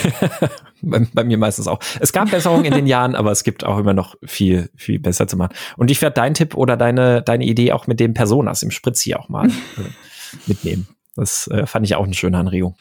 bei, 0.83 1.07
bei 1.13 1.25
mir 1.25 1.39
meistens 1.39 1.67
auch. 1.67 1.81
Es 2.01 2.13
gab 2.13 2.31
Besserungen 2.31 2.67
in 2.67 2.75
den 2.75 2.87
Jahren, 2.87 3.15
aber 3.15 3.33
es 3.33 3.45
gibt 3.45 3.65
auch 3.65 3.79
immer 3.79 3.95
noch 3.95 4.15
viel, 4.25 4.71
viel 4.77 4.99
besser 4.99 5.27
zu 5.27 5.37
machen. 5.37 5.55
Und 5.77 5.91
ich 5.91 6.01
werde 6.03 6.15
deinen 6.15 6.35
Tipp 6.35 6.55
oder 6.55 6.77
deine, 6.77 7.23
deine 7.23 7.45
Idee 7.45 7.73
auch 7.73 7.87
mit 7.87 7.99
den 7.99 8.15
Personas 8.15 8.63
im 8.63 8.71
Spritz 8.71 9.01
hier 9.01 9.19
auch 9.19 9.29
mal 9.29 9.49
äh, 9.49 9.51
mitnehmen. 10.47 10.87
Das 11.17 11.49
äh, 11.49 11.67
fand 11.67 11.87
ich 11.87 11.97
auch 11.97 12.05
eine 12.05 12.15
schöne 12.15 12.39
Anregung. 12.39 12.77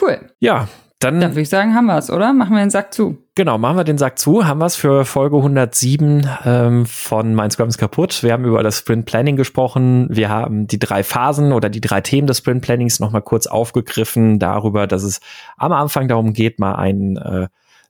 Cool. 0.00 0.32
Ja, 0.40 0.68
dann, 1.00 1.20
Dann 1.20 1.30
würde 1.30 1.42
ich 1.42 1.48
sagen, 1.48 1.76
haben 1.76 1.86
wir 1.86 1.96
es, 1.96 2.10
oder? 2.10 2.32
Machen 2.32 2.54
wir 2.56 2.60
den 2.60 2.70
Sack 2.70 2.92
zu. 2.92 3.18
genau, 3.36 3.56
machen 3.56 3.76
wir 3.76 3.84
den 3.84 3.98
Sack 3.98 4.18
zu. 4.18 4.46
Haben 4.46 4.58
wir 4.58 4.66
es 4.66 4.74
für 4.74 5.04
Folge 5.04 5.36
107 5.36 6.28
ähm, 6.44 6.86
von 6.86 7.36
Mein 7.36 7.52
Scrum 7.52 7.68
ist 7.68 7.78
kaputt. 7.78 8.24
Wir 8.24 8.32
haben 8.32 8.44
über 8.44 8.64
das 8.64 8.78
Sprint 8.78 9.06
Planning 9.06 9.36
gesprochen. 9.36 10.08
Wir 10.10 10.28
haben 10.28 10.66
die 10.66 10.80
drei 10.80 11.04
Phasen 11.04 11.52
oder 11.52 11.68
die 11.68 11.80
drei 11.80 12.00
Themen 12.00 12.26
des 12.26 12.38
Sprint 12.38 12.62
Plannings 12.62 12.98
nochmal 12.98 13.22
kurz 13.22 13.46
aufgegriffen. 13.46 14.40
Darüber, 14.40 14.88
dass 14.88 15.04
es 15.04 15.20
am 15.56 15.70
Anfang 15.70 16.08
darum 16.08 16.32
geht, 16.32 16.58
mal 16.58 16.74
einen 16.74 17.16
äh, 17.16 17.46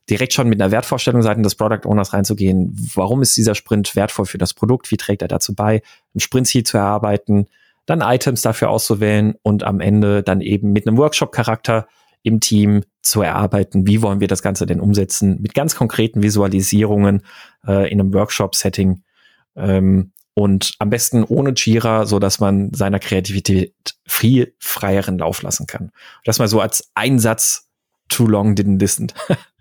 direkt 0.07 0.33
schon 0.33 0.47
mit 0.47 0.61
einer 0.61 0.69
Wertvorstellung 0.69 1.23
seitens 1.23 1.47
des 1.47 1.55
Product 1.55 1.87
Owners 1.87 2.13
reinzugehen. 2.13 2.75
Warum 2.93 3.23
ist 3.23 3.35
dieser 3.35 3.55
Sprint 3.55 3.95
wertvoll 3.95 4.25
für 4.25 4.37
das 4.37 4.53
Produkt? 4.53 4.91
Wie 4.91 4.97
trägt 4.97 5.23
er 5.23 5.27
dazu 5.27 5.55
bei, 5.55 5.81
ein 6.13 6.19
Sprint-Ziel 6.19 6.63
zu 6.63 6.77
erarbeiten, 6.77 7.47
dann 7.87 8.01
Items 8.01 8.43
dafür 8.43 8.69
auszuwählen 8.69 9.33
und 9.41 9.63
am 9.63 9.79
Ende 9.79 10.21
dann 10.21 10.41
eben 10.41 10.73
mit 10.73 10.87
einem 10.87 10.97
Workshop-Charakter 10.97 11.87
im 12.23 12.39
Team 12.39 12.83
zu 13.01 13.21
erarbeiten, 13.21 13.87
wie 13.87 14.01
wollen 14.01 14.19
wir 14.19 14.27
das 14.27 14.41
Ganze 14.41 14.65
denn 14.65 14.79
umsetzen, 14.79 15.41
mit 15.41 15.53
ganz 15.53 15.75
konkreten 15.75 16.21
Visualisierungen 16.21 17.23
äh, 17.65 17.91
in 17.91 17.99
einem 17.99 18.13
Workshop-Setting 18.13 19.03
ähm, 19.55 20.11
und 20.33 20.75
am 20.79 20.89
besten 20.89 21.23
ohne 21.23 21.53
Jira, 21.55 22.05
so 22.05 22.19
dass 22.19 22.39
man 22.39 22.73
seiner 22.73 22.99
Kreativität 22.99 23.73
viel 24.07 24.53
freieren 24.59 25.17
Lauf 25.17 25.41
lassen 25.41 25.67
kann. 25.67 25.91
Das 26.23 26.39
mal 26.39 26.47
so 26.47 26.61
als 26.61 26.91
Einsatz 26.93 27.69
too 28.09 28.27
long 28.27 28.53
didn't 28.53 28.79
listen. 28.79 29.07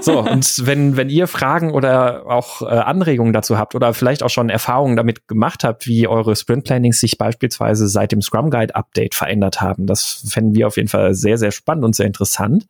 so, 0.00 0.20
und 0.20 0.66
wenn, 0.66 0.96
wenn 0.96 1.08
ihr 1.08 1.26
Fragen 1.26 1.70
oder 1.72 2.26
auch 2.26 2.62
äh, 2.62 2.66
Anregungen 2.66 3.32
dazu 3.32 3.58
habt 3.58 3.74
oder 3.74 3.94
vielleicht 3.94 4.22
auch 4.22 4.30
schon 4.30 4.50
Erfahrungen 4.50 4.96
damit 4.96 5.28
gemacht 5.28 5.64
habt, 5.64 5.86
wie 5.86 6.08
eure 6.08 6.34
Sprint 6.34 6.64
Plannings 6.64 7.00
sich 7.00 7.18
beispielsweise 7.18 7.88
seit 7.88 8.12
dem 8.12 8.22
Scrum 8.22 8.50
Guide 8.50 8.74
Update 8.74 9.14
verändert 9.14 9.60
haben, 9.60 9.86
das 9.86 10.24
fänden 10.28 10.54
wir 10.54 10.66
auf 10.66 10.76
jeden 10.76 10.88
Fall 10.88 11.14
sehr, 11.14 11.38
sehr 11.38 11.52
spannend 11.52 11.84
und 11.84 11.94
sehr 11.94 12.06
interessant. 12.06 12.66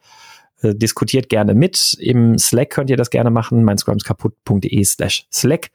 Äh, 0.62 0.74
diskutiert 0.74 1.28
gerne 1.28 1.54
mit. 1.54 1.94
Im 2.00 2.38
Slack 2.38 2.70
könnt 2.70 2.90
ihr 2.90 2.96
das 2.96 3.10
gerne 3.10 3.30
machen, 3.30 3.64
mein 3.64 3.78
scrumskaputt.de 3.78 4.84
slash 4.84 5.26
Slack. 5.32 5.68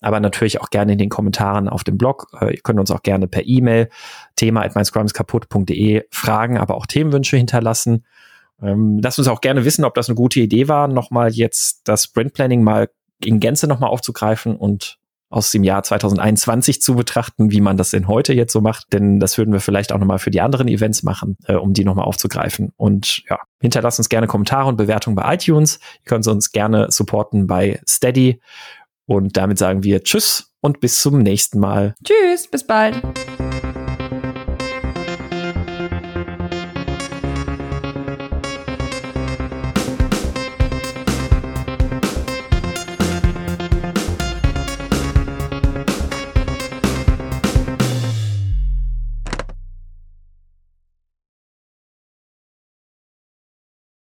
Aber 0.00 0.18
natürlich 0.18 0.60
auch 0.60 0.70
gerne 0.70 0.92
in 0.92 0.98
den 0.98 1.10
Kommentaren 1.10 1.68
auf 1.68 1.84
dem 1.84 1.96
Blog. 1.96 2.26
Äh, 2.40 2.54
ihr 2.54 2.60
könnt 2.62 2.80
uns 2.80 2.90
auch 2.90 3.02
gerne 3.02 3.28
per 3.28 3.46
E-Mail 3.46 3.88
thema 4.36 4.62
at 4.62 4.74
meinscrumskaputt.de 4.74 6.04
fragen, 6.10 6.58
aber 6.58 6.76
auch 6.76 6.86
Themenwünsche 6.86 7.36
hinterlassen. 7.36 8.04
Ähm, 8.62 9.00
lasst 9.02 9.18
uns 9.18 9.28
auch 9.28 9.40
gerne 9.40 9.64
wissen, 9.64 9.84
ob 9.84 9.94
das 9.94 10.08
eine 10.08 10.16
gute 10.16 10.40
Idee 10.40 10.68
war, 10.68 10.88
nochmal 10.88 11.30
jetzt 11.32 11.82
das 11.84 12.04
Sprint 12.04 12.32
Planning 12.34 12.62
mal 12.62 12.88
in 13.24 13.40
Gänze 13.40 13.66
nochmal 13.66 13.90
aufzugreifen 13.90 14.56
und 14.56 14.98
aus 15.32 15.50
dem 15.50 15.64
Jahr 15.64 15.82
2021 15.82 16.82
zu 16.82 16.94
betrachten, 16.94 17.50
wie 17.50 17.62
man 17.62 17.78
das 17.78 17.90
denn 17.90 18.06
heute 18.06 18.34
jetzt 18.34 18.52
so 18.52 18.60
macht. 18.60 18.92
Denn 18.92 19.18
das 19.18 19.38
würden 19.38 19.52
wir 19.52 19.60
vielleicht 19.60 19.92
auch 19.92 19.98
nochmal 19.98 20.18
für 20.18 20.30
die 20.30 20.42
anderen 20.42 20.68
Events 20.68 21.02
machen, 21.02 21.38
äh, 21.46 21.54
um 21.54 21.72
die 21.72 21.84
nochmal 21.84 22.04
aufzugreifen. 22.04 22.72
Und 22.76 23.22
ja, 23.28 23.38
hinterlasst 23.60 23.98
uns 23.98 24.10
gerne 24.10 24.26
Kommentare 24.26 24.68
und 24.68 24.76
Bewertungen 24.76 25.16
bei 25.16 25.34
iTunes. 25.34 25.78
Ihr 26.04 26.04
könnt 26.04 26.26
uns 26.26 26.52
gerne 26.52 26.90
supporten 26.90 27.46
bei 27.46 27.80
Steady. 27.88 28.40
Und 29.06 29.36
damit 29.36 29.58
sagen 29.58 29.82
wir 29.82 30.04
Tschüss 30.04 30.52
und 30.60 30.80
bis 30.80 31.00
zum 31.00 31.20
nächsten 31.20 31.58
Mal. 31.58 31.94
Tschüss, 32.04 32.46
bis 32.48 32.66
bald. 32.66 33.02